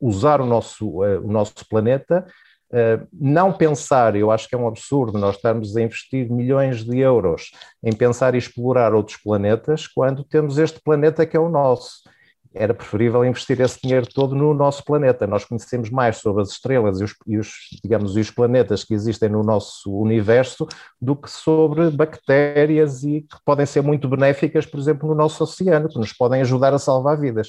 usar 0.00 0.40
o 0.40 0.46
nosso, 0.46 1.04
eh, 1.04 1.18
o 1.18 1.28
nosso 1.28 1.66
planeta 1.68 2.26
Uh, 2.74 3.06
não 3.12 3.52
pensar, 3.52 4.16
eu 4.16 4.32
acho 4.32 4.48
que 4.48 4.54
é 4.54 4.58
um 4.58 4.66
absurdo 4.66 5.16
nós 5.16 5.36
estarmos 5.36 5.76
a 5.76 5.82
investir 5.82 6.28
milhões 6.28 6.82
de 6.82 6.98
euros 6.98 7.52
em 7.80 7.92
pensar 7.92 8.34
e 8.34 8.38
explorar 8.38 8.92
outros 8.92 9.16
planetas 9.16 9.86
quando 9.86 10.24
temos 10.24 10.58
este 10.58 10.80
planeta 10.82 11.24
que 11.24 11.36
é 11.36 11.40
o 11.40 11.48
nosso. 11.48 12.02
Era 12.54 12.72
preferível 12.72 13.24
investir 13.24 13.60
esse 13.60 13.80
dinheiro 13.82 14.06
todo 14.06 14.34
no 14.34 14.54
nosso 14.54 14.84
planeta. 14.84 15.26
Nós 15.26 15.44
conhecemos 15.44 15.90
mais 15.90 16.18
sobre 16.18 16.42
as 16.42 16.50
estrelas 16.50 17.00
e 17.00 17.04
os, 17.04 17.14
e 17.26 17.38
os 17.38 17.52
digamos, 17.82 18.16
e 18.16 18.20
os 18.20 18.30
planetas 18.30 18.84
que 18.84 18.94
existem 18.94 19.28
no 19.28 19.42
nosso 19.42 19.92
universo 19.92 20.66
do 21.00 21.16
que 21.16 21.30
sobre 21.30 21.90
bactérias 21.90 23.02
e 23.02 23.22
que 23.22 23.36
podem 23.44 23.66
ser 23.66 23.82
muito 23.82 24.08
benéficas, 24.08 24.64
por 24.64 24.78
exemplo, 24.78 25.08
no 25.08 25.14
nosso 25.14 25.42
oceano, 25.42 25.88
que 25.88 25.98
nos 25.98 26.12
podem 26.12 26.40
ajudar 26.42 26.72
a 26.72 26.78
salvar 26.78 27.18
vidas. 27.18 27.48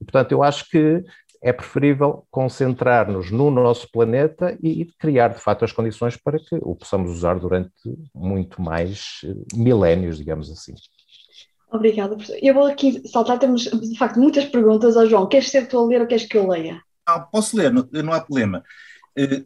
E, 0.00 0.04
portanto, 0.04 0.32
eu 0.32 0.42
acho 0.42 0.68
que 0.70 1.04
é 1.42 1.52
preferível 1.52 2.26
concentrar-nos 2.30 3.30
no 3.30 3.50
nosso 3.50 3.90
planeta 3.90 4.56
e, 4.62 4.86
criar, 4.98 5.28
de 5.28 5.38
facto, 5.38 5.64
as 5.64 5.72
condições 5.72 6.16
para 6.16 6.38
que 6.38 6.56
o 6.62 6.74
possamos 6.74 7.10
usar 7.10 7.38
durante 7.38 7.70
muito 8.14 8.60
mais 8.60 9.20
eh, 9.24 9.34
milénios, 9.54 10.18
digamos 10.18 10.50
assim. 10.50 10.74
Obrigada, 11.70 12.14
professor. 12.14 12.38
Eu 12.40 12.54
vou 12.54 12.66
aqui 12.66 13.06
saltar, 13.08 13.38
temos 13.38 13.62
de 13.62 13.98
facto 13.98 14.18
muitas 14.18 14.44
perguntas 14.44 14.96
ao 14.96 15.06
João. 15.06 15.28
Queres 15.28 15.50
ser 15.50 15.66
tu 15.66 15.78
a 15.78 15.86
ler 15.86 16.00
ou 16.00 16.06
queres 16.06 16.26
que 16.26 16.36
eu 16.36 16.48
leia? 16.48 16.80
Ah, 17.04 17.20
posso 17.20 17.56
ler, 17.56 17.72
não, 17.72 17.88
não 17.92 18.12
há 18.12 18.20
problema. 18.20 18.62
Uh, 19.18 19.42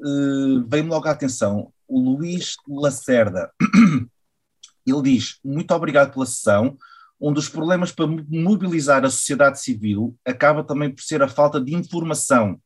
uh, 0.00 0.68
Veio-me 0.68 0.90
logo 0.90 1.08
à 1.08 1.10
atenção 1.10 1.72
o 1.90 1.98
Luís 1.98 2.56
Lacerda. 2.68 3.50
Ele 4.86 5.02
diz: 5.02 5.38
Muito 5.44 5.72
obrigado 5.74 6.12
pela 6.12 6.26
sessão. 6.26 6.78
Um 7.20 7.32
dos 7.32 7.48
problemas 7.48 7.92
para 7.92 8.06
mobilizar 8.06 9.04
a 9.04 9.10
sociedade 9.10 9.60
civil 9.60 10.16
acaba 10.24 10.64
também 10.64 10.90
por 10.90 11.02
ser 11.02 11.22
a 11.22 11.28
falta 11.28 11.60
de 11.60 11.74
informação. 11.74 12.58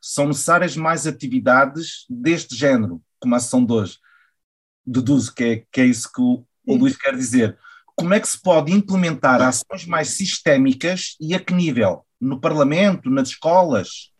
São 0.00 0.26
necessárias 0.26 0.76
mais 0.76 1.06
atividades 1.06 2.04
deste 2.10 2.56
género, 2.56 3.00
como 3.20 3.34
a 3.34 3.38
ação 3.38 3.64
de 3.64 3.72
hoje. 3.72 3.98
Deduzo 4.84 5.32
que 5.32 5.44
é, 5.44 5.64
que 5.70 5.80
é 5.80 5.86
isso 5.86 6.10
que 6.12 6.20
o, 6.20 6.44
o 6.66 6.74
Luís 6.74 6.96
quer 6.96 7.14
dizer. 7.14 7.56
Como 7.96 8.12
é 8.12 8.20
que 8.20 8.28
se 8.28 8.40
pode 8.40 8.72
implementar 8.72 9.40
ações 9.40 9.86
mais 9.86 10.08
sistémicas 10.08 11.16
e 11.20 11.34
a 11.34 11.40
que 11.40 11.54
nível? 11.54 12.04
No 12.20 12.40
Parlamento, 12.40 13.10
nas 13.10 13.28
escolas? 13.28 14.12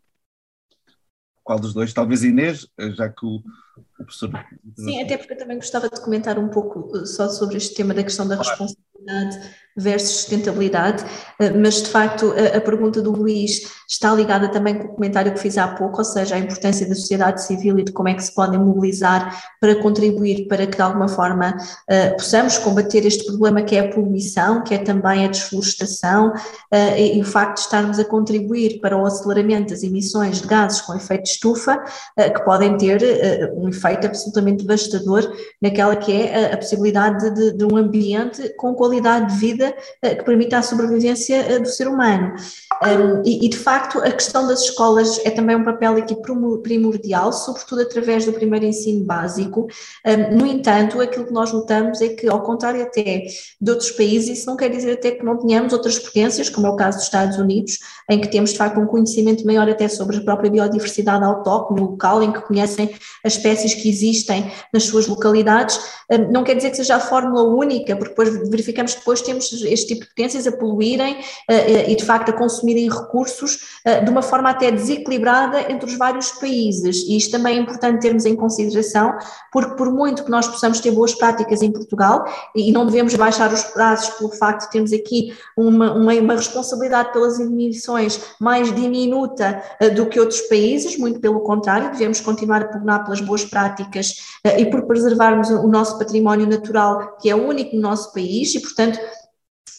Qual 1.43 1.59
dos 1.59 1.75
dois? 1.75 1.93
Talvez 1.93 2.23
Inês, 2.23 2.67
já 2.97 3.09
que 3.09 3.27
o, 3.27 3.43
o 3.77 4.05
professor. 4.05 4.31
Sim, 4.79 5.03
até 5.03 5.19
porque 5.19 5.35
eu 5.35 5.39
também 5.39 5.57
gostava 5.57 5.89
de 5.91 6.01
comentar 6.01 6.39
um 6.39 6.49
pouco 6.49 6.97
eh, 6.97 7.05
só 7.05 7.29
sobre 7.29 7.57
este 7.57 7.75
tema 7.75 7.93
da 7.93 8.03
questão 8.03 8.27
da 8.27 8.37
responsabilidade 8.37 9.64
versus 9.77 10.11
sustentabilidade, 10.11 11.05
eh, 11.41 11.51
mas 11.51 11.83
de 11.83 11.89
facto 11.89 12.33
a, 12.57 12.61
pergunta 12.61 13.03
do 13.03 13.11
Luís 13.11 13.63
está 13.89 14.15
ligada 14.15 14.49
também 14.49 14.79
com 14.79 14.85
o 14.85 14.95
comentário 14.95 15.33
que 15.33 15.41
fiz 15.41 15.59
há 15.59 15.69
pouco, 15.69 15.99
ou 15.99 16.05
seja, 16.05 16.37
a 16.37 16.39
importância 16.39 16.89
da 16.89 16.95
sociedade 16.95 17.43
civil 17.43 17.79
e 17.79 17.85
de 17.85 17.93
como 17.93 18.09
é 18.09 18.15
que 18.15 18.23
se 18.23 18.33
podem 18.33 18.59
mobilizar 18.59 19.37
para 19.61 19.75
contribuir 19.77 20.47
para 20.47 20.67
que 20.67 20.77
de 20.77 20.83
alguma 20.83 21.09
forma 21.09 21.57
uh, 21.57 22.17
possamos 22.17 22.57
combater 22.59 23.05
este 23.05 23.27
problema 23.27 23.63
que 23.63 23.77
é 23.77 23.81
a 23.81 23.93
poluição, 23.93 24.63
que 24.63 24.75
é 24.75 24.79
também 24.79 25.25
a 25.25 25.29
desflorestação 25.29 26.29
uh, 26.31 26.97
e, 26.97 27.21
o 27.21 27.25
facto 27.25 27.57
de 27.57 27.61
estarmos 27.61 27.99
a 27.99 28.05
contribuir 28.05 28.81
para 28.81 28.97
o 28.97 29.05
aceleramento 29.05 29.71
das 29.71 29.83
emissões 29.83 30.41
de 30.41 30.47
gases 30.47 30.81
com 30.81 30.95
efeito 30.95 31.25
de 31.25 31.31
estufa, 31.31 31.83
que 32.17 32.45
podem 32.45 32.77
ter 32.77 33.01
um 33.57 33.69
efeito 33.69 34.07
absolutamente 34.07 34.65
devastador 34.65 35.33
naquela 35.61 35.97
que 35.97 36.13
é 36.13 36.51
a, 36.51 36.55
a 36.55 36.57
possibilidade 36.57 37.31
de, 37.35 37.53
de 37.53 37.65
um 37.65 37.77
ambiente 37.77 38.55
com 38.57 38.75
qualidade 38.75 39.33
de 39.33 39.39
vida 39.39 39.64
vida 39.65 39.77
eh, 40.03 40.15
que 40.15 40.25
permita 40.25 40.59
a 40.59 40.63
sobrevivência 40.63 41.37
eh, 41.37 41.59
do 41.59 41.69
ser 41.69 41.89
humano. 41.89 42.35
e, 43.25 43.49
de 43.49 43.57
facto, 43.57 43.99
a 43.99 44.11
questão 44.11 44.47
das 44.47 44.63
escolas 44.63 45.21
é 45.25 45.31
também 45.31 45.57
um 45.57 45.65
papel 45.65 45.97
aqui 45.97 46.17
primordial, 46.63 47.33
sobretudo 47.33 47.83
através 47.83 48.27
do 48.27 48.33
primeiro 48.33 48.67
ensino 48.67 49.05
básico. 49.05 49.69
no 50.33 50.47
entanto, 50.47 51.01
aquilo 51.01 51.25
que 51.27 51.33
nós 51.33 51.53
notamos 51.53 52.01
é 52.01 52.09
que, 52.09 52.29
ao 52.29 52.43
contrário 52.43 52.83
até 52.83 53.23
de 53.61 53.71
outros 53.71 53.91
países, 53.93 54.39
isso 54.39 54.47
não 54.47 54.57
quer 54.57 54.69
dizer 54.69 54.93
até 54.93 55.13
que 55.13 55.25
não 55.25 55.39
tenhamos 55.39 55.73
outras 55.73 55.99
potências, 55.99 56.51
como 56.51 56.67
é 56.67 56.71
o 56.71 56.77
caso 56.77 56.99
dos 56.99 57.07
Estados 57.07 57.39
Unidos, 57.39 57.79
em 58.11 58.21
que 58.21 58.29
temos 58.29 58.51
de 58.51 58.59
facto 58.59 58.79
um 58.81 58.87
conhecimento 58.87 59.47
maior 59.47 59.69
até 59.69 59.89
sobre 59.89 60.19
a 60.19 60.21
própria 60.21 60.51
biodiversidade 60.51 61.25
autóctone 61.25 61.81
local, 61.81 62.23
em 62.23 62.33
que 62.33 62.41
conhecem 62.41 62.91
as 63.25 63.37
espécies 63.37 63.73
que 63.73 63.89
existem 63.89 64.51
nas 64.73 64.85
suas 64.85 65.07
localidades. 65.07 65.79
Não 66.31 66.45
quer 66.45 66.57
dizer 66.57 66.71
que 66.71 66.77
seja 66.77 66.97
a 66.97 67.01
fórmula 67.01 67.43
única, 67.45 67.97
porque 67.97 68.11
depois 68.11 68.51
verificamos 68.51 68.93
que 68.93 68.99
depois 68.99 69.23
temos 69.23 69.49
este 69.63 69.95
tipo 69.95 70.03
de 70.03 70.09
potências 70.09 70.47
a 70.47 70.53
poluírem 70.53 71.15
uh, 71.15 71.89
e, 71.91 71.95
de 71.95 72.05
facto, 72.05 72.31
a 72.31 72.33
consumirem 72.33 72.89
recursos 72.89 73.81
uh, 73.87 74.05
de 74.05 74.11
uma 74.11 74.23
forma 74.23 74.51
até 74.51 74.71
desequilibrada 74.71 75.71
entre 75.71 75.87
os 75.87 75.97
vários 75.97 76.33
países. 76.33 77.05
E 77.09 77.17
isto 77.17 77.33
também 77.33 77.59
é 77.59 77.61
importante 77.61 78.01
termos 78.01 78.25
em 78.25 78.35
consideração, 78.35 79.13
porque, 79.53 79.77
por 79.77 79.93
muito 79.93 80.25
que 80.25 80.31
nós 80.31 80.47
possamos 80.47 80.81
ter 80.81 80.91
boas 80.91 81.15
práticas 81.15 81.63
em 81.63 81.71
Portugal, 81.71 82.25
e 82.55 82.73
não 82.73 82.87
devemos 82.87 83.15
baixar 83.15 83.53
os 83.53 83.63
prazos 83.65 84.11
pelo 84.17 84.31
facto 84.31 84.65
de 84.65 84.71
termos 84.71 84.93
aqui 84.93 85.35
uma, 85.57 85.93
uma, 85.93 86.13
uma 86.15 86.35
responsabilidade 86.35 87.13
pelas 87.13 87.39
emissões 87.39 88.21
mais 88.41 88.75
diminuta 88.75 89.63
do 89.95 90.07
que 90.07 90.19
outros 90.19 90.41
países, 90.43 90.97
muito 90.99 91.21
pelo 91.21 91.41
contrário, 91.41 91.91
devemos 91.91 92.21
continuar 92.21 92.63
a 92.63 92.69
pugnar 92.69 93.05
pelas 93.05 93.21
boas 93.21 93.45
práticas 93.45 94.15
e 94.59 94.67
por 94.67 94.87
preservarmos 94.87 95.51
o 95.51 95.69
nosso 95.69 95.99
património 95.99 96.47
natural, 96.47 97.17
que 97.21 97.31
é 97.31 97.35
único 97.35 97.77
no 97.77 97.83
nosso 97.83 98.13
país, 98.13 98.55
e, 98.55 98.61
portanto, 98.61 98.99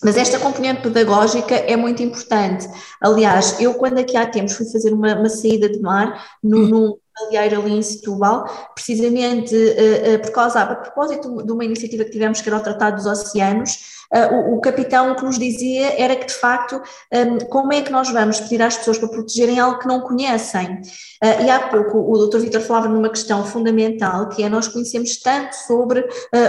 mas 0.06 0.18
esta 0.18 0.38
componente 0.38 0.84
pedagógica 0.84 1.56
é 1.56 1.76
muito 1.76 2.04
importante. 2.04 2.70
Aliás, 3.02 3.60
eu 3.60 3.74
quando 3.74 3.98
aqui 3.98 4.16
há 4.16 4.28
tempos 4.28 4.54
fui 4.54 4.68
fazer 4.68 4.94
uma, 4.94 5.16
uma 5.16 5.30
saída 5.30 5.68
de 5.68 5.82
mar 5.82 6.24
no, 6.44 6.60
hum. 6.60 6.68
num 6.68 6.98
balneário 7.20 7.60
ali 7.60 7.74
em 7.74 7.82
Setúbal, 7.82 8.46
precisamente 8.76 9.56
uh, 9.56 10.16
uh, 10.16 10.20
por 10.22 10.32
causa, 10.32 10.62
a 10.62 10.76
propósito 10.76 11.44
de 11.44 11.52
uma 11.52 11.66
iniciativa 11.66 12.04
que 12.04 12.12
tivemos 12.12 12.40
que 12.40 12.48
era 12.48 12.58
o 12.60 12.62
Tratado 12.62 12.98
dos 12.98 13.08
Oceanos, 13.08 13.95
o, 14.32 14.56
o, 14.56 14.62
capitão 14.62 15.16
que 15.16 15.24
nos 15.24 15.38
dizia 15.38 16.00
era 16.02 16.16
que, 16.16 16.28
de 16.28 16.34
facto, 16.34 16.82
um, 17.14 17.38
como 17.50 17.74
é 17.74 17.82
que 17.82 17.92
nós 17.92 18.10
vamos 18.10 18.40
pedir 18.40 18.62
às 18.62 18.78
pessoas 18.78 18.98
para 18.98 19.10
protegerem 19.10 19.60
algo 19.60 19.80
que 19.80 19.88
não 19.88 20.02
conhecem? 20.02 20.82
Uh, 21.24 21.44
e 21.46 21.50
há 21.50 21.68
pouco 21.70 22.00
o 22.00 22.28
Dr. 22.28 22.40
Vitor 22.40 22.62
falava 22.62 22.88
numa 22.88 23.10
questão 23.10 23.46
fundamental, 23.46 24.30
que 24.30 24.44
é 24.44 24.50
nós 24.50 24.68
conhecemos 24.68 25.18
tanto 25.18 25.54
sobre 25.54 26.06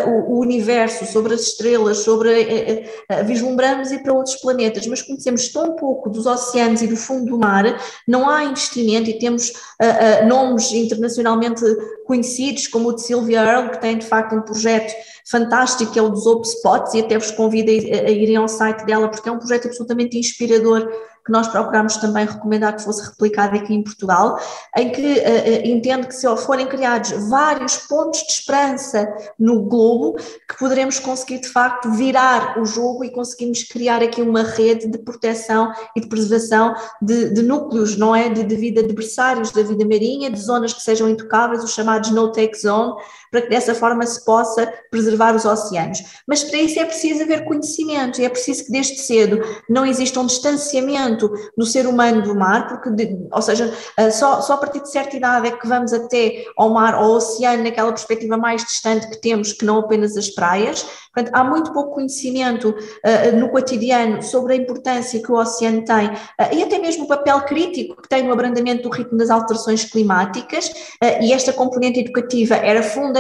o, 0.07 0.39
universo, 0.41 1.07
sobre 1.07 1.35
as 1.35 1.43
estrelas, 1.43 1.99
sobre 1.99 2.85
vislumbramos 3.25 3.91
ir 3.91 4.03
para 4.03 4.13
outros 4.13 4.37
planetas, 4.37 4.87
mas 4.87 5.03
conhecemos 5.03 5.49
tão 5.49 5.77
pouco 5.77 6.11
dos 6.11 6.27
oceanos 6.27 6.83
e 6.83 6.87
do 6.87 6.97
fundo 6.97 7.27
do 7.27 7.39
mar, 7.39 7.65
não 8.07 8.29
há 8.29 8.45
investimento 8.45 9.11
e 9.11 9.19
temos 9.19 9.53
nomes 10.27 10.73
internacionalmente 10.73 11.65
conhecidos, 12.07 12.67
como 12.67 12.89
o 12.89 12.93
de 12.95 13.03
Sylvia 13.03 13.41
Earle, 13.41 13.71
que 13.71 13.81
tem 13.81 13.99
de 13.99 14.07
facto 14.07 14.35
um 14.35 14.43
projeto 14.43 14.95
fantástico, 15.29 15.93
que 15.93 15.99
é 15.99 16.03
o 16.03 16.09
dos 16.09 16.27
Open 16.27 16.51
Spots, 16.51 16.95
e 16.95 17.01
até 17.01 17.19
vos 17.19 17.31
convido 17.33 17.71
a, 17.71 17.75
a 17.75 18.11
irem 18.11 18.37
ao 18.37 18.49
site 18.49 18.85
dela, 18.87 19.09
porque 19.09 19.29
é 19.29 19.33
um 19.33 19.39
projeto 19.39 19.67
absolutamente 19.67 20.19
inspirador 20.19 20.89
que 21.27 21.33
nós 21.33 21.49
procurámos 21.49 21.97
também 21.97 22.25
recomendar 22.25 22.77
que 22.77 22.85
fosse 22.85 23.05
replicado 23.05 23.57
aqui 23.57 23.75
em 23.75 23.83
Portugal, 23.83 24.39
em 24.77 24.91
que 24.91 25.19
uh, 25.19 25.67
entendo 25.67 26.07
que 26.07 26.15
se 26.15 26.37
forem 26.37 26.69
criados 26.69 27.11
vários 27.29 27.77
pontos 27.79 28.21
de 28.21 28.33
esperança 28.33 29.13
no 29.39 29.63
globo, 29.63 30.15
que 30.49 30.57
poderemos 30.57 31.01
conseguir 31.01 31.41
de 31.41 31.49
facto 31.49 31.91
virar 31.91 32.61
o 32.61 32.65
jogo 32.65 33.05
e 33.05 33.11
conseguimos 33.11 33.65
criar 33.65 34.03
aqui 34.03 34.23
uma 34.23 34.43
rede 34.43 34.87
de 34.87 34.99
proteção 34.99 35.73
e 35.97 36.01
de 36.01 36.09
preservação 36.09 36.75
de, 37.03 37.31
de 37.31 37.43
núcleos, 37.43 37.97
não 37.97 38.15
é? 38.15 38.29
De, 38.29 38.45
de 38.45 38.55
vida 38.55 38.81
adversários 38.81 39.51
da 39.51 39.63
vida 39.63 39.85
marinha, 39.85 40.31
de 40.31 40.41
zonas 40.41 40.73
que 40.73 40.83
sejam 40.83 41.09
intocáveis, 41.09 41.65
os 41.65 41.73
chamados 41.73 42.11
no-take 42.11 42.57
zone, 42.57 42.95
para 43.31 43.43
que 43.43 43.49
dessa 43.49 43.75
forma 43.75 44.07
se 44.07 44.25
possa 44.25 44.73
preservar 44.91 45.35
os 45.35 45.45
oceanos. 45.45 46.03
Mas 46.27 46.45
para 46.45 46.59
isso 46.59 46.79
é 46.81 46.85
preciso 46.85 47.23
haver 47.23 47.45
conhecimento, 47.45 48.21
é 48.21 48.29
preciso 48.29 48.65
que 48.65 48.73
desde 48.73 48.99
cedo 48.99 49.41
não 49.69 49.85
exista 49.85 50.21
um 50.21 50.27
distanciamento 50.27 51.31
do 51.57 51.67
ser 51.67 51.87
humano 51.87 52.23
do 52.23 52.35
mar, 52.35 52.69
porque, 52.69 53.17
ou 53.31 53.43
seja, 53.43 53.73
eh, 53.97 54.11
só, 54.11 54.41
só 54.41 54.55
a 54.55 54.57
partir 54.57 54.81
de 54.81 54.91
certa 54.91 55.17
idade 55.17 55.49
é 55.49 55.51
que 55.51 55.67
vamos 55.67 55.93
até 55.93 56.45
ao 56.57 56.71
mar, 56.71 56.95
ao 56.95 57.11
oceano, 57.11 57.65
naquela 57.65 57.93
perspectiva 57.93 58.37
mais 58.37 58.65
distante 58.65 59.09
que 59.09 59.21
temos, 59.21 59.53
que 59.53 59.65
não 59.65 59.79
apenas 59.79 60.17
as 60.17 60.29
praias. 60.31 60.87
Portanto, 61.15 61.35
há 61.35 61.45
muito 61.45 61.73
pouco 61.73 61.95
conhecimento 61.95 62.71
uh, 62.71 63.37
no 63.37 63.49
cotidiano 63.49 64.23
sobre 64.23 64.53
a 64.53 64.57
importância 64.57 65.23
que 65.23 65.33
o 65.33 65.37
oceano 65.37 65.83
tem 65.85 66.09
uh, 66.09 66.55
e 66.55 66.63
até 66.63 66.79
mesmo 66.79 67.05
o 67.05 67.09
papel 67.09 67.41
crítico 67.43 68.03
que 68.03 68.09
tem 68.09 68.23
no 68.23 68.33
abrandamento 68.33 68.83
do 68.83 68.91
ritmo 68.91 69.17
das 69.17 69.31
alterações 69.31 69.85
climáticas, 69.85 70.69
uh, 70.69 71.23
e 71.23 71.33
esta 71.33 71.53
componente 71.53 72.01
educativa 72.01 72.57
era 72.57 72.83
fundamental 72.83 73.16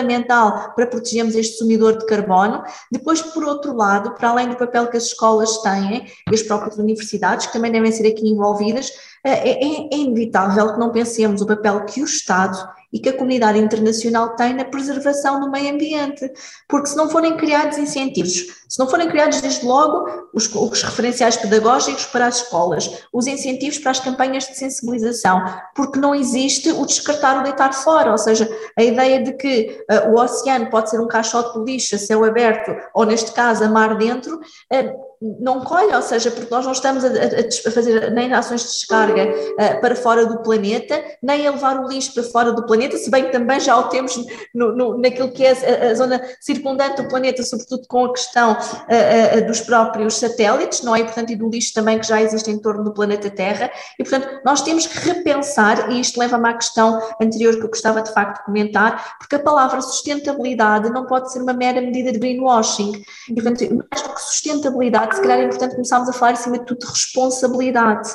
para 0.74 0.86
protegermos 0.86 1.34
este 1.34 1.58
sumidor 1.58 1.98
de 1.98 2.06
carbono. 2.06 2.62
Depois, 2.90 3.22
por 3.22 3.44
outro 3.44 3.74
lado, 3.74 4.12
para 4.12 4.30
além 4.30 4.48
do 4.48 4.56
papel 4.56 4.88
que 4.88 4.96
as 4.96 5.04
escolas 5.04 5.58
têm 5.58 6.06
e 6.30 6.34
as 6.34 6.42
próprias 6.42 6.76
universidades, 6.78 7.46
que 7.46 7.52
também 7.52 7.72
devem 7.72 7.92
ser 7.92 8.06
aqui 8.06 8.28
envolvidas, 8.28 8.92
é, 9.24 9.50
é, 9.50 9.88
é 9.92 9.96
inevitável 9.96 10.72
que 10.72 10.78
não 10.78 10.90
pensemos 10.90 11.40
o 11.40 11.46
papel 11.46 11.84
que 11.84 12.00
o 12.00 12.04
Estado 12.04 12.56
e 12.96 12.98
que 12.98 13.10
a 13.10 13.12
comunidade 13.12 13.58
internacional 13.58 14.34
tem 14.36 14.54
na 14.54 14.64
preservação 14.64 15.38
do 15.38 15.50
meio 15.50 15.74
ambiente, 15.74 16.32
porque 16.66 16.88
se 16.88 16.96
não 16.96 17.10
forem 17.10 17.36
criados 17.36 17.76
incentivos, 17.76 18.46
se 18.66 18.78
não 18.78 18.88
forem 18.88 19.06
criados 19.06 19.42
desde 19.42 19.66
logo 19.66 20.08
os, 20.32 20.52
os, 20.54 20.82
referenciais 20.82 21.36
pedagógicos 21.36 22.06
para 22.06 22.26
as 22.26 22.36
escolas, 22.36 23.02
os 23.12 23.26
incentivos 23.26 23.78
para 23.78 23.90
as 23.90 24.00
campanhas 24.00 24.44
de 24.44 24.56
sensibilização, 24.56 25.44
porque 25.74 26.00
não 26.00 26.14
existe 26.14 26.72
o 26.72 26.86
descartar 26.86 27.36
ou 27.36 27.42
deitar 27.42 27.74
fora, 27.74 28.12
ou 28.12 28.18
seja, 28.18 28.48
a 28.78 28.82
ideia 28.82 29.22
de 29.22 29.34
que 29.34 29.84
uh, 29.90 30.12
o 30.12 30.18
oceano 30.18 30.70
pode 30.70 30.88
ser 30.88 30.98
um 30.98 31.06
caixote 31.06 31.58
de 31.58 31.70
lixo 31.70 31.96
a 31.96 31.98
céu 31.98 32.24
aberto, 32.24 32.74
ou 32.94 33.04
neste 33.04 33.30
caso 33.32 33.62
a 33.62 33.68
mar 33.68 33.94
dentro, 33.98 34.36
uh, 34.36 35.05
não 35.20 35.60
colhe, 35.60 35.94
ou 35.94 36.02
seja, 36.02 36.30
porque 36.30 36.52
nós 36.52 36.64
não 36.64 36.72
estamos 36.72 37.04
a, 37.04 37.08
a, 37.08 37.10
a 37.10 37.70
fazer 37.70 38.10
nem 38.12 38.32
ações 38.32 38.62
de 38.62 38.68
descarga 38.68 39.24
uh, 39.24 39.80
para 39.80 39.96
fora 39.96 40.26
do 40.26 40.42
planeta, 40.42 41.02
nem 41.22 41.46
a 41.46 41.52
levar 41.52 41.80
o 41.80 41.88
lixo 41.88 42.12
para 42.12 42.22
fora 42.22 42.52
do 42.52 42.66
planeta, 42.66 42.96
se 42.96 43.10
bem 43.10 43.24
que 43.24 43.32
também 43.32 43.58
já 43.58 43.76
o 43.76 43.84
temos 43.84 44.16
no, 44.54 44.76
no, 44.76 44.98
naquilo 44.98 45.30
que 45.30 45.44
é 45.44 45.52
a, 45.52 45.90
a, 45.90 45.94
zona 45.94 46.22
circundante 46.40 47.02
do 47.02 47.08
planeta, 47.08 47.42
sobretudo 47.42 47.86
com 47.88 48.04
a 48.04 48.12
questão 48.12 48.52
uh, 48.52 49.46
dos 49.46 49.60
próprios 49.60 50.18
satélites, 50.18 50.82
não 50.82 50.94
é? 50.94 51.00
E, 51.00 51.04
portanto, 51.04 51.30
e 51.30 51.36
do 51.36 51.48
lixo 51.48 51.72
também 51.72 51.98
que 51.98 52.06
já 52.06 52.20
existe 52.20 52.50
em 52.50 52.58
torno 52.58 52.84
do 52.84 52.92
planeta 52.92 53.30
Terra, 53.30 53.70
e 53.98 54.04
portanto 54.04 54.40
nós 54.44 54.62
temos 54.62 54.86
que 54.86 54.98
repensar, 54.98 55.90
e 55.90 56.00
isto 56.00 56.18
leva-me 56.18 56.48
à 56.48 56.54
questão 56.54 57.00
anterior 57.20 57.56
que 57.56 57.62
eu 57.62 57.68
gostava 57.68 58.02
de 58.02 58.12
facto 58.12 58.38
de 58.38 58.44
comentar, 58.44 59.16
porque 59.18 59.36
a 59.36 59.38
palavra 59.38 59.80
sustentabilidade 59.80 60.90
não 60.90 61.06
pode 61.06 61.32
ser 61.32 61.40
uma 61.40 61.52
mera 61.52 61.80
medida 61.80 62.12
de 62.12 62.18
greenwashing, 62.18 63.02
e 63.28 63.34
portanto, 63.34 63.86
mais 63.90 64.02
do 64.02 64.14
que 64.14 64.20
sustentabilidade, 64.20 65.05
se 65.14 65.20
calhar 65.20 65.38
é 65.38 65.44
importante 65.44 65.74
começarmos 65.74 66.08
a 66.08 66.12
falar, 66.12 66.32
acima 66.32 66.58
de 66.58 66.64
tudo, 66.64 66.80
de 66.80 66.86
responsabilidade. 66.86 68.08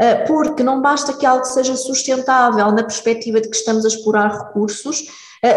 Eh, 0.00 0.24
porque 0.26 0.62
não 0.62 0.80
basta 0.80 1.12
que 1.12 1.26
algo 1.26 1.44
seja 1.44 1.76
sustentável 1.76 2.72
na 2.72 2.82
perspectiva 2.82 3.40
de 3.40 3.48
que 3.48 3.56
estamos 3.56 3.84
a 3.84 3.88
explorar 3.88 4.46
recursos, 4.46 5.04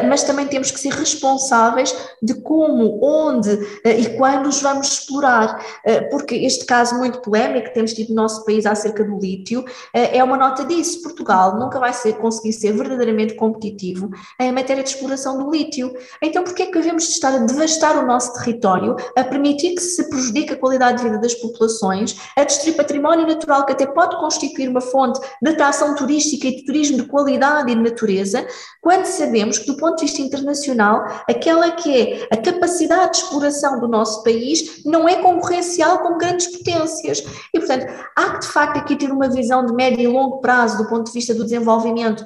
mas 0.08 0.24
também 0.24 0.48
temos 0.48 0.72
que 0.72 0.80
ser 0.80 0.94
responsáveis 0.94 1.96
de 2.22 2.34
como, 2.42 3.00
onde 3.04 3.52
e 3.86 4.10
quando 4.18 4.48
os 4.48 4.62
vamos 4.62 4.88
explorar, 4.88 5.64
porque 6.10 6.36
este 6.36 6.66
caso 6.66 6.98
muito 6.98 7.22
polémico 7.22 7.68
que 7.68 7.74
temos 7.74 7.94
tido 7.94 8.10
no 8.10 8.16
nosso 8.16 8.44
país 8.46 8.66
acerca 8.66 9.04
do 9.04 9.18
lítio 9.20 9.64
é 9.94 10.24
uma 10.24 10.38
nota 10.38 10.66
disso. 10.66 11.02
Portugal 11.02 11.58
nunca 11.60 11.80
vai 11.80 11.94
ser, 11.94 12.14
conseguir 12.14 12.54
ser 12.54 12.74
verdadeiramente 12.74 13.36
competitivo 13.36 14.10
em 14.40 14.52
matéria 14.52 14.84
de 14.84 14.90
exploração 14.90 15.38
do 15.38 15.52
lítio. 15.52 15.94
Então, 16.22 16.44
por 16.44 16.54
que 16.54 16.64
é 16.64 16.66
que 16.66 16.80
devemos 16.80 17.08
estar 17.08 17.34
a 17.34 17.40
devastar 17.40 17.98
o 17.98 18.08
nosso 18.08 18.34
território, 18.34 18.96
a 19.16 19.24
permitir 19.24 19.76
que 19.76 19.82
se 19.82 20.10
prejudique 20.10 20.54
a 20.54 20.58
qualidade 20.58 20.98
de 20.98 21.04
vida 21.04 21.20
das 21.20 21.36
populações, 21.36 22.16
a 22.36 22.44
destruir 22.44 22.76
património 22.76 23.28
natural 23.28 23.66
que 23.66 23.74
até 23.74 23.86
pode 23.86 24.18
constituir 24.18 24.70
uma 24.70 24.82
fonte 24.82 25.20
de 25.42 25.52
atração 25.52 25.96
turística 25.96 26.48
e 26.48 26.56
de 26.56 26.66
turismo 26.66 26.98
de 26.98 27.08
qualidade 27.08 27.72
e 27.72 27.76
de 27.76 27.82
natureza, 27.82 28.46
quando 28.82 29.06
sabemos 29.06 29.60
que, 29.60 29.68
do 29.68 29.75
ponto 29.78 29.98
de 29.98 30.06
vista 30.06 30.22
internacional, 30.22 31.06
aquela 31.30 31.72
que 31.72 31.96
é 31.96 32.28
a 32.32 32.38
capacidade 32.38 33.12
de 33.12 33.18
exploração 33.18 33.80
do 33.80 33.88
nosso 33.88 34.24
país 34.24 34.84
não 34.86 35.08
é 35.08 35.16
concorrencial 35.22 36.00
com 36.00 36.18
grandes 36.18 36.48
potências. 36.48 37.24
E, 37.54 37.60
portanto, 37.60 37.86
há 38.16 38.32
que, 38.32 38.40
de 38.40 38.48
facto, 38.48 38.78
aqui 38.78 38.96
ter 38.96 39.12
uma 39.12 39.30
visão 39.30 39.66
de 39.66 39.74
médio 39.74 40.02
e 40.02 40.08
longo 40.08 40.40
prazo 40.40 40.78
do 40.78 40.90
ponto 40.90 41.08
de 41.08 41.14
vista 41.14 41.34
do 41.34 41.44
desenvolvimento 41.44 42.26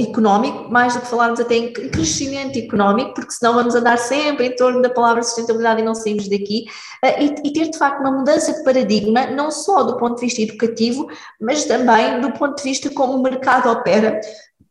económico, 0.00 0.70
mais 0.70 0.94
do 0.94 1.00
que 1.00 1.06
falarmos 1.06 1.38
até 1.38 1.54
em 1.54 1.72
crescimento 1.72 2.58
económico, 2.58 3.12
porque 3.12 3.32
senão 3.32 3.54
vamos 3.54 3.74
andar 3.74 3.98
sempre 3.98 4.46
em 4.46 4.56
torno 4.56 4.80
da 4.80 4.88
palavra 4.88 5.22
sustentabilidade 5.22 5.82
e 5.82 5.84
não 5.84 5.94
saímos 5.94 6.28
daqui, 6.28 6.64
eh, 7.04 7.24
e, 7.44 7.52
ter 7.52 7.68
de 7.68 7.76
facto 7.76 8.00
uma 8.00 8.10
mudança 8.10 8.54
de 8.54 8.64
paradigma, 8.64 9.26
não 9.26 9.50
só 9.50 9.82
do 9.82 9.98
ponto 9.98 10.14
de 10.14 10.22
vista 10.22 10.40
educativo, 10.40 11.06
mas 11.38 11.66
também 11.66 12.22
do 12.22 12.32
ponto 12.32 12.56
de 12.56 12.62
vista 12.62 12.88
como 12.88 13.18
o 13.18 13.22
mercado 13.22 13.70
opera 13.70 14.18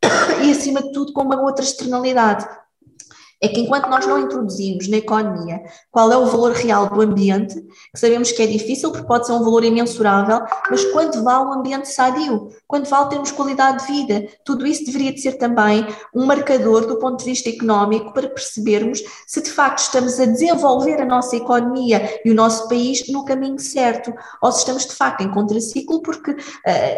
e, 0.43 0.51
acima 0.51 0.81
de 0.81 0.91
tudo, 0.91 1.13
com 1.13 1.23
uma 1.23 1.41
outra 1.41 1.63
externalidade. 1.63 2.47
É 3.41 3.47
que 3.47 3.61
enquanto 3.61 3.89
nós 3.89 4.05
não 4.05 4.19
introduzimos 4.19 4.89
na 4.89 4.97
economia 4.97 5.61
qual 5.89 6.11
é 6.11 6.17
o 6.17 6.25
valor 6.25 6.51
real 6.51 6.89
do 6.89 7.01
ambiente, 7.01 7.55
que 7.93 7.99
sabemos 7.99 8.33
que 8.33 8.41
é 8.41 8.47
difícil 8.47 8.91
porque 8.91 9.07
pode 9.07 9.25
ser 9.25 9.31
um 9.31 9.43
valor 9.43 9.63
imensurável, 9.63 10.41
mas 10.69 10.83
quanto 10.91 11.23
vale 11.23 11.45
um 11.45 11.53
ambiente 11.53 11.87
sadio, 11.87 12.49
quanto 12.69 12.89
vale 12.89 13.09
termos 13.09 13.31
qualidade 13.31 13.85
de 13.85 13.91
vida, 13.91 14.27
tudo 14.45 14.65
isso 14.65 14.85
deveria 14.85 15.11
de 15.11 15.19
ser 15.19 15.33
também 15.33 15.85
um 16.15 16.25
marcador 16.25 16.85
do 16.85 16.97
ponto 16.99 17.19
de 17.19 17.25
vista 17.25 17.49
económico 17.49 18.13
para 18.13 18.29
percebermos 18.29 19.01
se 19.27 19.41
de 19.41 19.49
facto 19.49 19.79
estamos 19.79 20.19
a 20.19 20.25
desenvolver 20.25 21.01
a 21.01 21.05
nossa 21.05 21.35
economia 21.35 22.21
e 22.23 22.31
o 22.31 22.35
nosso 22.35 22.69
país 22.69 23.09
no 23.09 23.25
caminho 23.25 23.59
certo, 23.59 24.13
ou 24.41 24.51
se 24.51 24.59
estamos 24.59 24.85
de 24.85 24.93
facto 24.93 25.21
em 25.21 25.31
contraciclo, 25.31 26.01
porque 26.01 26.31
uh, 26.31 26.35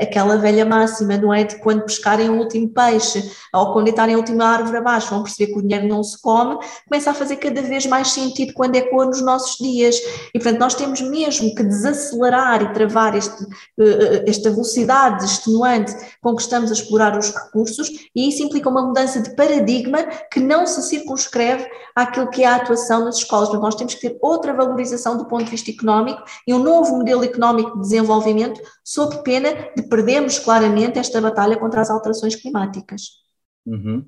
aquela 0.02 0.38
velha 0.38 0.66
máxima, 0.66 1.18
não 1.18 1.34
é, 1.34 1.46
de 1.46 1.58
quando 1.60 1.86
pescarem 1.86 2.30
o 2.30 2.38
último 2.38 2.70
peixe 2.70 3.32
ou 3.54 3.72
quando 3.74 3.86
deitarem 3.86 4.16
a 4.16 4.18
última 4.18 4.46
árvore 4.46 4.78
abaixo, 4.78 5.10
vão 5.10 5.24
perceber 5.24 5.54
que 5.54 5.60
o 5.60 5.62
dinheiro 5.62 5.88
não 5.88 6.04
se 6.04 6.22
come, 6.22 6.42
come, 6.42 6.66
começa 6.88 7.12
a 7.12 7.14
fazer 7.14 7.38
cada 7.38 7.62
vez 7.62 7.86
mais 7.86 8.10
sentido 8.10 8.54
quando 8.54 8.76
é 8.76 8.82
cor 8.82 9.06
nos 9.06 9.22
nossos 9.22 9.58
dias. 9.58 9.96
E, 10.34 10.40
portanto, 10.40 10.60
nós 10.60 10.76
temos 10.76 11.02
mesmo 11.02 11.54
que 11.56 11.64
desacelerar 11.64 12.62
e 12.62 12.74
travar 12.74 13.16
este, 13.16 13.44
eh, 13.80 14.24
esta 14.28 14.50
velocidade 14.50 15.26
extenuante 15.62 16.18
com 16.22 16.36
que 16.36 16.42
estamos 16.42 16.70
a 16.70 16.74
explorar 16.74 17.18
os 17.18 17.34
recursos, 17.34 17.90
e 18.16 18.28
isso 18.28 18.44
implica 18.44 18.70
uma 18.70 18.86
mudança 18.86 19.22
de 19.22 19.36
paradigma 19.36 20.06
que 20.32 20.40
não 20.40 20.66
se 20.66 20.82
circunscreve 20.84 21.68
àquilo 21.96 22.30
que 22.30 22.44
é 22.44 22.48
a 22.48 22.56
atuação 22.56 23.06
nas 23.06 23.18
escolas. 23.18 23.50
Portanto, 23.50 23.66
nós 23.66 23.76
temos 23.76 23.96
que 23.96 24.02
ter 24.02 24.18
outra 24.22 24.54
valorização 24.54 25.18
do 25.18 25.26
ponto 25.26 25.46
de 25.46 25.52
vista 25.52 25.72
económico 25.72 26.24
e 26.48 26.54
um 26.54 26.64
novo 26.64 26.98
modelo 26.98 27.24
económico 27.24 27.76
de 27.76 27.82
desenvolvimento, 27.82 28.62
sob 28.84 29.24
pena 29.24 29.50
de 29.76 29.84
perdermos 29.84 30.40
claramente 30.40 31.00
esta 31.00 31.22
batalha 31.22 31.58
contra 31.58 31.82
as 31.82 31.90
alterações 31.90 32.36
climáticas. 32.36 33.22
Uhum. 33.66 34.06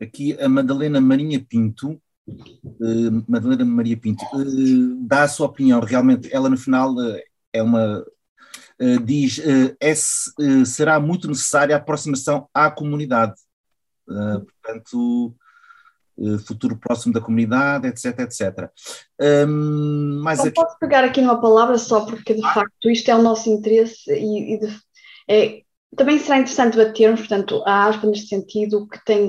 Aqui 0.00 0.36
a 0.40 0.48
Madalena 0.48 1.00
Marinha 1.00 1.44
Pinto, 1.48 2.00
uh, 2.26 3.24
Madalena 3.28 3.64
Maria 3.64 3.96
Pinto, 3.96 4.24
uh, 4.24 5.06
dá 5.06 5.22
a 5.22 5.28
sua 5.28 5.46
opinião, 5.46 5.80
realmente 5.80 6.28
ela 6.34 6.48
no 6.48 6.56
final 6.56 6.92
uh, 6.94 7.16
é 7.52 7.62
uma, 7.62 8.04
diz, 9.04 9.40
é, 9.40 9.94
será 10.64 11.00
muito 11.00 11.28
necessária 11.28 11.74
a 11.74 11.78
aproximação 11.78 12.48
à 12.54 12.70
comunidade, 12.70 13.34
portanto, 14.06 15.34
futuro 16.46 16.76
próximo 16.76 17.12
da 17.12 17.20
comunidade, 17.20 17.86
etc, 17.86 18.20
etc. 18.20 18.70
Um, 19.46 20.20
mas 20.22 20.40
aqui... 20.40 20.52
posso 20.52 20.78
pegar 20.78 21.04
aqui 21.04 21.20
numa 21.20 21.40
palavra 21.40 21.78
só, 21.78 22.04
porque 22.04 22.34
de 22.34 22.42
facto 22.42 22.90
isto 22.90 23.10
é 23.10 23.14
o 23.14 23.22
nosso 23.22 23.48
interesse 23.48 24.10
e, 24.12 24.54
e 24.54 24.58
de, 24.58 24.76
é, 25.28 25.62
também 25.96 26.18
será 26.18 26.38
interessante 26.38 26.76
debatermos, 26.76 27.20
portanto, 27.20 27.62
a 27.66 27.86
ASPA 27.86 28.06
neste 28.06 28.28
sentido, 28.28 28.86
que 28.86 29.02
tem, 29.04 29.28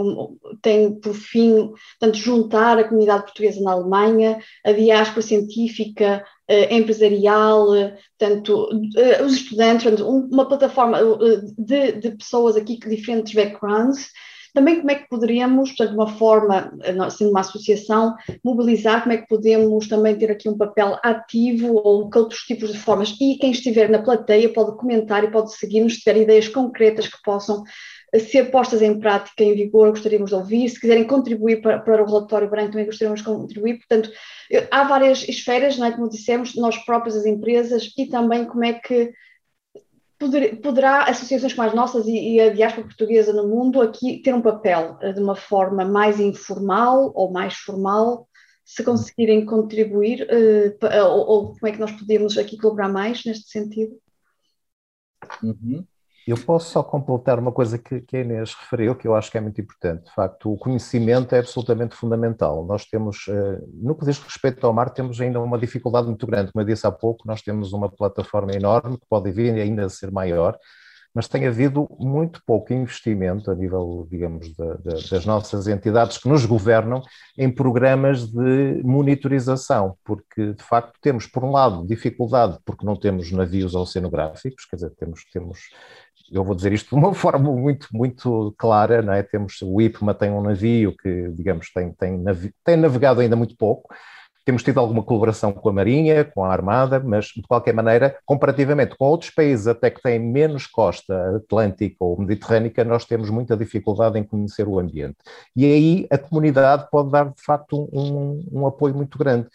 tem 0.61 0.99
por 0.99 1.13
fim, 1.13 1.71
portanto, 1.99 2.17
juntar 2.17 2.77
a 2.77 2.83
comunidade 2.83 3.23
portuguesa 3.23 3.61
na 3.61 3.71
Alemanha, 3.71 4.39
a 4.65 4.71
diáspora 4.71 5.21
científica, 5.21 6.23
eh, 6.47 6.75
empresarial, 6.75 7.67
portanto, 8.17 8.69
eh, 8.97 9.23
os 9.23 9.33
estudantes, 9.33 9.83
portanto, 9.83 10.07
uma 10.07 10.47
plataforma 10.47 10.99
eh, 10.99 11.41
de, 11.57 11.91
de 11.93 12.11
pessoas 12.11 12.57
aqui 12.57 12.79
com 12.79 12.89
diferentes 12.89 13.33
backgrounds, 13.33 14.09
também 14.53 14.77
como 14.77 14.91
é 14.91 14.95
que 14.95 15.09
poderíamos, 15.09 15.75
de 15.75 15.83
uma 15.87 16.07
forma, 16.07 16.71
sendo 17.11 17.31
uma 17.31 17.41
associação, 17.41 18.15
mobilizar, 18.43 19.01
como 19.03 19.13
é 19.13 19.17
que 19.17 19.27
podemos 19.27 19.87
também 19.87 20.15
ter 20.15 20.31
aqui 20.31 20.49
um 20.49 20.57
papel 20.57 20.97
ativo 21.03 21.75
ou 21.75 22.09
que 22.09 22.17
outros 22.17 22.41
tipos 22.41 22.71
de 22.71 22.79
formas. 22.79 23.15
E 23.19 23.37
quem 23.37 23.51
estiver 23.51 23.89
na 23.89 24.01
plateia 24.01 24.51
pode 24.51 24.77
comentar 24.77 25.23
e 25.23 25.31
pode 25.31 25.53
seguir-nos 25.55 25.95
se 25.95 25.99
tiver 25.99 26.21
ideias 26.21 26.47
concretas 26.47 27.07
que 27.07 27.21
possam 27.23 27.63
eh, 28.11 28.19
ser 28.19 28.51
postas 28.51 28.81
em 28.81 28.99
prática, 28.99 29.43
em 29.43 29.53
vigor, 29.53 29.91
gostaríamos 29.91 30.29
de 30.29 30.35
ouvir. 30.35 30.69
Se 30.69 30.79
quiserem 30.79 31.05
contribuir 31.05 31.61
para, 31.61 31.79
para 31.79 32.03
o 32.03 32.05
relatório 32.05 32.49
branco, 32.49 32.71
também 32.71 32.85
gostaríamos 32.85 33.21
de 33.21 33.25
contribuir. 33.25 33.77
Portanto, 33.77 34.11
há 34.71 34.83
várias 34.83 35.27
esferas, 35.27 35.77
não 35.77 35.85
é? 35.85 35.91
como 35.91 36.09
dissemos, 36.09 36.55
nós 36.55 36.77
próprios, 36.85 37.15
as 37.15 37.25
empresas, 37.25 37.91
e 37.97 38.07
também 38.07 38.45
como 38.45 38.65
é 38.65 38.73
que 38.73 39.11
poder, 40.19 40.59
poderá 40.61 41.05
associações 41.05 41.53
como 41.53 41.67
as 41.67 41.73
nossas 41.73 42.05
e, 42.05 42.35
e, 42.35 42.41
a 42.41 42.53
diáspora 42.53 42.85
portuguesa 42.85 43.33
no 43.33 43.47
mundo 43.47 43.81
aqui 43.81 44.21
ter 44.21 44.35
um 44.35 44.41
papel 44.41 44.97
eh, 45.01 45.13
de 45.13 45.21
uma 45.21 45.35
forma 45.35 45.85
mais 45.85 46.19
informal 46.19 47.11
ou 47.15 47.31
mais 47.31 47.55
formal, 47.55 48.27
se 48.65 48.83
conseguirem 48.83 49.45
contribuir, 49.45 50.27
uh, 50.29 51.07
ou, 51.07 51.27
ou, 51.27 51.53
como 51.53 51.67
é 51.67 51.71
que 51.71 51.79
nós 51.79 51.91
podemos 51.93 52.37
aqui 52.37 52.55
colaborar 52.55 52.89
mais 52.89 53.25
neste 53.25 53.49
sentido? 53.49 53.99
Uhum. 55.41 55.83
Eu 56.29 56.37
posso 56.37 56.69
só 56.69 56.83
completar 56.83 57.39
uma 57.39 57.51
coisa 57.51 57.79
que, 57.79 58.01
que 58.01 58.17
a 58.17 58.21
Inês 58.21 58.53
referiu, 58.53 58.93
que 58.93 59.07
eu 59.07 59.15
acho 59.15 59.31
que 59.31 59.37
é 59.39 59.41
muito 59.41 59.59
importante. 59.59 60.05
De 60.05 60.13
facto, 60.13 60.53
o 60.53 60.57
conhecimento 60.57 61.33
é 61.33 61.39
absolutamente 61.39 61.95
fundamental. 61.95 62.63
Nós 62.67 62.85
temos, 62.85 63.25
eh, 63.27 63.59
no 63.73 63.95
que 63.95 64.05
diz 64.05 64.19
respeito 64.19 64.63
ao 64.67 64.71
mar, 64.71 64.91
temos 64.91 65.19
ainda 65.19 65.41
uma 65.41 65.57
dificuldade 65.57 66.05
muito 66.05 66.27
grande. 66.27 66.51
Como 66.51 66.61
eu 66.61 66.67
disse 66.67 66.85
há 66.85 66.91
pouco, 66.91 67.27
nós 67.27 67.41
temos 67.41 67.73
uma 67.73 67.89
plataforma 67.89 68.53
enorme 68.53 68.99
que 68.99 69.07
pode 69.09 69.31
vir 69.31 69.55
ainda 69.55 69.87
a 69.87 69.89
ser 69.89 70.11
maior, 70.11 70.55
mas 71.13 71.27
tem 71.27 71.47
havido 71.47 71.89
muito 71.99 72.41
pouco 72.45 72.71
investimento 72.71 73.49
a 73.49 73.55
nível, 73.55 74.07
digamos, 74.09 74.53
das 75.09 75.25
nossas 75.25 75.67
entidades 75.67 76.19
que 76.19 76.29
nos 76.29 76.45
governam 76.45 77.01
em 77.35 77.51
programas 77.51 78.27
de 78.27 78.83
monitorização, 78.83 79.97
porque 80.05 80.53
de 80.53 80.63
facto 80.63 80.93
temos, 81.01 81.25
por 81.25 81.43
um 81.43 81.51
lado, 81.51 81.87
dificuldade 81.87 82.59
porque 82.63 82.85
não 82.85 82.95
temos 82.95 83.31
navios 83.31 83.73
oceanográficos, 83.73 84.65
quer 84.65 84.75
dizer, 84.75 84.91
temos, 84.91 85.25
temos 85.33 85.59
eu 86.31 86.43
vou 86.43 86.55
dizer 86.55 86.73
isto 86.73 86.89
de 86.89 86.95
uma 86.95 87.13
forma 87.15 87.51
muito, 87.51 87.87
muito 87.93 88.53
clara, 88.57 89.01
não 89.01 89.13
é? 89.13 89.23
Temos, 89.23 89.61
o 89.61 89.81
IPMA 89.81 90.13
tem 90.13 90.31
um 90.31 90.41
navio 90.41 90.95
que, 90.97 91.29
digamos, 91.29 91.71
tem, 91.71 91.91
tem, 91.93 92.23
tem 92.63 92.75
navegado 92.75 93.21
ainda 93.21 93.35
muito 93.35 93.55
pouco, 93.57 93.93
temos 94.49 94.63
tido 94.63 94.79
alguma 94.79 95.03
colaboração 95.03 95.51
com 95.51 95.69
a 95.69 95.71
Marinha, 95.71 96.25
com 96.25 96.43
a 96.43 96.51
Armada, 96.51 96.99
mas 96.99 97.25
de 97.27 97.43
qualquer 97.43 97.71
maneira, 97.71 98.17
comparativamente 98.25 98.95
com 98.97 99.05
outros 99.05 99.29
países 99.29 99.67
até 99.67 99.91
que 99.91 100.01
têm 100.01 100.17
menos 100.17 100.65
costa 100.65 101.35
atlântica 101.35 101.97
ou 101.99 102.19
mediterrânica, 102.19 102.83
nós 102.83 103.05
temos 103.05 103.29
muita 103.29 103.55
dificuldade 103.55 104.17
em 104.17 104.23
conhecer 104.23 104.67
o 104.67 104.79
ambiente. 104.79 105.17
E 105.55 105.65
aí 105.65 106.07
a 106.09 106.17
comunidade 106.17 106.87
pode 106.89 107.11
dar 107.11 107.25
de 107.25 107.39
facto 107.43 107.87
um, 107.93 108.43
um 108.51 108.65
apoio 108.65 108.95
muito 108.95 109.19
grande 109.19 109.47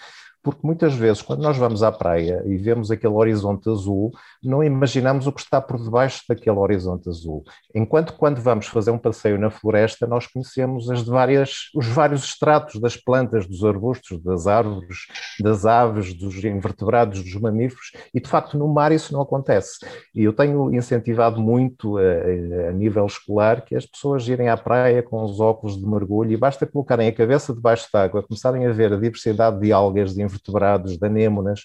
porque 0.45 0.61
muitas 0.63 0.93
vezes, 0.93 1.23
quando 1.23 1.43
nós 1.43 1.57
vamos 1.57 1.83
à 1.83 1.91
praia 1.91 2.43
e 2.45 2.59
vemos 2.59 2.91
aquele 2.91 3.15
horizonte 3.15 3.71
azul, 3.71 4.13
não 4.43 4.63
imaginamos 4.63 5.27
o 5.27 5.33
que 5.33 5.41
está 5.41 5.59
por 5.59 5.83
debaixo 5.83 6.23
daquele 6.29 6.59
horizonte 6.59 7.09
azul. 7.09 7.43
Enquanto 7.75 8.13
quando 8.13 8.43
vamos 8.43 8.67
fazer 8.67 8.91
um 8.91 8.99
passeio 8.99 9.39
na 9.39 9.49
floresta, 9.49 10.07
nós 10.07 10.27
conhecemos 10.27 10.91
as 10.91 11.03
várias, 11.03 11.71
os 11.75 11.87
vários 11.87 12.25
estratos 12.25 12.79
das 12.79 12.95
plantas, 12.95 13.47
dos 13.47 13.65
arbustos, 13.65 14.23
das 14.23 14.47
árvores, 14.47 15.07
das 15.41 15.65
aves, 15.65 16.13
dos 16.13 16.37
invertebrados, 16.45 17.23
dos 17.23 17.41
mamíferos, 17.41 17.93
e 18.13 18.21
de 18.21 18.29
facto 18.29 18.59
no 18.59 18.69
mar 18.69 18.93
isso 18.93 19.15
não 19.15 19.23
acontece. 19.23 19.79
E 20.15 20.25
eu 20.25 20.33
tenho 20.35 20.75
incentivado 20.75 21.41
muito 21.41 21.97
a, 21.97 22.69
a 22.69 22.73
nível 22.73 23.07
escolar 23.07 23.65
que 23.65 23.75
as 23.75 23.87
pessoas 23.87 24.29
irem 24.29 24.51
à 24.51 24.59
praia 24.59 25.03
com 25.03 25.25
os 25.25 25.41
óculos 25.41 25.79
de 25.79 25.87
mergulho 25.87 26.33
e 26.33 26.37
basta 26.37 26.67
colocarem 26.67 27.09
a 27.09 27.13
cabeça 27.13 27.55
debaixo 27.55 27.89
d'água, 27.91 28.23
começarem 28.23 28.67
a 28.67 28.73
ver 28.73 28.93
a 28.93 28.97
diversidade 28.97 29.59
de 29.59 29.73
algas, 29.73 30.15
de 30.15 30.23
invertebrados, 30.35 30.99
de 30.99 31.07
anêmonas, 31.07 31.63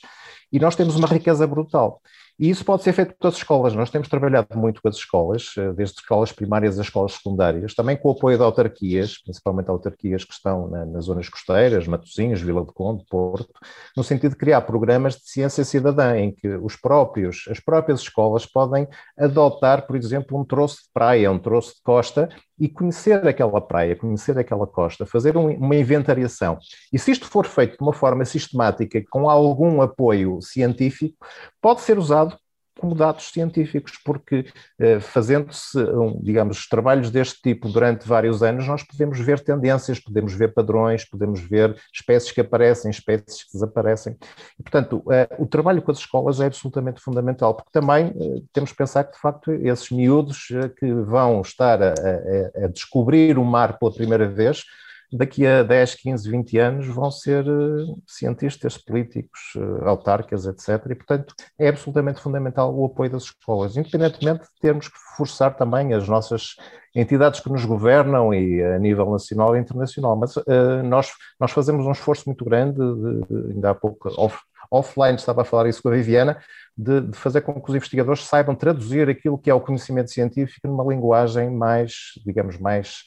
e 0.52 0.60
nós 0.60 0.76
temos 0.76 0.96
uma 0.96 1.08
riqueza 1.08 1.46
brutal. 1.46 2.02
E 2.40 2.50
isso 2.50 2.64
pode 2.64 2.84
ser 2.84 2.94
feito 2.94 3.14
com 3.20 3.28
as 3.28 3.36
escolas. 3.36 3.76
Nós 3.76 3.90
temos 3.90 4.08
trabalhado 4.08 4.58
muito 4.58 4.82
com 4.82 4.88
as 4.88 4.96
escolas, 4.96 5.54
eh, 5.58 5.74
desde 5.74 6.00
escolas 6.00 6.32
primárias 6.32 6.80
às 6.80 6.86
escolas 6.86 7.12
secundárias, 7.12 7.76
também 7.76 7.98
com 7.98 8.08
o 8.08 8.12
apoio 8.14 8.38
de 8.38 8.44
autarquias, 8.44 9.22
principalmente 9.22 9.70
autarquias 9.70 10.24
que 10.24 10.32
estão 10.32 10.70
na, 10.70 10.86
nas 10.86 11.06
zonas 11.06 11.28
costeiras, 11.28 11.86
Matosinhos, 11.86 12.42
Vila 12.42 12.64
de 12.66 12.72
Conde, 12.72 13.04
Porto, 13.10 13.52
no 13.96 14.06
sentido 14.06 14.32
de 14.32 14.38
criar 14.38 14.62
programas 14.62 15.18
de 15.18 15.30
ciência 15.30 15.66
cidadã, 15.66 16.18
em 16.18 16.32
que 16.32 16.48
os 16.48 16.78
próprios, 16.78 17.44
as 17.50 17.60
próprias 17.60 18.00
escolas 18.00 18.46
podem 18.46 18.88
adotar, 19.18 19.86
por 19.86 19.98
exemplo, 19.98 20.40
um 20.40 20.46
troço 20.46 20.78
de 20.78 20.90
praia, 20.94 21.30
um 21.30 21.40
troço 21.40 21.76
de 21.76 21.82
costa, 21.84 22.30
e 22.60 22.68
conhecer 22.68 23.26
aquela 23.28 23.62
praia, 23.62 23.96
conhecer 23.96 24.38
aquela 24.38 24.68
costa, 24.68 25.06
fazer 25.06 25.38
um, 25.38 25.50
uma 25.56 25.76
inventariação. 25.76 26.58
E 26.92 27.00
se 27.00 27.12
isto 27.12 27.26
for 27.26 27.46
feito 27.46 27.78
de 27.78 27.84
uma 27.84 27.94
forma 27.94 28.26
sistemática, 28.26 29.02
com 29.10 29.30
algum 29.30 29.82
apoio 29.82 30.42
científico, 30.42 31.16
pode 31.62 31.82
ser 31.82 31.98
usado 31.98 32.38
como 32.80 32.96
dados 32.96 33.32
científicos, 33.32 34.00
porque 34.04 34.46
eh, 34.80 35.00
fazendo-se, 35.00 35.78
digamos, 36.22 36.68
trabalhos 36.68 37.12
deste 37.12 37.42
tipo 37.42 37.70
durante 37.70 38.08
vários 38.08 38.42
anos, 38.42 38.68
nós 38.68 38.84
podemos 38.84 39.20
ver 39.20 39.40
tendências, 39.42 40.00
podemos 40.00 40.34
ver 40.34 40.54
padrões, 40.54 41.06
podemos 41.06 41.42
ver 41.42 41.76
espécies 41.94 42.32
que 42.32 42.42
aparecem, 42.42 42.90
espécies 42.90 43.44
que 43.44 43.54
desaparecem. 43.54 44.18
E, 44.60 44.64
portanto, 44.64 45.04
eh, 45.12 45.30
o 45.38 45.46
trabalho 45.46 45.82
com 45.82 45.92
as 45.92 46.00
escolas 46.00 46.40
é 46.40 46.46
absolutamente 46.46 47.02
fundamental, 47.02 47.54
porque 47.54 47.72
também 47.72 48.08
eh, 48.08 48.42
temos 48.54 48.72
que 48.72 48.78
pensar 48.78 49.04
que, 49.04 49.14
de 49.14 49.20
facto, 49.20 49.52
esses 49.52 49.90
miúdos 49.92 50.48
que 50.78 50.92
vão 50.94 51.42
estar 51.42 51.82
a, 51.82 51.94
a, 51.94 52.66
a 52.66 52.68
descobrir 52.68 53.38
o 53.38 53.46
mar 53.46 53.78
pela 53.78 53.94
primeira 53.94 54.28
vez, 54.28 54.64
daqui 55.12 55.46
a 55.46 55.64
10, 55.64 55.96
15, 55.96 56.30
20 56.30 56.58
anos 56.58 56.88
vão 56.88 57.10
ser 57.10 57.48
uh, 57.48 58.02
cientistas, 58.08 58.78
políticos, 58.78 59.40
uh, 59.56 59.88
autarcas, 59.88 60.46
etc. 60.46 60.86
E, 60.92 60.96
portanto, 60.96 61.34
é 61.58 61.70
absolutamente 61.70 62.22
fundamental 62.22 62.74
o 62.76 62.86
apoio 62.86 63.12
das 63.12 63.24
escolas, 63.24 63.76
independentemente 63.76 64.42
de 64.42 64.60
termos 64.62 64.88
que 64.88 64.98
forçar 65.18 65.56
também 65.56 65.94
as 65.94 66.08
nossas 66.08 66.56
entidades 66.96 67.40
que 67.40 67.50
nos 67.50 67.66
governam 67.66 68.34
e 68.34 68.64
a 68.64 68.78
nível 68.80 69.10
nacional 69.12 69.56
e 69.56 69.60
internacional. 69.60 70.16
Mas 70.16 70.36
uh, 70.38 70.84
nós, 70.84 71.12
nós 71.40 71.52
fazemos 71.52 71.86
um 71.86 71.92
esforço 71.92 72.24
muito 72.28 72.46
grande, 72.46 72.78
de, 72.78 73.22
de, 73.22 73.54
ainda 73.54 73.72
há 73.72 73.76
pouco, 73.76 74.10
off, 74.18 74.38
offline 74.72 75.16
estava 75.16 75.42
a 75.42 75.46
falar 75.46 75.68
isso 75.68 75.82
com 75.82 75.90
a 75.90 75.94
Viviana, 75.94 76.38
de, 76.78 77.02
de, 77.02 77.18
fazer 77.18 77.42
com 77.42 77.60
que 77.60 77.70
os 77.70 77.76
investigadores 77.76 78.26
saibam 78.26 78.56
traduzir 78.56 79.10
aquilo 79.10 79.38
que 79.38 79.50
é 79.50 79.54
o 79.54 79.60
conhecimento 79.60 80.12
científico 80.12 80.68
numa 80.68 80.84
linguagem 80.84 81.50
mais, 81.50 81.94
digamos, 82.26 82.58
mais 82.58 83.04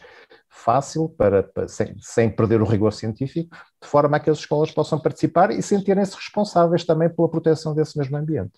fácil, 0.53 1.09
para, 1.09 1.43
para 1.43 1.67
sem, 1.67 1.97
sem, 1.99 2.31
perder 2.31 2.61
o 2.61 2.67
rigor 2.67 2.93
científico, 2.93 3.57
de 3.81 3.89
forma 3.89 4.19
a 4.19 4.21
que 4.21 4.29
as 4.29 4.39
escolas 4.39 4.71
possam 4.71 5.01
participar 5.01 5.51
e 5.51 5.63
sentirem-se 5.63 6.15
responsáveis 6.15 6.85
também 6.85 7.09
pela 7.09 7.29
proteção 7.29 7.75
desse 7.75 7.99
mesmo 7.99 8.17
ambiente. 8.19 8.53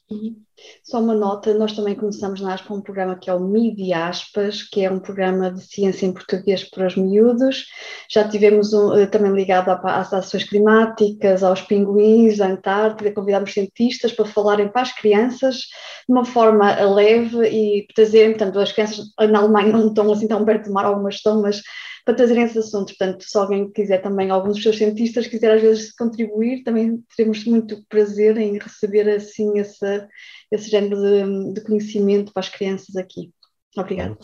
Só 0.82 1.00
uma 1.00 1.14
nota, 1.14 1.52
nós 1.54 1.72
também 1.72 1.94
começamos 1.94 2.40
na 2.40 2.54
ASPA 2.54 2.74
um 2.74 2.80
programa 2.80 3.16
que 3.16 3.28
é 3.28 3.34
o 3.34 3.40
MIDI 3.40 3.92
Aspas, 3.92 4.62
que 4.62 4.84
é 4.84 4.90
um 4.90 5.00
programa 5.00 5.50
de 5.50 5.60
ciência 5.60 6.06
em 6.06 6.12
português 6.12 6.62
para 6.64 6.86
os 6.86 6.96
miúdos. 6.96 7.66
Já 8.10 8.28
tivemos 8.28 8.72
um, 8.72 8.94
eh, 8.94 9.06
também 9.06 9.32
ligado 9.32 9.70
às 9.70 10.12
ações 10.12 10.44
climáticas, 10.44 11.42
aos 11.42 11.60
pinguins, 11.62 12.40
à 12.40 12.48
Antártida, 12.48 13.12
convidámos 13.12 13.52
cientistas 13.52 14.12
para 14.12 14.26
falarem 14.26 14.68
para 14.68 14.82
as 14.82 14.92
crianças 14.92 15.56
de 15.56 16.12
uma 16.12 16.24
forma 16.24 16.72
leve 16.82 17.46
e 17.48 17.86
trazerem, 17.94 18.30
portanto, 18.30 18.58
as 18.58 18.72
crianças 18.72 19.06
na 19.18 19.38
Alemanha 19.38 19.72
não 19.72 19.88
estão 19.88 20.12
assim 20.12 20.28
tão 20.28 20.44
perto 20.44 20.66
do 20.66 20.72
mar, 20.72 20.84
algumas 20.84 21.16
estão, 21.16 21.42
mas 21.42 21.62
para 22.04 22.14
trazerem 22.14 22.44
esse 22.44 22.58
assunto. 22.58 22.94
Portanto, 22.96 23.24
se 23.26 23.36
alguém 23.38 23.70
quiser 23.70 24.02
também, 24.02 24.30
alguns 24.30 24.54
dos 24.54 24.62
seus 24.62 24.76
cientistas 24.76 25.26
quiser 25.26 25.56
às 25.56 25.62
vezes 25.62 25.94
contribuir, 25.94 26.62
também 26.62 27.02
teremos 27.16 27.44
muito 27.44 27.84
prazer 27.88 28.36
em 28.36 28.58
receber 28.58 29.08
assim 29.08 29.58
esse, 29.58 30.06
esse 30.50 30.70
género 30.70 31.00
de, 31.00 31.54
de 31.54 31.60
conhecimento 31.62 32.32
para 32.32 32.40
as 32.40 32.48
crianças 32.48 32.94
aqui. 32.96 33.32
Obrigada. 33.76 34.16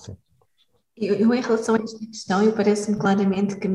Eu, 0.97 1.15
eu, 1.15 1.35
em 1.35 1.41
relação 1.41 1.75
a 1.75 1.79
esta 1.79 2.07
questão, 2.07 2.45
eu 2.45 2.53
parece-me 2.53 2.99
claramente 2.99 3.59
que 3.59 3.69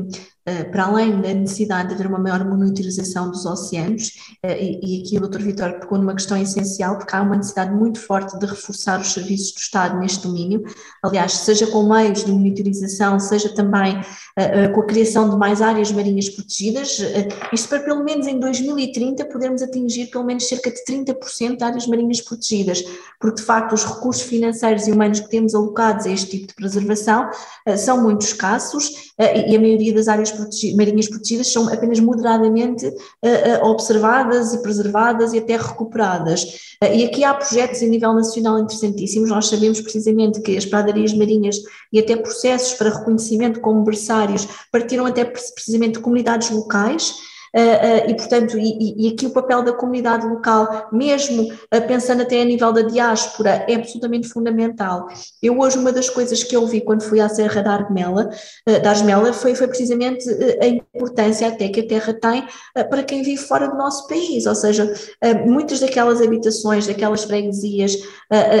para 0.70 0.84
além 0.84 1.20
da 1.20 1.34
necessidade 1.34 1.88
de 1.88 1.94
haver 1.94 2.06
uma 2.06 2.20
maior 2.20 2.44
monitorização 2.44 3.30
dos 3.30 3.44
oceanos, 3.44 4.12
eh, 4.42 4.62
e, 4.62 5.02
aqui 5.02 5.18
o 5.18 5.28
Dr. 5.28 5.40
Vitor 5.40 5.72
tocou 5.80 5.98
numa 5.98 6.14
questão 6.14 6.40
essencial, 6.40 6.96
porque 6.98 7.16
há 7.16 7.22
uma 7.22 7.36
necessidade 7.36 7.74
muito 7.74 7.98
forte 7.98 8.38
de 8.38 8.46
reforçar 8.46 9.00
os 9.00 9.12
serviços 9.12 9.52
do 9.52 9.58
Estado 9.58 9.98
neste 9.98 10.22
domínio, 10.22 10.62
aliás, 11.02 11.32
seja 11.32 11.66
com 11.66 11.88
meios 11.88 12.24
de 12.24 12.30
monitorização, 12.30 13.18
seja 13.18 13.48
também 13.54 14.00
eh, 14.36 14.68
com 14.68 14.82
a 14.82 14.86
criação 14.86 15.28
de 15.28 15.36
mais 15.36 15.60
áreas 15.60 15.90
marinhas 15.90 16.28
protegidas, 16.28 16.98
isto 17.52 17.68
para 17.68 17.80
pelo 17.80 18.04
menos 18.04 18.26
em 18.28 18.38
2030 18.38 19.24
podermos 19.26 19.62
atingir 19.62 20.06
pelo 20.06 20.24
menos 20.24 20.46
cerca 20.46 20.70
de 20.70 20.84
30% 20.84 21.56
de 21.56 21.64
áreas 21.64 21.86
marinhas 21.88 22.20
protegidas, 22.20 22.84
porque 23.18 23.40
de 23.40 23.46
facto 23.46 23.72
os 23.72 23.84
recursos 23.84 24.22
financeiros 24.22 24.86
e 24.86 24.92
humanos 24.92 25.20
que 25.20 25.28
temos 25.28 25.54
alocados 25.54 26.06
a 26.06 26.10
este 26.10 26.30
tipo 26.30 26.48
de 26.48 26.54
preservação 26.54 27.28
são 27.76 28.02
muito 28.02 28.22
escassos 28.22 29.12
e 29.18 29.56
a 29.56 29.60
maioria 29.60 29.94
das 29.94 30.08
áreas 30.08 30.30
marinhas 30.76 31.08
protegidas 31.08 31.52
são 31.52 31.72
apenas 31.72 32.00
moderadamente 32.00 32.86
uh, 32.86 33.64
observadas 33.64 34.54
e 34.54 34.62
preservadas 34.62 35.32
e 35.32 35.38
até 35.38 35.56
recuperadas. 35.56 36.44
Uh, 36.82 36.94
e 36.94 37.04
aqui 37.04 37.24
há 37.24 37.34
projetos 37.34 37.82
a 37.82 37.86
nível 37.86 38.12
nacional 38.12 38.58
interessantíssimos, 38.58 39.30
nós 39.30 39.48
sabemos 39.48 39.80
precisamente 39.80 40.40
que 40.40 40.56
as 40.56 40.64
pradarias 40.64 41.12
marinhas 41.12 41.56
e 41.92 41.98
até 41.98 42.16
processos 42.16 42.74
para 42.74 42.90
reconhecimento 42.90 43.60
como 43.60 43.84
berçários 43.84 44.46
partiram 44.70 45.06
até 45.06 45.24
precisamente 45.24 45.94
de 45.94 46.00
comunidades 46.00 46.50
locais, 46.50 47.14
e, 48.08 48.14
portanto, 48.14 48.58
e, 48.58 49.06
e, 49.06 49.12
aqui 49.12 49.26
o 49.26 49.30
papel 49.30 49.62
da 49.62 49.72
comunidade 49.72 50.26
local, 50.26 50.88
mesmo 50.92 51.42
uh, 51.44 51.86
pensando 51.86 52.22
até 52.22 52.42
a 52.42 52.44
nível 52.44 52.72
da 52.72 52.82
diáspora, 52.82 53.64
é 53.68 53.74
absolutamente 53.74 54.28
fundamental. 54.28 55.08
Eu 55.42 55.58
hoje, 55.58 55.78
uma 55.78 55.90
das 55.90 56.10
coisas 56.10 56.42
que 56.42 56.54
eu 56.54 56.66
vi 56.66 56.80
quando 56.80 57.02
fui 57.02 57.20
à 57.20 57.28
Serra 57.28 57.62
da 57.62 57.72
Armela, 57.72 58.28
da 58.82 58.90
Armela 58.90 59.32
foi, 59.32 59.54
foi 59.54 59.68
precisamente 59.68 60.28
a 60.60 60.66
importância 60.66 61.48
até 61.48 61.68
que 61.68 61.80
a 61.80 61.86
terra 61.86 62.12
tem 62.12 62.46
para 62.90 63.02
quem 63.02 63.22
vive 63.22 63.40
fora 63.42 63.68
do 63.68 63.76
nosso 63.76 64.06
país, 64.08 64.46
ou 64.46 64.54
seja, 64.54 64.92
muitas 65.46 65.80
daquelas 65.80 66.20
habitações, 66.20 66.86
daquelas 66.86 67.24
freguesias 67.24 67.94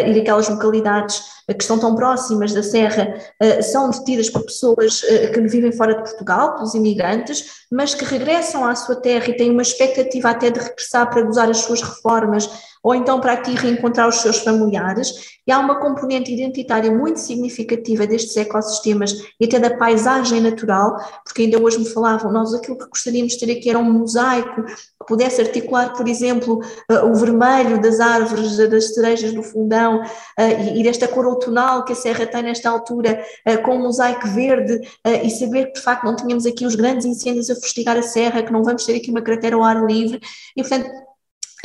e 0.06 0.14
daquelas 0.14 0.48
localidades 0.48 1.22
que 1.46 1.62
estão 1.62 1.78
tão 1.78 1.94
próximas 1.94 2.52
da 2.52 2.62
Serra 2.62 3.14
são 3.62 3.90
detidas 3.90 4.30
por 4.30 4.44
pessoas 4.44 5.00
que 5.32 5.40
vivem 5.42 5.72
fora 5.72 5.94
de 5.94 6.02
Portugal, 6.02 6.54
pelos 6.54 6.74
imigrantes, 6.74 7.66
mas 7.70 7.94
que 7.94 8.04
regressam 8.04 8.64
à 8.64 8.74
sua 8.74 8.85
terra 8.94 9.28
e 9.30 9.36
têm 9.36 9.50
uma 9.50 9.62
expectativa 9.62 10.30
até 10.30 10.50
de 10.50 10.60
regressar 10.60 11.10
para 11.10 11.22
gozar 11.22 11.50
as 11.50 11.58
suas 11.58 11.82
reformas 11.82 12.48
ou 12.86 12.94
então 12.94 13.20
para 13.20 13.32
aqui 13.32 13.52
reencontrar 13.52 14.08
os 14.08 14.20
seus 14.20 14.38
familiares. 14.38 15.34
E 15.44 15.50
há 15.50 15.58
uma 15.58 15.80
componente 15.80 16.32
identitária 16.32 16.88
muito 16.88 17.18
significativa 17.18 18.06
destes 18.06 18.36
ecossistemas 18.36 19.12
e 19.40 19.44
até 19.44 19.58
da 19.58 19.76
paisagem 19.76 20.40
natural, 20.40 20.96
porque 21.24 21.42
ainda 21.42 21.60
hoje 21.60 21.80
me 21.80 21.84
falavam, 21.86 22.30
nós 22.30 22.54
aquilo 22.54 22.78
que 22.78 22.88
gostaríamos 22.88 23.32
de 23.32 23.44
ter 23.44 23.58
aqui 23.58 23.70
era 23.70 23.78
um 23.80 23.90
mosaico 23.90 24.62
que 24.62 25.06
pudesse 25.08 25.40
articular, 25.40 25.94
por 25.94 26.06
exemplo, 26.06 26.60
eh, 26.88 27.00
o 27.00 27.12
vermelho 27.14 27.80
das 27.80 27.98
árvores, 27.98 28.56
das 28.56 28.94
cerejas 28.94 29.32
do 29.32 29.42
fundão 29.42 30.00
eh, 30.38 30.76
e 30.76 30.82
desta 30.84 31.08
cor 31.08 31.26
outonal 31.26 31.84
que 31.84 31.92
a 31.92 31.96
serra 31.96 32.24
tem 32.24 32.44
nesta 32.44 32.70
altura, 32.70 33.20
eh, 33.44 33.56
com 33.56 33.76
um 33.76 33.82
mosaico 33.82 34.28
verde 34.28 34.80
e 35.24 35.30
saber 35.30 35.66
que 35.66 35.74
de 35.74 35.80
facto 35.80 36.04
não 36.04 36.14
tínhamos 36.14 36.46
aqui 36.46 36.64
os 36.64 36.76
grandes 36.76 37.04
incêndios 37.04 37.50
a 37.50 37.56
fustigar 37.56 37.96
a 37.96 38.02
serra, 38.02 38.44
que 38.44 38.52
não 38.52 38.62
vamos 38.62 38.84
ter 38.84 38.94
aqui 38.94 39.10
uma 39.10 39.22
cratera 39.22 39.56
ao 39.56 39.64
ar 39.64 39.84
livre, 39.84 40.20
e 40.56 40.62
portanto 40.62 41.05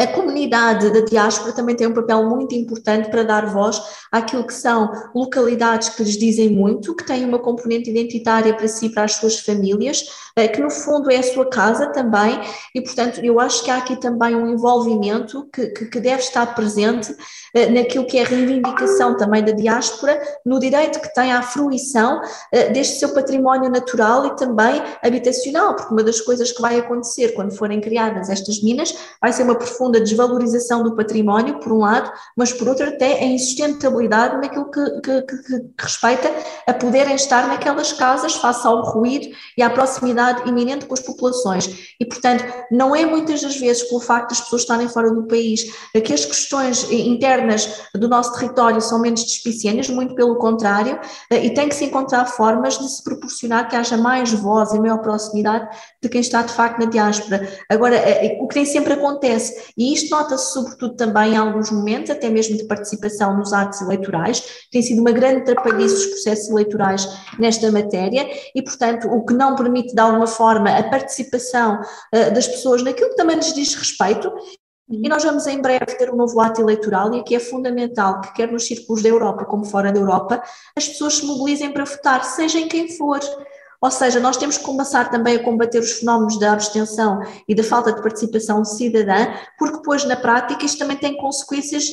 a 0.01 0.07
comunidade 0.07 0.91
da 0.91 1.01
diáspora 1.01 1.53
também 1.53 1.75
tem 1.75 1.87
um 1.87 1.93
papel 1.93 2.27
muito 2.27 2.55
importante 2.55 3.09
para 3.09 3.23
dar 3.23 3.45
voz 3.45 3.81
àquilo 4.11 4.45
que 4.45 4.53
são 4.53 4.91
localidades 5.13 5.89
que 5.89 6.03
lhes 6.03 6.17
dizem 6.17 6.49
muito, 6.49 6.95
que 6.95 7.05
têm 7.05 7.23
uma 7.23 7.39
componente 7.39 7.89
identitária 7.89 8.53
para 8.53 8.67
si 8.67 8.89
para 8.89 9.03
as 9.03 9.13
suas 9.13 9.39
famílias, 9.39 10.05
eh, 10.35 10.47
que 10.47 10.59
no 10.59 10.69
fundo 10.69 11.11
é 11.11 11.17
a 11.17 11.23
sua 11.23 11.49
casa 11.49 11.87
também, 11.87 12.39
e 12.73 12.81
portanto 12.81 13.19
eu 13.23 13.39
acho 13.39 13.63
que 13.63 13.69
há 13.69 13.77
aqui 13.77 13.95
também 13.95 14.35
um 14.35 14.47
envolvimento 14.47 15.47
que, 15.53 15.67
que, 15.67 15.85
que 15.85 15.99
deve 15.99 16.23
estar 16.23 16.47
presente 16.55 17.15
naquilo 17.71 18.05
que 18.05 18.17
é 18.17 18.23
a 18.23 18.27
reivindicação 18.27 19.17
também 19.17 19.43
da 19.43 19.51
diáspora, 19.51 20.21
no 20.45 20.59
direito 20.59 20.99
que 20.99 21.13
tem 21.13 21.31
à 21.31 21.41
fruição 21.41 22.21
eh, 22.51 22.69
deste 22.69 22.97
seu 22.97 23.09
património 23.09 23.69
natural 23.69 24.25
e 24.27 24.35
também 24.35 24.81
habitacional, 25.03 25.75
porque 25.75 25.93
uma 25.93 26.03
das 26.03 26.21
coisas 26.21 26.51
que 26.51 26.61
vai 26.61 26.79
acontecer 26.79 27.33
quando 27.33 27.55
forem 27.55 27.81
criadas 27.81 28.29
estas 28.29 28.61
minas 28.61 28.95
vai 29.21 29.33
ser 29.33 29.43
uma 29.43 29.55
profunda 29.55 29.81
profunda 29.81 29.99
desvalorização 29.99 30.83
do 30.83 30.95
património, 30.95 31.59
por 31.59 31.71
um 31.71 31.79
lado, 31.79 32.11
mas 32.37 32.53
por 32.53 32.67
outro 32.67 32.87
até 32.87 33.19
a 33.19 33.25
insustentabilidade 33.25 34.37
naquilo 34.37 34.69
que, 34.69 35.01
que, 35.01 35.21
que, 35.23 35.37
que 35.43 35.73
respeita 35.79 36.31
a 36.67 36.73
poderem 36.73 37.15
estar 37.15 37.47
naquelas 37.47 37.91
casas 37.91 38.35
face 38.35 38.65
ao 38.65 38.83
ruído 38.83 39.27
e 39.57 39.63
à 39.63 39.69
proximidade 39.69 40.47
iminente 40.47 40.85
com 40.85 40.93
as 40.93 40.99
populações. 40.99 41.95
E, 41.99 42.05
portanto, 42.05 42.43
não 42.71 42.95
é 42.95 43.05
muitas 43.05 43.41
das 43.41 43.57
vezes 43.57 43.83
pelo 43.83 43.99
facto 43.99 44.29
das 44.29 44.41
pessoas 44.41 44.61
estarem 44.61 44.87
fora 44.87 45.11
do 45.11 45.27
país 45.27 45.63
que 46.05 46.13
as 46.13 46.25
questões 46.25 46.89
internas 46.91 47.40
do 47.95 48.07
nosso 48.07 48.33
território 48.33 48.81
são 48.81 48.99
menos 48.99 49.23
despicianas, 49.23 49.89
muito 49.89 50.15
pelo 50.15 50.35
contrário, 50.35 50.99
e 51.29 51.49
tem 51.51 51.67
que 51.69 51.75
se 51.75 51.85
encontrar 51.85 52.25
formas 52.25 52.77
de 52.77 52.89
se 52.89 53.03
proporcionar 53.03 53.67
que 53.69 53.75
haja 53.75 53.97
mais 53.97 54.31
voz 54.31 54.71
e 54.73 54.79
maior 54.79 54.99
proximidade 54.99 55.67
de 56.01 56.09
quem 56.09 56.21
está 56.21 56.41
de 56.41 56.53
facto 56.53 56.79
na 56.79 56.85
diáspora. 56.85 57.47
Agora, 57.69 57.95
eh, 57.95 58.37
o 58.41 58.47
que 58.47 58.55
nem 58.55 58.65
sempre 58.65 58.93
acontece, 58.93 59.71
E 59.77 59.93
isto 59.93 60.09
nota-se 60.11 60.53
sobretudo 60.53 60.95
também 60.95 61.33
em 61.33 61.37
alguns 61.37 61.71
momentos, 61.71 62.11
até 62.11 62.29
mesmo 62.29 62.57
de 62.57 62.65
participação 62.65 63.37
nos 63.37 63.53
atos 63.53 63.81
eleitorais, 63.81 64.43
tem 64.71 64.81
sido 64.81 65.01
uma 65.01 65.11
grande 65.11 65.45
trapalhice 65.45 65.95
os 65.95 66.05
processos 66.07 66.49
eleitorais 66.49 67.07
nesta 67.39 67.71
matéria 67.71 68.27
e, 68.53 68.61
portanto, 68.61 69.07
o 69.07 69.25
que 69.25 69.33
não 69.33 69.55
permite 69.55 69.93
de 69.93 69.99
alguma 69.99 70.27
forma 70.27 70.69
a 70.69 70.83
participação 70.83 71.79
das 72.11 72.47
pessoas 72.47 72.83
naquilo 72.83 73.09
que 73.09 73.15
também 73.15 73.35
lhes 73.35 73.53
diz 73.53 73.73
respeito 73.75 74.31
e 74.91 75.07
nós 75.07 75.23
vamos 75.23 75.47
em 75.47 75.61
breve 75.61 75.85
ter 75.97 76.11
um 76.11 76.17
novo 76.17 76.39
ato 76.41 76.61
eleitoral 76.61 77.13
e 77.13 77.19
aqui 77.19 77.33
é 77.33 77.39
fundamental 77.39 78.19
que, 78.19 78.33
quer 78.33 78.51
nos 78.51 78.67
círculos 78.67 79.01
da 79.01 79.09
Europa 79.09 79.45
como 79.45 79.63
fora 79.63 79.91
da 79.91 79.99
Europa, 79.99 80.43
as 80.75 80.87
pessoas 80.87 81.15
se 81.15 81.25
mobilizem 81.25 81.71
para 81.71 81.85
votar, 81.85 82.23
seja 82.25 82.59
em 82.59 82.67
quem 82.67 82.89
for. 82.97 83.19
Ou 83.81 83.89
seja, 83.89 84.19
nós 84.19 84.37
temos 84.37 84.57
que 84.57 84.63
começar 84.63 85.09
também 85.09 85.37
a 85.37 85.43
combater 85.43 85.79
os 85.79 85.93
fenómenos 85.93 86.39
da 86.39 86.53
abstenção 86.53 87.19
e 87.47 87.55
da 87.55 87.63
falta 87.63 87.91
de 87.91 88.01
participação 88.01 88.63
cidadã, 88.63 89.27
porque 89.57 89.77
depois 89.77 90.05
na 90.05 90.15
prática 90.15 90.63
isto 90.63 90.77
também 90.77 90.97
tem 90.97 91.17
consequências 91.17 91.91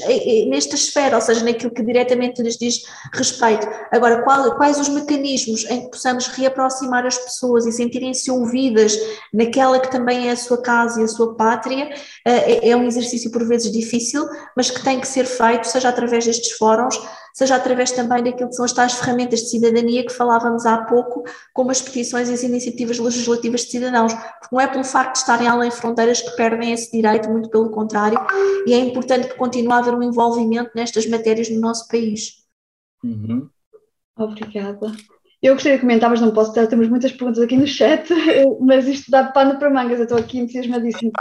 nesta 0.48 0.74
esfera, 0.74 1.16
ou 1.16 1.22
seja, 1.22 1.42
naquilo 1.42 1.70
que 1.70 1.82
diretamente 1.82 2.42
lhes 2.42 2.58
diz 2.58 2.82
respeito. 3.12 3.66
Agora, 3.90 4.22
qual, 4.22 4.54
quais 4.56 4.78
os 4.78 4.88
mecanismos 4.88 5.64
em 5.70 5.82
que 5.82 5.90
possamos 5.90 6.26
reaproximar 6.28 7.06
as 7.06 7.16
pessoas 7.16 7.64
e 7.64 7.72
sentirem-se 7.72 8.30
ouvidas 8.30 8.94
naquela 9.32 9.80
que 9.80 9.90
também 9.90 10.28
é 10.28 10.32
a 10.32 10.36
sua 10.36 10.60
casa 10.60 11.00
e 11.00 11.04
a 11.04 11.08
sua 11.08 11.34
pátria, 11.34 11.88
eh, 12.24 12.66
é, 12.66 12.70
é 12.70 12.76
um 12.76 12.84
exercício 12.84 13.30
por 13.30 13.46
vezes 13.46 13.72
difícil, 13.72 14.28
mas 14.54 14.70
que 14.70 14.82
tem 14.82 15.00
que 15.00 15.08
ser 15.08 15.24
feito, 15.24 15.66
seja 15.66 15.88
através 15.88 16.26
destes 16.26 16.52
fóruns, 16.52 16.98
seja 17.34 17.56
através 17.56 17.92
também 17.92 18.22
daquilo 18.22 18.48
que 18.48 18.54
são 18.54 18.64
as 18.64 18.72
tais 18.72 18.94
ferramentas 18.94 19.40
de 19.40 19.50
cidadania 19.50 20.04
que 20.04 20.12
falávamos 20.12 20.66
há 20.66 20.78
pouco, 20.84 21.24
como 21.52 21.70
as 21.70 21.80
petições 21.80 22.28
e 22.28 22.32
as 22.32 22.42
iniciativas 22.42 22.98
legislativas 22.98 23.62
de 23.62 23.70
cidadãos, 23.70 24.12
porque 24.14 24.48
não 24.52 24.60
é 24.60 24.66
pelo 24.66 24.84
facto 24.84 25.12
de 25.12 25.18
estarem 25.18 25.48
além 25.48 25.70
fronteiras 25.70 26.20
que 26.20 26.30
perdem 26.36 26.72
esse 26.72 26.90
direito, 26.90 27.30
muito 27.30 27.50
pelo 27.50 27.70
contrário, 27.70 28.18
e 28.66 28.72
é 28.72 28.78
importante 28.78 29.28
que 29.28 29.34
continue 29.34 29.72
a 29.72 29.78
haver 29.78 29.94
um 29.94 30.02
envolvimento 30.02 30.70
nestas 30.74 31.06
matérias 31.06 31.48
no 31.48 31.60
nosso 31.60 31.88
país. 31.88 32.44
Uhum. 33.02 33.48
Obrigada. 34.16 34.92
Eu 35.40 35.54
gostaria 35.54 35.78
de 35.78 35.82
comentar, 35.82 36.10
mas 36.10 36.20
não 36.20 36.32
posso 36.32 36.52
ter, 36.52 36.66
temos 36.66 36.88
muitas 36.88 37.12
perguntas 37.12 37.40
aqui 37.40 37.56
no 37.56 37.66
chat, 37.66 38.08
mas 38.60 38.88
isto 38.88 39.08
dá 39.08 39.24
pano 39.24 39.56
para 39.56 39.70
mangas, 39.70 39.98
eu 39.98 40.04
estou 40.04 40.18
aqui 40.18 40.38
entusiasmadíssimo. 40.38 41.12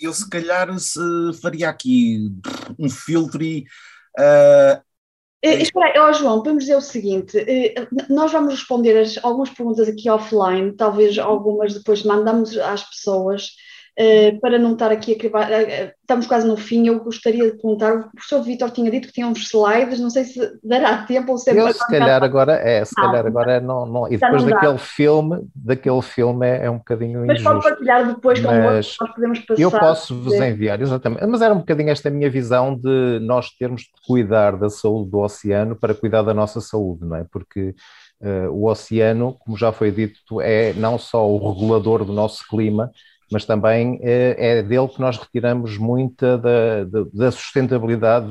Eu 0.00 0.12
se 0.12 0.28
calhar 0.30 0.78
se 0.78 1.00
faria 1.42 1.68
aqui 1.68 2.30
um 2.78 2.88
filtro 2.88 3.42
e 3.42 3.64
Uh, 4.18 4.80
espera 5.44 5.86
aí, 5.86 6.00
oh, 6.00 6.12
João, 6.12 6.38
podemos 6.38 6.64
dizer 6.64 6.76
o 6.76 6.80
seguinte: 6.80 7.36
uh, 7.38 8.12
nós 8.14 8.32
vamos 8.32 8.54
responder 8.54 8.96
as, 8.96 9.18
algumas 9.22 9.50
perguntas 9.50 9.88
aqui 9.88 10.08
offline, 10.08 10.72
talvez 10.72 11.18
algumas 11.18 11.74
depois 11.74 12.02
mandamos 12.02 12.56
às 12.58 12.82
pessoas. 12.82 13.50
Uh, 13.96 14.40
para 14.40 14.58
não 14.58 14.72
estar 14.72 14.90
aqui 14.90 15.12
a 15.12 15.16
criar, 15.16 15.50
uh, 15.50 15.92
estamos 16.00 16.26
quase 16.26 16.44
no 16.48 16.56
fim, 16.56 16.88
eu 16.88 16.98
gostaria 16.98 17.52
de 17.52 17.52
perguntar, 17.52 17.92
o 17.94 18.10
professor 18.10 18.42
Vitor 18.42 18.70
tinha 18.72 18.90
dito 18.90 19.06
que 19.06 19.14
tinha 19.14 19.28
uns 19.28 19.46
slides, 19.46 20.00
não 20.00 20.10
sei 20.10 20.24
se 20.24 20.58
dará 20.64 21.04
tempo 21.04 21.30
ou 21.30 21.38
se 21.38 21.50
é 21.50 21.60
Eu 21.60 21.72
se 21.72 21.86
calhar 21.86 22.24
agora 22.24 22.54
é, 22.54 22.84
se 22.84 22.92
ah, 22.98 23.02
calhar 23.02 23.24
agora 23.24 23.60
não, 23.60 23.86
não 23.86 24.08
e 24.08 24.16
depois 24.16 24.42
não 24.42 24.50
daquele 24.50 24.78
filme, 24.78 25.48
daquele 25.54 26.02
filme 26.02 26.44
é, 26.44 26.64
é 26.64 26.70
um 26.70 26.78
bocadinho 26.78 27.24
mas 27.24 27.38
injusto. 27.38 27.54
Mas 27.54 27.62
pode 27.62 27.74
partilhar 27.76 28.06
depois 28.08 28.40
com 28.40 28.52
nós 28.52 28.96
podemos 29.14 29.38
passar. 29.38 29.62
Eu 29.62 29.70
posso 29.70 30.20
vos 30.20 30.34
enviar, 30.34 30.82
exatamente, 30.82 31.24
mas 31.26 31.40
era 31.40 31.54
um 31.54 31.58
bocadinho 31.58 31.90
esta 31.90 32.10
minha 32.10 32.28
visão 32.28 32.74
de 32.74 33.20
nós 33.20 33.50
termos 33.50 33.82
de 33.82 33.92
cuidar 34.04 34.56
da 34.56 34.68
saúde 34.68 35.08
do 35.08 35.20
oceano 35.20 35.76
para 35.76 35.94
cuidar 35.94 36.22
da 36.22 36.34
nossa 36.34 36.60
saúde, 36.60 37.04
não 37.04 37.14
é? 37.14 37.24
Porque 37.30 37.76
uh, 38.20 38.50
o 38.50 38.68
oceano, 38.68 39.36
como 39.38 39.56
já 39.56 39.70
foi 39.70 39.92
dito, 39.92 40.40
é 40.40 40.72
não 40.72 40.98
só 40.98 41.28
o 41.30 41.52
regulador 41.52 42.04
do 42.04 42.12
nosso 42.12 42.44
clima, 42.48 42.90
mas 43.34 43.44
também 43.44 43.98
é, 44.00 44.58
é 44.58 44.62
dele 44.62 44.86
que 44.86 45.00
nós 45.00 45.18
retiramos 45.18 45.76
muita 45.76 46.38
da, 46.38 46.84
da, 46.84 47.04
da 47.12 47.32
sustentabilidade 47.32 48.28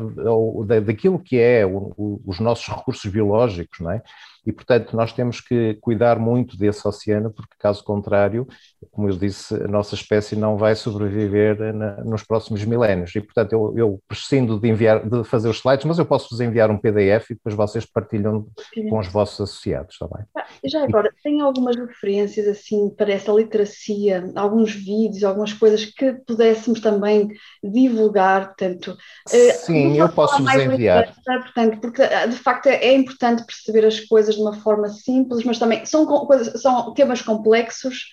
da, 0.66 0.80
daquilo 0.80 1.20
que 1.20 1.38
é 1.38 1.66
o, 1.66 1.94
o, 1.98 2.22
os 2.26 2.40
nossos 2.40 2.66
recursos 2.74 3.12
biológicos, 3.12 3.82
não 3.82 3.92
é? 3.92 4.02
e, 4.46 4.52
portanto, 4.52 4.96
nós 4.96 5.14
temos 5.14 5.40
que 5.40 5.76
cuidar 5.76 6.20
muito 6.20 6.58
desse 6.58 6.86
oceano, 6.88 7.32
porque, 7.32 7.56
caso 7.58 7.84
contrário, 7.84 8.48
como 8.92 9.10
eu 9.10 9.16
disse, 9.16 9.54
a 9.54 9.68
nossa 9.68 9.96
espécie 9.96 10.36
não 10.36 10.58
vai 10.58 10.76
sobreviver 10.76 11.74
na, 11.74 12.04
nos 12.04 12.24
próximos 12.24 12.64
milénios. 12.66 13.16
E, 13.16 13.22
portanto, 13.22 13.54
eu, 13.54 13.74
eu 13.78 14.00
prescindo 14.08 14.60
de, 14.60 14.68
enviar, 14.68 15.08
de 15.08 15.24
fazer 15.24 15.50
os 15.50 15.58
slides, 15.58 15.86
mas 15.86 16.00
eu 16.00 16.06
posso-vos 16.06 16.42
enviar 16.42 16.72
um 16.72 16.78
PDF 16.78 17.30
e 17.30 17.34
depois 17.36 17.56
vocês 17.56 17.86
partilham 17.86 18.48
com 18.90 19.00
os 19.00 19.08
vossos 19.08 19.40
associados, 19.42 19.94
está 19.94 20.08
bem? 20.08 20.26
Ah, 20.36 20.46
já 20.66 20.84
agora, 20.84 21.14
tem 21.24 21.42
algumas 21.42 21.76
referências, 21.76 22.48
assim, 22.48 22.90
para 22.90 23.14
essa 23.14 23.32
literacia, 23.32 24.32
alguns 24.36 24.74
vídeos, 24.74 25.24
algumas 25.24 25.54
coisas 25.54 25.86
que 25.86 26.14
pudéssemos 26.26 26.80
também 26.80 27.30
divulgar, 27.64 28.48
portanto... 28.48 28.98
Eh, 29.32 29.54
Sim, 29.54 29.98
eu 29.98 30.10
posso-vos 30.10 30.54
enviar. 30.56 31.14
Portanto, 31.24 31.80
porque, 31.80 32.02
ah, 32.02 32.26
de 32.26 32.36
facto, 32.36 32.68
é, 32.68 32.76
é 32.76 32.94
importante 32.94 33.46
perceber 33.46 33.86
as 33.86 34.00
coisas 34.00 34.24
coisas 34.24 34.36
de 34.36 34.42
uma 34.42 34.54
forma 34.54 34.88
simples, 34.90 35.44
mas 35.44 35.60
também 35.60 35.86
são, 35.86 36.06
coisas, 36.06 36.62
são 36.62 36.94
temas 36.94 37.22
complexos, 37.22 38.06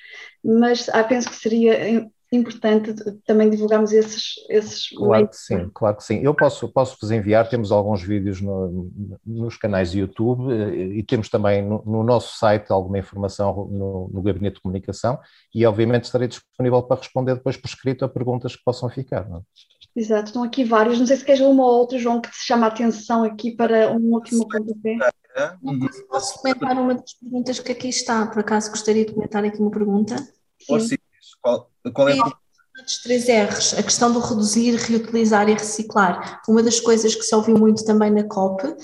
mas 0.45 0.88
ah, 0.91 1.05
penso 1.05 1.28
que 1.28 1.36
seria 1.36 2.11
importante 2.32 2.95
também 3.26 3.51
divulgarmos 3.51 3.93
esses, 3.93 4.34
esses 4.49 4.88
claro 4.91 5.28
que 5.28 5.36
sim, 5.36 5.68
claro 5.74 5.97
que 5.97 6.05
sim. 6.05 6.20
Eu 6.22 6.32
posso, 6.32 6.68
posso 6.68 6.97
vos 7.01 7.11
enviar, 7.11 7.49
temos 7.49 7.72
alguns 7.72 8.03
vídeos 8.03 8.41
no, 8.41 8.88
nos 9.26 9.57
canais 9.57 9.91
de 9.91 9.99
YouTube 9.99 10.53
eh, 10.53 10.99
e 10.99 11.03
temos 11.03 11.28
também 11.28 11.61
no, 11.61 11.82
no 11.84 12.05
nosso 12.05 12.38
site 12.38 12.70
alguma 12.70 12.99
informação 12.99 13.68
no, 13.68 14.11
no, 14.12 14.22
Gabinete 14.22 14.57
de 14.57 14.62
Comunicação 14.62 15.18
e 15.53 15.66
obviamente 15.66 16.05
estarei 16.05 16.28
disponível 16.28 16.82
para 16.84 17.01
responder 17.01 17.34
depois 17.34 17.57
por 17.57 17.66
escrito 17.66 18.05
a 18.05 18.09
perguntas 18.09 18.55
que 18.55 18.62
possam 18.64 18.88
ficar. 18.88 19.28
Não? 19.28 19.38
É? 19.38 19.41
Exato, 19.97 20.26
estão 20.26 20.45
aqui 20.45 20.62
vários. 20.62 21.01
Não 21.01 21.07
sei 21.07 21.16
se 21.16 21.24
queres 21.24 21.41
uma 21.41 21.64
ou 21.64 21.78
outra, 21.78 21.99
João, 21.99 22.20
que 22.20 22.30
te 22.30 22.38
chama 22.38 22.66
a 22.66 22.68
atenção 22.68 23.24
aqui 23.24 23.51
para 23.51 23.91
um 23.91 24.14
último 24.14 24.47
pontapé. 24.49 24.99
Uhum. 25.62 25.88
Posso 26.08 26.40
comentar 26.40 26.78
uma 26.78 26.94
das 26.94 27.14
perguntas 27.14 27.60
que 27.60 27.72
aqui 27.72 27.88
está, 27.88 28.26
por 28.26 28.40
acaso 28.40 28.70
gostaria 28.70 29.04
de 29.04 29.12
comentar 29.12 29.44
aqui 29.44 29.58
uma 29.58 29.70
pergunta. 29.70 30.16
Sim. 30.58 30.96
Qual, 31.40 31.70
qual 31.94 32.08
é 32.08 32.18
a 32.18 32.32
dos 32.82 32.98
três 32.98 33.26
R's, 33.26 33.74
a 33.78 33.82
questão 33.82 34.12
do 34.12 34.20
reduzir, 34.20 34.74
reutilizar 34.76 35.48
e 35.48 35.54
reciclar. 35.54 36.40
Uma 36.48 36.62
das 36.62 36.80
coisas 36.80 37.14
que 37.14 37.22
se 37.22 37.34
ouviu 37.34 37.58
muito 37.58 37.84
também 37.84 38.10
na 38.10 38.24
COP, 38.24 38.66
uh, 38.66 38.76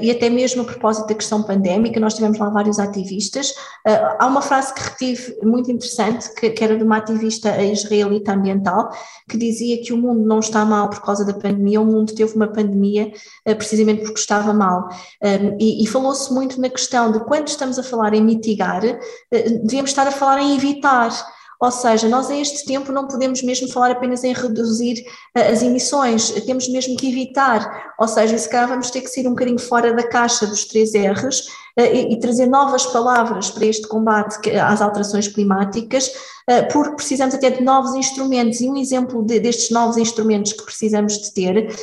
e 0.00 0.10
até 0.10 0.28
mesmo 0.30 0.62
a 0.62 0.64
propósito 0.64 1.06
da 1.06 1.14
questão 1.14 1.42
pandémica, 1.42 2.00
nós 2.00 2.14
tivemos 2.14 2.38
lá 2.38 2.48
vários 2.48 2.78
ativistas. 2.78 3.50
Uh, 3.86 4.16
há 4.18 4.26
uma 4.26 4.42
frase 4.42 4.74
que 4.74 4.82
retive 4.82 5.36
muito 5.42 5.70
interessante, 5.70 6.32
que, 6.34 6.64
era 6.64 6.76
de 6.76 6.84
uma 6.84 6.98
ativista 6.98 7.62
israelita 7.62 8.32
ambiental, 8.32 8.90
que 9.28 9.36
dizia 9.36 9.82
que 9.82 9.92
o 9.92 9.96
mundo 9.96 10.26
não 10.26 10.40
está 10.40 10.64
mal 10.64 10.88
por 10.88 11.02
causa 11.02 11.24
da 11.24 11.34
pandemia, 11.34 11.80
o 11.80 11.84
mundo 11.86 12.14
teve 12.14 12.34
uma 12.34 12.48
pandemia 12.48 13.12
uh, 13.46 13.56
precisamente 13.56 14.02
porque 14.02 14.20
estava 14.20 14.52
mal. 14.52 14.88
Um, 15.22 15.56
e, 15.60 15.84
e 15.84 15.86
falou-se 15.86 16.32
muito 16.32 16.60
na 16.60 16.68
questão 16.68 17.12
de 17.12 17.20
quando 17.20 17.48
estamos 17.48 17.78
a 17.78 17.82
falar 17.82 18.14
em 18.14 18.22
mitigar, 18.22 18.82
devíamos 19.62 19.90
estar 19.90 20.06
a 20.06 20.12
falar 20.12 20.40
em 20.40 20.54
evitar. 20.54 21.33
Ou 21.64 21.70
seja, 21.70 22.06
nós 22.10 22.28
a 22.28 22.36
este 22.36 22.66
tempo 22.66 22.92
não 22.92 23.08
podemos 23.08 23.42
mesmo 23.42 23.66
falar 23.68 23.92
apenas 23.92 24.22
em 24.22 24.34
reduzir 24.34 25.02
uh, 25.34 25.50
as 25.50 25.62
emissões, 25.62 26.30
temos 26.44 26.68
mesmo 26.68 26.94
que 26.94 27.08
evitar, 27.08 27.94
ou 27.98 28.06
seja, 28.06 28.36
se 28.36 28.46
calhar 28.50 28.68
vamos 28.68 28.90
ter 28.90 29.00
que 29.00 29.08
sair 29.08 29.26
um 29.26 29.30
bocadinho 29.30 29.58
fora 29.58 29.94
da 29.94 30.06
caixa 30.06 30.46
dos 30.46 30.66
três 30.66 30.92
R's 30.92 31.46
e, 31.76 32.12
e, 32.12 32.20
trazer 32.20 32.46
novas 32.46 32.86
palavras 32.86 33.50
para 33.50 33.66
este 33.66 33.88
combate 33.88 34.50
às 34.56 34.80
alterações 34.80 35.28
climáticas, 35.28 36.08
uh, 36.08 36.72
porque 36.72 36.96
precisamos 36.96 37.34
até 37.34 37.50
de 37.50 37.62
novos 37.62 37.94
instrumentos, 37.94 38.60
e 38.60 38.68
um 38.68 38.76
exemplo 38.76 39.24
de, 39.24 39.40
destes 39.40 39.70
novos 39.70 39.96
instrumentos 39.96 40.52
que 40.52 40.62
precisamos 40.64 41.18
de 41.18 41.32
ter, 41.32 41.74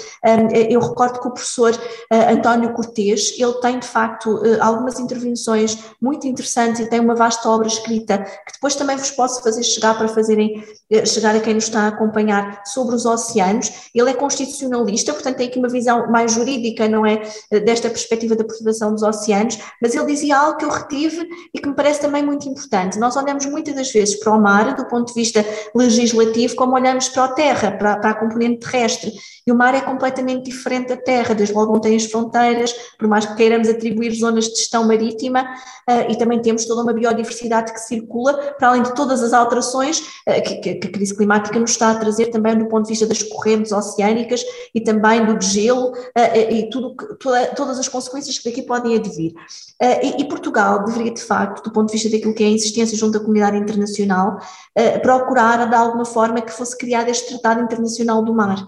eu 0.69 0.79
recordo 0.79 1.19
que 1.19 1.27
o 1.27 1.31
professor 1.31 1.77
António 2.11 2.73
Cortês, 2.73 3.33
ele 3.37 3.53
tem 3.53 3.79
de 3.79 3.87
facto 3.87 4.41
algumas 4.59 4.99
intervenções 4.99 5.77
muito 6.01 6.27
interessantes 6.27 6.81
e 6.81 6.87
tem 6.87 6.99
uma 6.99 7.15
vasta 7.15 7.49
obra 7.49 7.67
escrita 7.67 8.19
que 8.19 8.53
depois 8.53 8.75
também 8.75 8.97
vos 8.97 9.11
posso 9.11 9.41
fazer 9.43 9.63
chegar 9.63 9.97
para 9.97 10.07
fazerem 10.07 10.63
eh, 10.89 11.05
chegar 11.05 11.35
a 11.35 11.39
quem 11.39 11.53
nos 11.53 11.65
está 11.65 11.81
a 11.83 11.87
acompanhar 11.87 12.63
sobre 12.65 12.95
os 12.95 13.05
oceanos. 13.05 13.89
Ele 13.95 14.09
é 14.09 14.13
constitucionalista, 14.13 15.13
portanto 15.13 15.37
tem 15.37 15.47
aqui 15.47 15.57
uma 15.57 15.69
visão 15.69 16.11
mais 16.11 16.33
jurídica, 16.33 16.87
não 16.87 17.05
é, 17.05 17.21
eh, 17.51 17.59
desta 17.59 17.89
perspectiva 17.89 18.35
da 18.35 18.43
preservação 18.43 18.91
dos 18.91 19.01
oceanos, 19.01 19.57
mas 19.81 19.95
ele 19.95 20.05
dizia 20.05 20.37
algo 20.37 20.57
que 20.57 20.65
eu 20.65 20.69
retive 20.69 21.27
e 21.53 21.59
que 21.59 21.67
me 21.67 21.75
parece 21.75 22.01
também 22.01 22.23
muito 22.23 22.47
importante. 22.47 22.99
Nós 22.99 23.15
olhamos 23.15 23.45
muitas 23.47 23.73
das 23.73 23.91
vezes 23.91 24.19
para 24.19 24.33
o 24.33 24.41
mar 24.41 24.75
do 24.75 24.85
ponto 24.87 25.07
de 25.07 25.13
vista 25.13 25.43
legislativo 25.75 26.55
como 26.55 26.75
olhamos 26.75 27.09
para 27.09 27.25
a 27.25 27.33
terra, 27.33 27.71
para, 27.71 27.97
para 27.97 28.09
a 28.11 28.15
componente 28.15 28.59
terrestre, 28.59 29.11
e 29.51 29.53
o 29.53 29.57
mar 29.57 29.75
é 29.75 29.81
completamente 29.81 30.49
diferente 30.49 30.87
da 30.87 30.97
terra, 30.97 31.35
desde 31.35 31.53
logo 31.53 31.73
não 31.73 31.81
tem 31.81 31.95
as 31.95 32.05
fronteiras, 32.05 32.73
por 32.97 33.07
mais 33.07 33.25
que 33.25 33.35
queiramos 33.35 33.67
atribuir 33.67 34.11
zonas 34.13 34.45
de 34.45 34.55
gestão 34.55 34.87
marítima, 34.87 35.43
uh, 35.43 36.09
e 36.09 36.17
também 36.17 36.41
temos 36.41 36.65
toda 36.65 36.83
uma 36.83 36.93
biodiversidade 36.93 37.73
que 37.73 37.79
circula, 37.79 38.33
para 38.57 38.69
além 38.69 38.83
de 38.83 38.95
todas 38.95 39.21
as 39.21 39.33
alterações 39.33 39.99
uh, 39.99 40.61
que, 40.61 40.69
a 40.69 40.91
crise 40.91 41.15
climática 41.15 41.59
nos 41.59 41.71
está 41.71 41.91
a 41.91 41.95
trazer 41.95 42.27
também 42.27 42.57
do 42.57 42.67
ponto 42.67 42.85
de 42.85 42.91
vista 42.91 43.05
das 43.05 43.21
correntes 43.23 43.73
oceânicas 43.73 44.41
e 44.73 44.79
também 44.79 45.25
do 45.25 45.39
gelo 45.41 45.91
uh, 45.91 46.49
e 46.49 46.69
tudo, 46.69 46.95
toda, 47.19 47.47
todas 47.47 47.77
as 47.77 47.89
consequências 47.89 48.39
que 48.39 48.49
daqui 48.49 48.61
podem 48.61 48.95
advir. 48.95 49.33
e, 50.17 50.23
Portugal 50.25 50.85
deveria, 50.85 51.11
de 51.11 51.21
facto, 51.21 51.63
do 51.63 51.73
ponto 51.73 51.87
de 51.87 51.93
vista 51.93 52.09
daquilo 52.09 52.33
que 52.33 52.43
é 52.43 52.47
a 52.47 52.51
insistência 52.51 52.97
junto 52.97 53.17
à 53.17 53.19
comunidade 53.19 53.57
internacional, 53.57 54.37
procurar, 55.01 55.67
de 55.67 55.75
alguma 55.75 56.05
forma, 56.05 56.41
que 56.41 56.51
fosse 56.51 56.77
criado 56.77 57.09
este 57.09 57.29
Tratado 57.29 57.61
Internacional 57.61 58.23
do 58.23 58.33
Mar, 58.33 58.65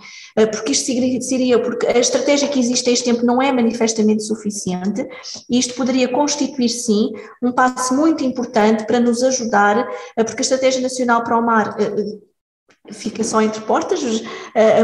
porque 0.51 0.72
isto 0.73 1.21
seria, 1.21 1.61
porque 1.61 1.87
a 1.87 1.97
estratégia 1.97 2.47
que 2.49 2.59
existe 2.59 2.89
a 2.89 2.93
este 2.93 3.05
tempo 3.05 3.25
não 3.25 3.41
é 3.41 3.51
manifestamente 3.51 4.23
suficiente, 4.23 5.07
e 5.49 5.57
isto 5.57 5.73
poderia 5.75 6.07
constituir, 6.09 6.69
sim, 6.69 7.11
um 7.41 7.51
passo 7.51 7.95
muito 7.95 8.23
importante 8.23 8.85
para 8.85 8.99
nos 8.99 9.23
ajudar, 9.23 9.87
porque 10.15 10.39
a 10.39 10.41
Estratégia 10.41 10.81
Nacional 10.81 11.23
para 11.23 11.37
o 11.37 11.45
Mar 11.45 11.77
fica 12.91 13.23
só 13.23 13.41
entre 13.41 13.61
portas, 13.61 14.01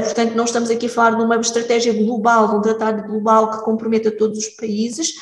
portanto 0.06 0.34
não 0.36 0.46
estamos 0.46 0.70
aqui 0.70 0.86
a 0.86 0.90
falar 0.90 1.18
de 1.18 1.24
uma 1.24 1.36
estratégia 1.36 1.92
global, 1.92 2.48
de 2.48 2.56
um 2.56 2.62
tratado 2.62 3.04
global 3.08 3.52
que 3.52 3.66
comprometa 3.66 4.10
todos 4.10 4.38
os 4.38 4.48
países, 4.50 5.14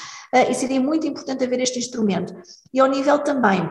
e 0.49 0.53
seria 0.53 0.79
muito 0.79 1.07
importante 1.07 1.43
haver 1.43 1.61
este 1.61 1.79
instrumento. 1.79 2.35
E 2.73 2.79
ao 2.79 2.87
nível 2.87 3.17
também 3.19 3.67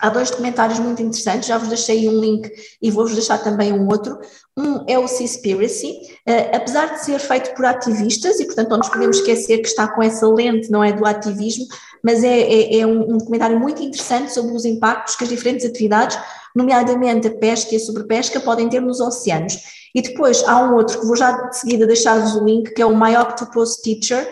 Há 0.00 0.08
dois 0.08 0.30
documentários 0.30 0.78
muito 0.78 1.02
interessantes, 1.02 1.48
já 1.48 1.58
vos 1.58 1.68
deixei 1.68 2.08
um 2.08 2.20
link 2.20 2.50
e 2.80 2.90
vou-vos 2.90 3.14
deixar 3.14 3.38
também 3.38 3.72
um 3.72 3.86
outro. 3.88 4.18
Um 4.56 4.84
é 4.86 4.98
o 4.98 5.08
Seaspiracy, 5.08 5.92
uh, 6.26 6.56
apesar 6.56 6.94
de 6.94 7.04
ser 7.04 7.18
feito 7.18 7.54
por 7.54 7.64
ativistas, 7.64 8.38
e 8.40 8.44
portanto 8.44 8.70
não 8.70 8.78
nos 8.78 8.88
podemos 8.88 9.18
esquecer 9.18 9.58
que 9.58 9.68
está 9.68 9.88
com 9.88 10.02
essa 10.02 10.26
lente, 10.28 10.70
não 10.70 10.82
é, 10.82 10.92
do 10.92 11.06
ativismo, 11.06 11.66
mas 12.02 12.22
é, 12.22 12.40
é, 12.40 12.78
é 12.80 12.86
um, 12.86 13.14
um, 13.14 13.18
documentário 13.18 13.58
muito 13.58 13.82
interessante 13.82 14.32
sobre 14.32 14.52
os 14.52 14.64
impactos 14.64 15.16
que 15.16 15.24
as 15.24 15.30
diferentes 15.30 15.66
atividades, 15.66 16.18
nomeadamente 16.54 17.28
a 17.28 17.30
pesca 17.30 17.74
e 17.74 17.76
a 17.76 17.80
sobrepesca, 17.80 18.40
podem 18.40 18.68
ter 18.68 18.80
nos 18.80 19.00
oceanos. 19.00 19.58
E 19.94 20.02
depois 20.02 20.44
há 20.46 20.62
um 20.62 20.74
outro 20.74 21.00
que 21.00 21.06
vou 21.06 21.16
já 21.16 21.32
de 21.32 21.58
seguida 21.58 21.86
deixar-vos 21.86 22.36
o 22.36 22.44
link, 22.44 22.72
que 22.72 22.82
é 22.82 22.86
o 22.86 22.96
My 22.96 23.16
Octopus 23.16 23.76
Teacher, 23.76 24.28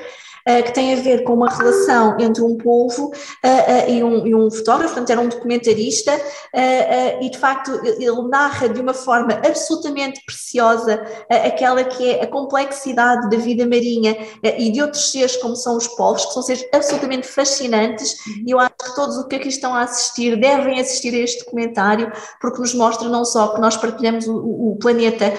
que 0.65 0.73
tem 0.73 0.95
a 0.95 0.97
ver 0.97 1.25
com 1.25 1.35
uma 1.35 1.51
relação 1.51 2.17
entre 2.21 2.43
um 2.43 2.57
povo 2.57 3.07
uh, 3.07 3.91
e, 3.91 4.03
um, 4.03 4.27
e, 4.27 4.35
um, 4.35 4.51
fotógrafo, 4.51 4.95
portanto 4.95 5.11
era 5.11 5.21
um 5.21 5.29
documentarista, 5.29 6.13
e 7.21 7.29
de 7.29 7.39
facto 7.39 7.73
ele 7.85 8.29
narra 8.29 8.69
de 8.69 8.81
uma 8.81 8.95
forma 8.95 9.35
absolutamente 9.45 10.25
preciosa 10.25 11.03
aquela 11.29 11.85
que 11.85 12.09
é 12.09 12.23
a 12.23 12.27
complexidade 12.27 13.29
da 13.29 13.37
vida 13.37 13.67
marinha 13.67 14.17
e 14.59 14.71
de 14.71 14.81
outros 14.81 15.11
seres 15.11 15.37
como 15.37 15.57
são 15.57 15.77
os 15.77 15.87
povos, 15.89 16.25
que 16.27 16.33
são 16.33 16.43
seres 16.43 16.65
absolutamente 16.73 17.27
fascinantes, 17.27 18.15
e 18.47 18.51
eu 18.51 18.59
acho 18.59 18.75
que 18.83 18.95
todos 18.95 19.17
o 19.19 19.27
que 19.27 19.37
aqui 19.37 19.49
estão 19.49 19.75
a 19.75 19.83
assistir 19.83 20.37
devem 20.37 20.81
assistir 20.81 21.15
a 21.15 21.19
este 21.19 21.45
documentário, 21.45 22.11
porque 22.41 22.61
nos 22.61 22.75
mostra 22.75 23.09
não 23.09 23.25
só 23.25 23.49
que 23.49 23.61
nós 23.61 23.77
partilhamos 23.77 24.27
o, 24.27 24.37
o 24.37 24.77
planeta 24.77 25.33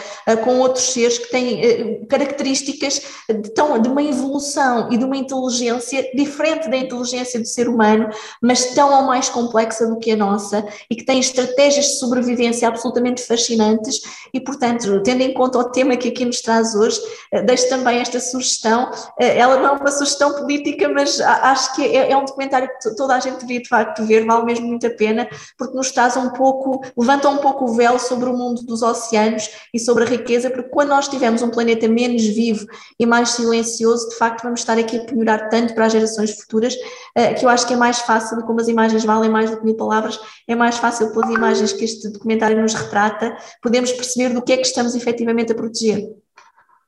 com 0.43 0.60
outros 0.60 0.91
seres 0.91 1.18
que 1.18 1.30
têm 1.30 2.05
características 2.08 3.01
de, 3.30 3.49
tão, 3.53 3.80
de 3.80 3.88
uma 3.89 4.03
evolução 4.03 4.89
de 4.98 5.06
uma 5.06 5.18
inteligência 5.18 6.10
diferente 6.14 6.70
da 6.70 6.78
inteligência 6.78 7.39
do 7.39 7.48
ser 7.48 7.68
humano, 7.68 8.10
mas 8.41 8.74
tão 8.74 8.93
ou 8.93 9.04
mais 9.04 9.30
complexa 9.30 9.88
do 9.88 9.98
que 9.98 10.12
a 10.12 10.16
nossa 10.16 10.66
e 10.89 10.95
que 10.95 11.06
tem 11.06 11.20
estratégias 11.20 11.86
de 11.86 12.00
sobrevivência 12.00 12.68
absolutamente 12.68 13.22
fascinantes. 13.22 14.02
E, 14.34 14.39
portanto, 14.39 15.02
tendo 15.04 15.22
em 15.22 15.34
conta 15.34 15.60
o 15.60 15.72
tema 15.72 15.98
que 15.98 16.10
aqui 16.10 16.26
nos 16.26 16.41
traz 16.41 16.76
hoje, 16.76 17.00
eh, 17.32 17.41
deixo 17.41 17.70
também 17.70 18.00
esta 18.00 18.20
sugestão, 18.20 18.91
eh, 19.20 19.38
ela 19.38 19.58
não 19.58 19.68
é 19.68 19.72
uma 19.72 19.91
sugestão 19.91 20.34
política, 20.34 20.88
mas 20.89 21.20
acho 21.20 21.76
que 21.76 21.84
é, 21.84 22.12
é 22.12 22.18
um 22.18 22.26
documentário 22.26 22.70
que 22.70 22.95
toda 22.95 23.16
a 23.16 23.20
gente 23.20 23.39
deveria 23.39 23.62
de 23.62 23.70
facto 23.70 24.04
ver, 24.06 24.26
vale 24.26 24.45
mesmo 24.45 24.68
muito 24.68 24.88
a 24.88 24.89
pena, 24.89 25.28
porque 25.58 25.76
nos 25.76 25.91
traz 25.91 26.16
um 26.18 26.30
pouco, 26.30 26.82
levanta 26.98 27.30
um 27.30 27.38
pouco 27.38 27.66
o 27.66 27.74
véu 27.74 28.00
sobre 28.00 28.30
o 28.30 28.34
mundo 28.34 28.64
dos 28.64 28.82
oceanos 28.82 29.50
e 29.74 29.80
sobre 29.80 30.04
a 30.04 30.08
riqueza, 30.08 30.50
porque 30.50 30.70
quando 30.70 30.89
nós 30.89 31.08
tivermos 31.08 31.41
um 31.41 31.50
planeta 31.50 31.88
menos 31.88 32.24
vivo 32.26 32.66
e 33.00 33.06
mais 33.06 33.30
silencioso, 33.30 34.10
de 34.10 34.16
facto 34.16 34.43
vamos 34.43 34.60
estar 34.60 34.78
aqui 34.78 34.86
aqui 34.88 34.97
a 34.97 35.11
melhorar 35.11 35.49
tanto 35.49 35.73
para 35.73 35.85
as 35.85 35.91
gerações 35.91 36.31
futuras, 36.39 36.75
eh, 37.15 37.33
que 37.33 37.45
eu 37.45 37.49
acho 37.49 37.67
que 37.67 37.73
é 37.73 37.77
mais 37.77 37.99
fácil, 37.99 38.41
como 38.43 38.61
as 38.61 38.67
imagens 38.67 39.03
valem 39.03 39.29
mais 39.29 39.51
do 39.51 39.57
que 39.57 39.65
mil 39.65 39.75
palavras, 39.75 40.19
é 40.47 40.55
mais 40.55 40.77
fácil 40.77 41.11
pelas 41.11 41.29
imagens 41.29 41.73
que 41.73 41.83
este 41.83 42.09
documentário 42.09 42.61
nos 42.61 42.73
retrata, 42.73 43.35
podemos 43.61 43.91
perceber 43.91 44.33
do 44.33 44.41
que 44.41 44.53
é 44.53 44.57
que 44.57 44.67
estamos 44.67 44.95
efetivamente 44.95 45.51
a 45.51 45.55
proteger. 45.55 46.07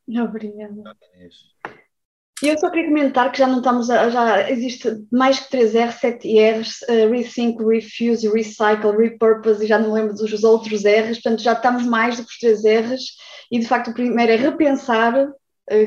Obrigada. 0.08 0.96
E 2.42 2.48
eu 2.48 2.58
só 2.58 2.70
queria 2.70 2.88
comentar 2.88 3.32
que 3.32 3.38
já 3.38 3.48
não 3.48 3.58
estamos 3.58 3.90
a, 3.90 4.10
já 4.10 4.50
existe 4.50 5.06
mais 5.12 5.40
que 5.40 5.50
3 5.52 5.76
R, 5.76 5.92
7 5.92 6.40
R's, 6.40 6.82
uh, 6.84 7.12
Rethink, 7.12 7.62
Refuse, 7.64 8.30
Recycle, 8.30 8.96
Repurpose, 8.98 9.64
e 9.64 9.68
já 9.68 9.78
não 9.78 9.92
lembro 9.92 10.16
dos 10.16 10.44
outros 10.44 10.84
R's, 10.84 11.22
portanto 11.22 11.42
já 11.42 11.54
estamos 11.54 11.86
mais 11.86 12.16
do 12.16 12.24
que 12.24 12.32
os 12.32 12.40
3 12.40 12.64
R's, 12.64 13.04
e 13.52 13.60
de 13.60 13.68
facto 13.68 13.92
o 13.92 13.94
primeiro 13.94 14.32
é 14.32 14.36
repensar 14.38 15.30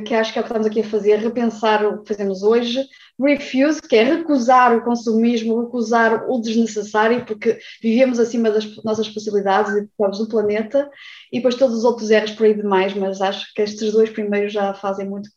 que 0.05 0.14
acho 0.14 0.33
que 0.33 0.39
é 0.39 0.43
o 0.43 0.45
que 0.45 0.51
estamos 0.51 0.66
aqui 0.66 0.80
a 0.80 0.89
fazer, 0.89 1.16
repensar 1.16 1.85
o 1.85 2.03
que 2.03 2.09
fazemos 2.09 2.43
hoje, 2.43 2.87
refuse, 3.20 3.80
que 3.80 3.97
é 3.97 4.03
recusar 4.03 4.76
o 4.76 4.83
consumismo, 4.83 5.64
recusar 5.64 6.28
o 6.28 6.41
desnecessário, 6.41 7.24
porque 7.24 7.59
vivemos 7.83 8.18
acima 8.18 8.51
das 8.51 8.83
nossas 8.85 9.09
possibilidades 9.09 9.72
e 9.72 9.87
precisamos 9.87 10.18
do 10.18 10.28
planeta, 10.28 10.91
e 11.33 11.39
depois 11.39 11.55
todos 11.55 11.78
os 11.78 11.85
outros 11.85 12.11
erros 12.11 12.33
por 12.33 12.47
aí 12.47 12.55
demais, 12.55 12.95
mas 12.95 13.20
acho 13.20 13.53
que 13.55 13.62
estes 13.62 13.93
dois 13.93 14.11
primeiros 14.11 14.53
já 14.53 14.72
fazem 14.74 15.09
muito, 15.09 15.28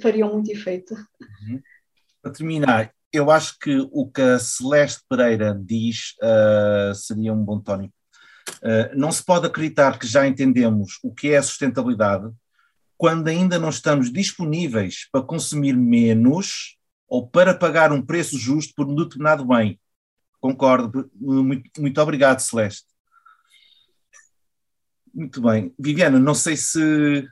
fariam 0.00 0.32
muito 0.32 0.50
efeito. 0.50 0.94
Uhum. 0.94 1.60
Para 2.22 2.32
terminar, 2.32 2.92
eu 3.12 3.30
acho 3.30 3.58
que 3.58 3.86
o 3.92 4.10
que 4.10 4.20
a 4.20 4.38
Celeste 4.38 5.02
Pereira 5.08 5.58
diz 5.58 6.14
uh, 6.22 6.94
seria 6.94 7.32
um 7.32 7.44
bom 7.44 7.60
tónico. 7.60 7.94
Uh, 8.62 8.96
não 8.96 9.12
se 9.12 9.24
pode 9.24 9.46
acreditar 9.46 9.98
que 9.98 10.06
já 10.06 10.26
entendemos 10.26 10.98
o 11.02 11.14
que 11.14 11.32
é 11.32 11.38
a 11.38 11.42
sustentabilidade, 11.42 12.30
quando 12.98 13.28
ainda 13.28 13.60
não 13.60 13.68
estamos 13.68 14.12
disponíveis 14.12 15.08
para 15.12 15.22
consumir 15.22 15.74
menos 15.74 16.76
ou 17.08 17.26
para 17.26 17.54
pagar 17.54 17.92
um 17.92 18.04
preço 18.04 18.36
justo 18.36 18.74
por 18.74 18.86
um 18.86 18.94
determinado 18.94 19.46
bem. 19.46 19.80
Concordo. 20.40 21.08
Muito, 21.14 21.80
muito 21.80 22.00
obrigado, 22.00 22.40
Celeste. 22.40 22.86
Muito 25.14 25.40
bem. 25.40 25.72
Viviana, 25.78 26.18
não 26.18 26.34
sei 26.34 26.56
se. 26.56 27.26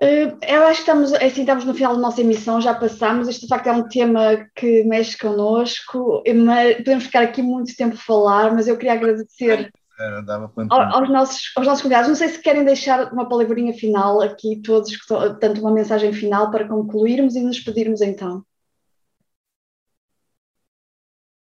Eh, 0.00 0.36
eu 0.42 0.64
acho 0.64 0.82
que 0.82 0.90
estamos, 0.90 1.12
é 1.12 1.26
assim, 1.26 1.42
estamos 1.42 1.64
no 1.64 1.74
final 1.74 1.94
da 1.94 2.00
nossa 2.00 2.20
emissão, 2.20 2.60
já 2.60 2.74
passamos. 2.74 3.28
Este, 3.28 3.42
de 3.42 3.48
facto, 3.48 3.68
é 3.68 3.72
um 3.72 3.88
tema 3.88 4.46
que 4.56 4.82
mexe 4.84 5.16
connosco. 5.16 6.22
Podemos 6.24 7.04
ficar 7.04 7.22
aqui 7.22 7.42
muito 7.42 7.76
tempo 7.76 7.94
a 7.94 7.98
falar, 7.98 8.52
mas 8.52 8.66
eu 8.66 8.76
queria 8.76 8.94
agradecer 8.94 9.70
dava 10.24 10.52
aos, 10.70 11.08
nossos, 11.08 11.52
aos 11.56 11.66
nossos 11.66 11.82
convidados. 11.82 12.08
Não 12.08 12.16
sei 12.16 12.28
se 12.28 12.40
querem 12.40 12.64
deixar 12.64 13.12
uma 13.12 13.28
palavrinha 13.28 13.72
final 13.72 14.20
aqui, 14.20 14.60
todos, 14.62 14.90
tanto 15.40 15.60
uma 15.60 15.72
mensagem 15.72 16.12
final 16.12 16.50
para 16.50 16.68
concluirmos 16.68 17.34
e 17.36 17.40
nos 17.40 17.56
despedirmos 17.56 18.00
então. 18.00 18.44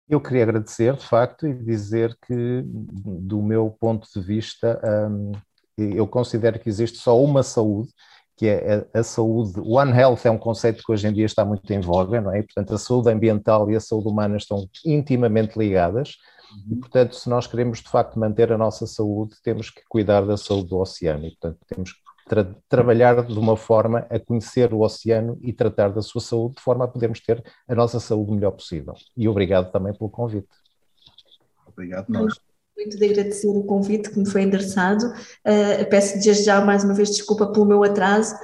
Eu 0.08 0.20
queria 0.20 0.42
agradecer, 0.42 0.94
de 0.94 1.06
facto, 1.06 1.46
e 1.46 1.54
dizer 1.54 2.14
que, 2.26 2.62
do 2.66 3.40
meu 3.40 3.70
ponto 3.80 4.06
de 4.12 4.20
vista, 4.20 4.78
um, 5.10 5.32
eu 5.78 6.06
considero 6.06 6.58
que 6.58 6.68
existe 6.68 6.98
só 6.98 7.18
uma 7.18 7.42
saúde, 7.42 7.88
que 8.36 8.46
é 8.46 8.86
a, 8.92 9.00
a, 9.00 9.02
saúde. 9.02 9.58
One 9.60 9.92
Health 9.92 10.20
é 10.24 10.30
um 10.30 10.36
conceito 10.36 10.82
que 10.84 10.92
hoje 10.92 11.06
em 11.06 11.12
dia 11.14 11.24
está 11.24 11.44
muito 11.44 11.70
em 11.72 11.80
voga, 11.80 12.20
não 12.20 12.32
é? 12.32 12.40
E, 12.40 12.42
portanto, 12.42 12.74
a 12.74 12.78
saúde 12.78 13.10
ambiental 13.10 13.70
e 13.70 13.76
a 13.76 13.80
saúde 13.80 14.08
humana 14.08 14.36
estão 14.36 14.68
intimamente 14.84 15.58
ligadas. 15.58 16.16
E, 16.70 16.76
portanto, 16.76 17.14
se 17.14 17.28
nós 17.28 17.46
queremos 17.46 17.80
de 17.80 17.88
facto 17.88 18.18
manter 18.18 18.52
a 18.52 18.58
nossa 18.58 18.86
saúde, 18.86 19.36
temos 19.42 19.70
que 19.70 19.82
cuidar 19.88 20.22
da 20.26 20.36
saúde 20.36 20.68
do 20.68 20.78
oceano. 20.78 21.26
E, 21.26 21.30
portanto, 21.30 21.58
temos 21.66 21.92
que 21.92 22.02
tra 22.28 22.44
trabalhar 22.68 23.26
de 23.26 23.38
uma 23.38 23.56
forma 23.56 24.06
a 24.10 24.18
conhecer 24.18 24.72
o 24.72 24.80
oceano 24.80 25.38
e 25.42 25.52
tratar 25.52 25.88
da 25.88 26.02
sua 26.02 26.20
saúde, 26.20 26.56
de 26.56 26.62
forma 26.62 26.84
a 26.84 26.88
podermos 26.88 27.20
ter 27.20 27.42
a 27.68 27.74
nossa 27.74 27.98
saúde 27.98 28.30
o 28.30 28.34
melhor 28.34 28.52
possível. 28.52 28.94
E 29.16 29.28
obrigado 29.28 29.70
também 29.70 29.92
pelo 29.92 30.10
convite. 30.10 30.48
Obrigado, 31.66 32.08
nós 32.08 32.34
muito 32.76 32.98
de 32.98 33.04
agradecer 33.04 33.48
o 33.48 33.62
convite 33.64 34.10
que 34.10 34.18
me 34.18 34.28
foi 34.28 34.42
endereçado. 34.42 35.06
Uh, 35.06 35.88
peço 35.88 36.14
desde 36.20 36.44
já 36.44 36.60
mais 36.60 36.84
uma 36.84 36.94
vez 36.94 37.10
desculpa 37.10 37.46
pelo 37.46 37.66
meu 37.66 37.84
atraso, 37.84 38.34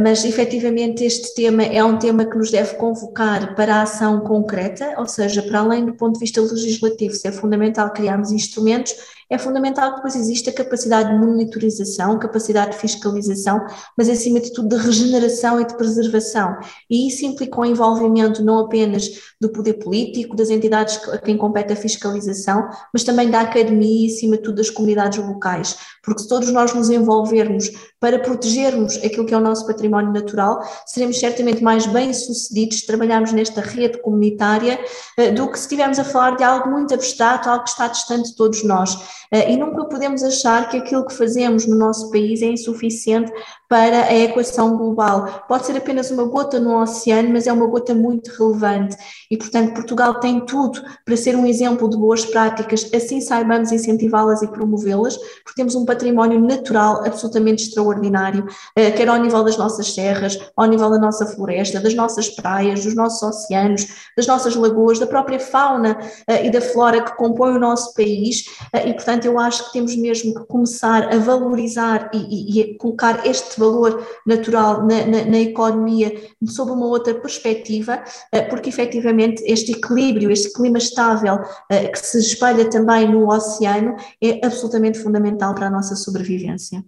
mas 0.00 0.24
efetivamente 0.24 1.04
este 1.04 1.34
tema 1.34 1.62
é 1.62 1.82
um 1.84 1.98
tema 1.98 2.24
que 2.24 2.36
nos 2.36 2.50
deve 2.50 2.76
convocar 2.76 3.54
para 3.54 3.76
a 3.76 3.82
ação 3.82 4.20
concreta, 4.20 4.94
ou 4.98 5.06
seja, 5.06 5.42
para 5.42 5.60
além 5.60 5.84
do 5.84 5.94
ponto 5.94 6.14
de 6.14 6.20
vista 6.20 6.40
legislativo, 6.40 7.14
ser 7.14 7.32
fundamental 7.32 7.92
criarmos 7.92 8.32
instrumentos 8.32 8.94
é 9.30 9.36
fundamental 9.36 9.90
que 9.90 9.96
depois 9.96 10.16
exista 10.16 10.50
capacidade 10.50 11.10
de 11.10 11.18
monitorização, 11.18 12.18
capacidade 12.18 12.72
de 12.72 12.78
fiscalização, 12.78 13.60
mas 13.96 14.08
acima 14.08 14.40
de 14.40 14.50
tudo 14.52 14.68
de 14.68 14.82
regeneração 14.82 15.60
e 15.60 15.66
de 15.66 15.76
preservação. 15.76 16.56
E 16.88 17.06
isso 17.06 17.26
implica 17.26 17.60
o 17.60 17.64
envolvimento 17.64 18.42
não 18.42 18.60
apenas 18.60 19.06
do 19.38 19.50
poder 19.50 19.74
político, 19.74 20.34
das 20.34 20.48
entidades 20.48 20.96
a 21.10 21.18
quem 21.18 21.36
compete 21.36 21.74
a 21.74 21.76
fiscalização, 21.76 22.70
mas 22.92 23.04
também 23.04 23.30
da 23.30 23.40
academia 23.40 24.06
e 24.06 24.10
acima 24.10 24.36
de 24.36 24.42
tudo 24.42 24.56
das 24.56 24.70
comunidades 24.70 25.18
locais. 25.18 25.76
Porque 26.08 26.22
se 26.22 26.28
todos 26.28 26.50
nós 26.50 26.72
nos 26.72 26.88
envolvermos 26.88 27.70
para 28.00 28.18
protegermos 28.18 28.96
aquilo 28.96 29.26
que 29.26 29.34
é 29.34 29.36
o 29.36 29.40
nosso 29.40 29.66
património 29.66 30.10
natural, 30.10 30.58
seremos 30.86 31.18
certamente 31.18 31.62
mais 31.62 31.84
bem-sucedidos 31.84 32.80
se 32.80 32.86
trabalharmos 32.86 33.32
nesta 33.32 33.60
rede 33.60 34.00
comunitária 34.00 34.80
eh, 35.18 35.32
do 35.32 35.50
que 35.50 35.58
se 35.58 35.64
estivermos 35.64 35.98
a 35.98 36.04
falar 36.04 36.36
de 36.36 36.44
algo 36.44 36.70
muito 36.70 36.94
abstrato, 36.94 37.50
algo 37.50 37.64
que 37.64 37.70
está 37.70 37.88
distante 37.88 38.30
de 38.30 38.36
todos 38.36 38.64
nós. 38.64 38.98
Eh, 39.32 39.52
e 39.52 39.56
nunca 39.56 39.84
podemos 39.84 40.22
achar 40.22 40.68
que 40.68 40.78
aquilo 40.78 41.06
que 41.06 41.14
fazemos 41.14 41.66
no 41.66 41.76
nosso 41.76 42.10
país 42.10 42.42
é 42.42 42.46
insuficiente 42.46 43.32
para 43.68 44.04
a 44.04 44.14
equação 44.14 44.76
global. 44.76 45.44
Pode 45.46 45.66
ser 45.66 45.76
apenas 45.76 46.10
uma 46.10 46.24
gota 46.24 46.58
no 46.58 46.80
oceano, 46.80 47.28
mas 47.30 47.46
é 47.46 47.52
uma 47.52 47.66
gota 47.66 47.94
muito 47.94 48.30
relevante. 48.30 48.96
E, 49.30 49.36
portanto, 49.36 49.74
Portugal 49.74 50.18
tem 50.20 50.40
tudo 50.46 50.80
para 51.04 51.16
ser 51.16 51.36
um 51.36 51.46
exemplo 51.46 51.88
de 51.88 51.96
boas 51.96 52.24
práticas, 52.24 52.88
assim 52.94 53.20
saibamos 53.20 53.70
incentivá-las 53.70 54.42
e 54.42 54.48
promovê-las, 54.48 55.18
porque 55.44 55.54
temos 55.56 55.74
um 55.74 55.84
património 55.84 56.40
natural 56.40 57.04
absolutamente 57.04 57.64
extraordinário, 57.64 58.46
eh, 58.74 58.90
quer 58.90 59.08
ao 59.08 59.18
nível 59.18 59.44
das 59.44 59.58
nossas 59.58 59.92
serras, 59.92 60.38
ao 60.56 60.64
nível 60.64 60.90
da 60.90 60.98
nossa 60.98 61.26
floresta, 61.26 61.78
das 61.78 61.94
nossas 61.94 62.30
praias, 62.30 62.82
dos 62.82 62.94
nossos 62.94 63.22
oceanos, 63.22 63.86
das 64.16 64.26
nossas 64.26 64.56
lagoas, 64.56 64.98
da 64.98 65.06
própria 65.06 65.38
fauna 65.38 65.98
eh, 66.26 66.46
e 66.46 66.50
da 66.50 66.62
flora 66.62 67.02
que 67.02 67.16
compõe 67.16 67.54
o 67.54 67.58
nosso 67.58 67.92
país, 67.92 68.44
e, 68.86 68.94
portanto, 68.94 69.17
eu 69.26 69.38
acho 69.38 69.66
que 69.66 69.72
temos 69.72 69.96
mesmo 69.96 70.34
que 70.34 70.46
começar 70.46 71.12
a 71.12 71.18
valorizar 71.18 72.10
e, 72.12 72.18
e, 72.18 72.60
e 72.60 72.74
colocar 72.76 73.26
este 73.26 73.58
valor 73.58 74.06
natural 74.26 74.86
na, 74.86 75.06
na, 75.06 75.24
na 75.24 75.38
economia 75.38 76.12
sob 76.46 76.72
uma 76.72 76.86
outra 76.86 77.14
perspectiva, 77.14 78.02
porque 78.50 78.68
efetivamente 78.68 79.42
este 79.46 79.72
equilíbrio, 79.72 80.30
este 80.30 80.52
clima 80.52 80.78
estável 80.78 81.38
que 81.68 81.98
se 81.98 82.18
espelha 82.18 82.68
também 82.68 83.10
no 83.10 83.28
oceano 83.28 83.96
é 84.22 84.44
absolutamente 84.46 84.98
fundamental 84.98 85.54
para 85.54 85.66
a 85.66 85.70
nossa 85.70 85.96
sobrevivência. 85.96 86.84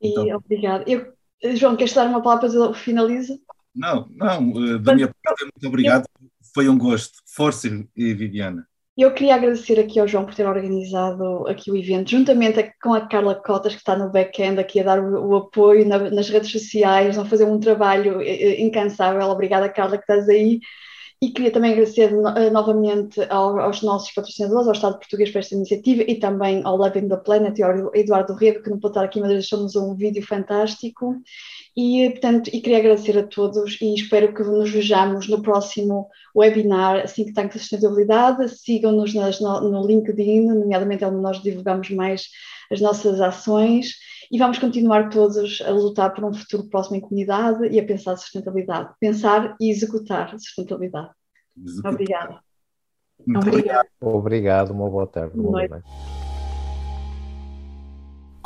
E 0.00 0.10
então, 0.10 0.36
obrigado. 0.36 0.84
Eu, 0.86 1.12
João, 1.56 1.76
queres 1.76 1.92
dar 1.92 2.06
uma 2.06 2.22
palavra 2.22 2.48
para 2.48 2.58
eu 2.58 2.74
finalizo? 2.74 3.40
Não, 3.74 4.08
não, 4.10 4.74
eh, 4.74 4.78
da 4.78 4.94
minha 4.94 5.12
parte, 5.22 5.44
muito 5.44 5.66
obrigado. 5.66 6.04
Foi 6.54 6.68
um 6.68 6.76
gosto. 6.76 7.20
Força, 7.26 7.68
Viviana. 7.94 8.67
Eu 8.98 9.14
queria 9.14 9.36
agradecer 9.36 9.78
aqui 9.78 10.00
ao 10.00 10.08
João 10.08 10.24
por 10.24 10.34
ter 10.34 10.44
organizado 10.44 11.46
aqui 11.46 11.70
o 11.70 11.76
evento, 11.76 12.10
juntamente 12.10 12.72
com 12.82 12.92
a 12.92 13.06
Carla 13.06 13.36
Cotas, 13.36 13.72
que 13.72 13.78
está 13.78 13.96
no 13.96 14.10
back-end 14.10 14.58
aqui 14.58 14.80
a 14.80 14.82
dar 14.82 15.00
o, 15.00 15.36
apoio 15.36 15.86
na, 15.86 16.10
nas 16.10 16.28
redes 16.28 16.50
sociais, 16.50 17.16
a 17.16 17.24
fazer 17.24 17.44
um 17.44 17.60
trabalho 17.60 18.20
eh, 18.20 18.26
eh, 18.26 18.60
incansável. 18.60 19.28
Obrigada, 19.28 19.68
Carla, 19.68 19.98
que 19.98 20.02
estás 20.02 20.28
aí. 20.28 20.58
E 21.22 21.30
queria 21.30 21.52
também 21.52 21.72
agradecer 21.72 22.12
uh, 22.12 22.50
novamente 22.50 23.20
ao, 23.30 23.60
aos 23.60 23.82
nossos 23.82 24.12
patrocinadores, 24.12 24.66
ao 24.66 24.72
Estado 24.72 24.98
português 24.98 25.30
por 25.30 25.38
esta 25.38 25.54
iniciativa 25.54 26.02
e 26.02 26.16
também 26.16 26.62
ao 26.64 26.82
Living 26.82 27.08
the 27.08 27.18
Planet 27.18 27.56
e 27.56 27.62
ao 27.62 27.94
Eduardo 27.94 28.34
Rego, 28.34 28.64
que 28.64 28.70
pode 28.70 28.86
estar 28.88 29.04
aqui, 29.04 29.20
mas 29.20 29.30
deixou-nos 29.30 29.76
um 29.76 29.94
vídeo 29.94 30.26
fantástico. 30.26 31.14
E, 31.80 32.10
portanto, 32.10 32.50
e 32.52 32.60
queria 32.60 32.78
agradecer 32.78 33.16
a 33.16 33.22
todos 33.22 33.80
e 33.80 33.94
espero 33.94 34.34
que 34.34 34.42
nos 34.42 34.68
vejamos 34.68 35.28
no 35.28 35.40
próximo 35.40 36.08
webinar 36.34 37.04
assim 37.04 37.24
que 37.24 37.32
Tank 37.32 37.52
de 37.52 37.60
Sustentabilidade. 37.60 38.48
Sigam-nos 38.48 39.14
no, 39.14 39.60
no 39.60 39.86
LinkedIn, 39.86 40.48
nomeadamente 40.48 41.04
onde 41.04 41.22
nós 41.22 41.40
divulgamos 41.40 41.88
mais 41.90 42.26
as 42.72 42.80
nossas 42.80 43.20
ações 43.20 43.94
e 44.28 44.36
vamos 44.40 44.58
continuar 44.58 45.08
todos 45.08 45.62
a 45.64 45.70
lutar 45.70 46.12
por 46.12 46.24
um 46.24 46.34
futuro 46.34 46.68
próximo 46.68 46.96
em 46.96 47.00
comunidade 47.00 47.68
e 47.68 47.78
a 47.78 47.86
pensar 47.86 48.16
sustentabilidade. 48.16 48.92
Pensar 48.98 49.54
e 49.60 49.70
executar 49.70 50.36
sustentabilidade. 50.36 51.10
Executar. 51.56 51.92
Obrigada. 51.92 52.40
obrigado. 53.36 53.88
Obrigado, 54.00 54.70
uma 54.72 54.90
boa 54.90 55.06
tarde. 55.06 55.36
Boa 55.36 55.68
noite. 55.68 56.17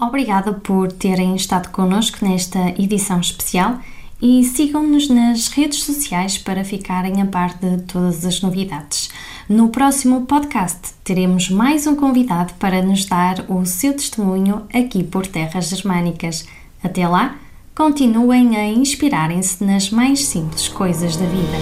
Obrigada 0.00 0.52
por 0.52 0.90
terem 0.90 1.36
estado 1.36 1.70
connosco 1.70 2.24
nesta 2.24 2.70
edição 2.70 3.20
especial 3.20 3.78
e 4.20 4.44
sigam-nos 4.44 5.08
nas 5.08 5.48
redes 5.48 5.82
sociais 5.82 6.38
para 6.38 6.64
ficarem 6.64 7.20
a 7.20 7.26
par 7.26 7.58
de 7.58 7.82
todas 7.82 8.24
as 8.24 8.40
novidades. 8.40 9.10
No 9.48 9.68
próximo 9.68 10.22
podcast 10.22 10.94
teremos 11.02 11.50
mais 11.50 11.86
um 11.88 11.96
convidado 11.96 12.54
para 12.54 12.80
nos 12.80 13.04
dar 13.04 13.44
o 13.48 13.66
seu 13.66 13.92
testemunho 13.92 14.62
aqui 14.72 15.02
por 15.02 15.26
terras 15.26 15.68
germânicas. 15.68 16.46
Até 16.82 17.06
lá, 17.06 17.36
continuem 17.74 18.56
a 18.56 18.68
inspirarem-se 18.68 19.64
nas 19.64 19.90
mais 19.90 20.24
simples 20.26 20.68
coisas 20.68 21.16
da 21.16 21.26
vida. 21.26 21.58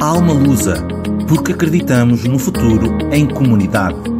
Alma 0.00 0.32
Lusa, 0.32 0.86
porque 1.24 1.52
acreditamos 1.52 2.24
no 2.24 2.38
futuro 2.38 2.98
em 3.12 3.26
comunidade. 3.26 4.13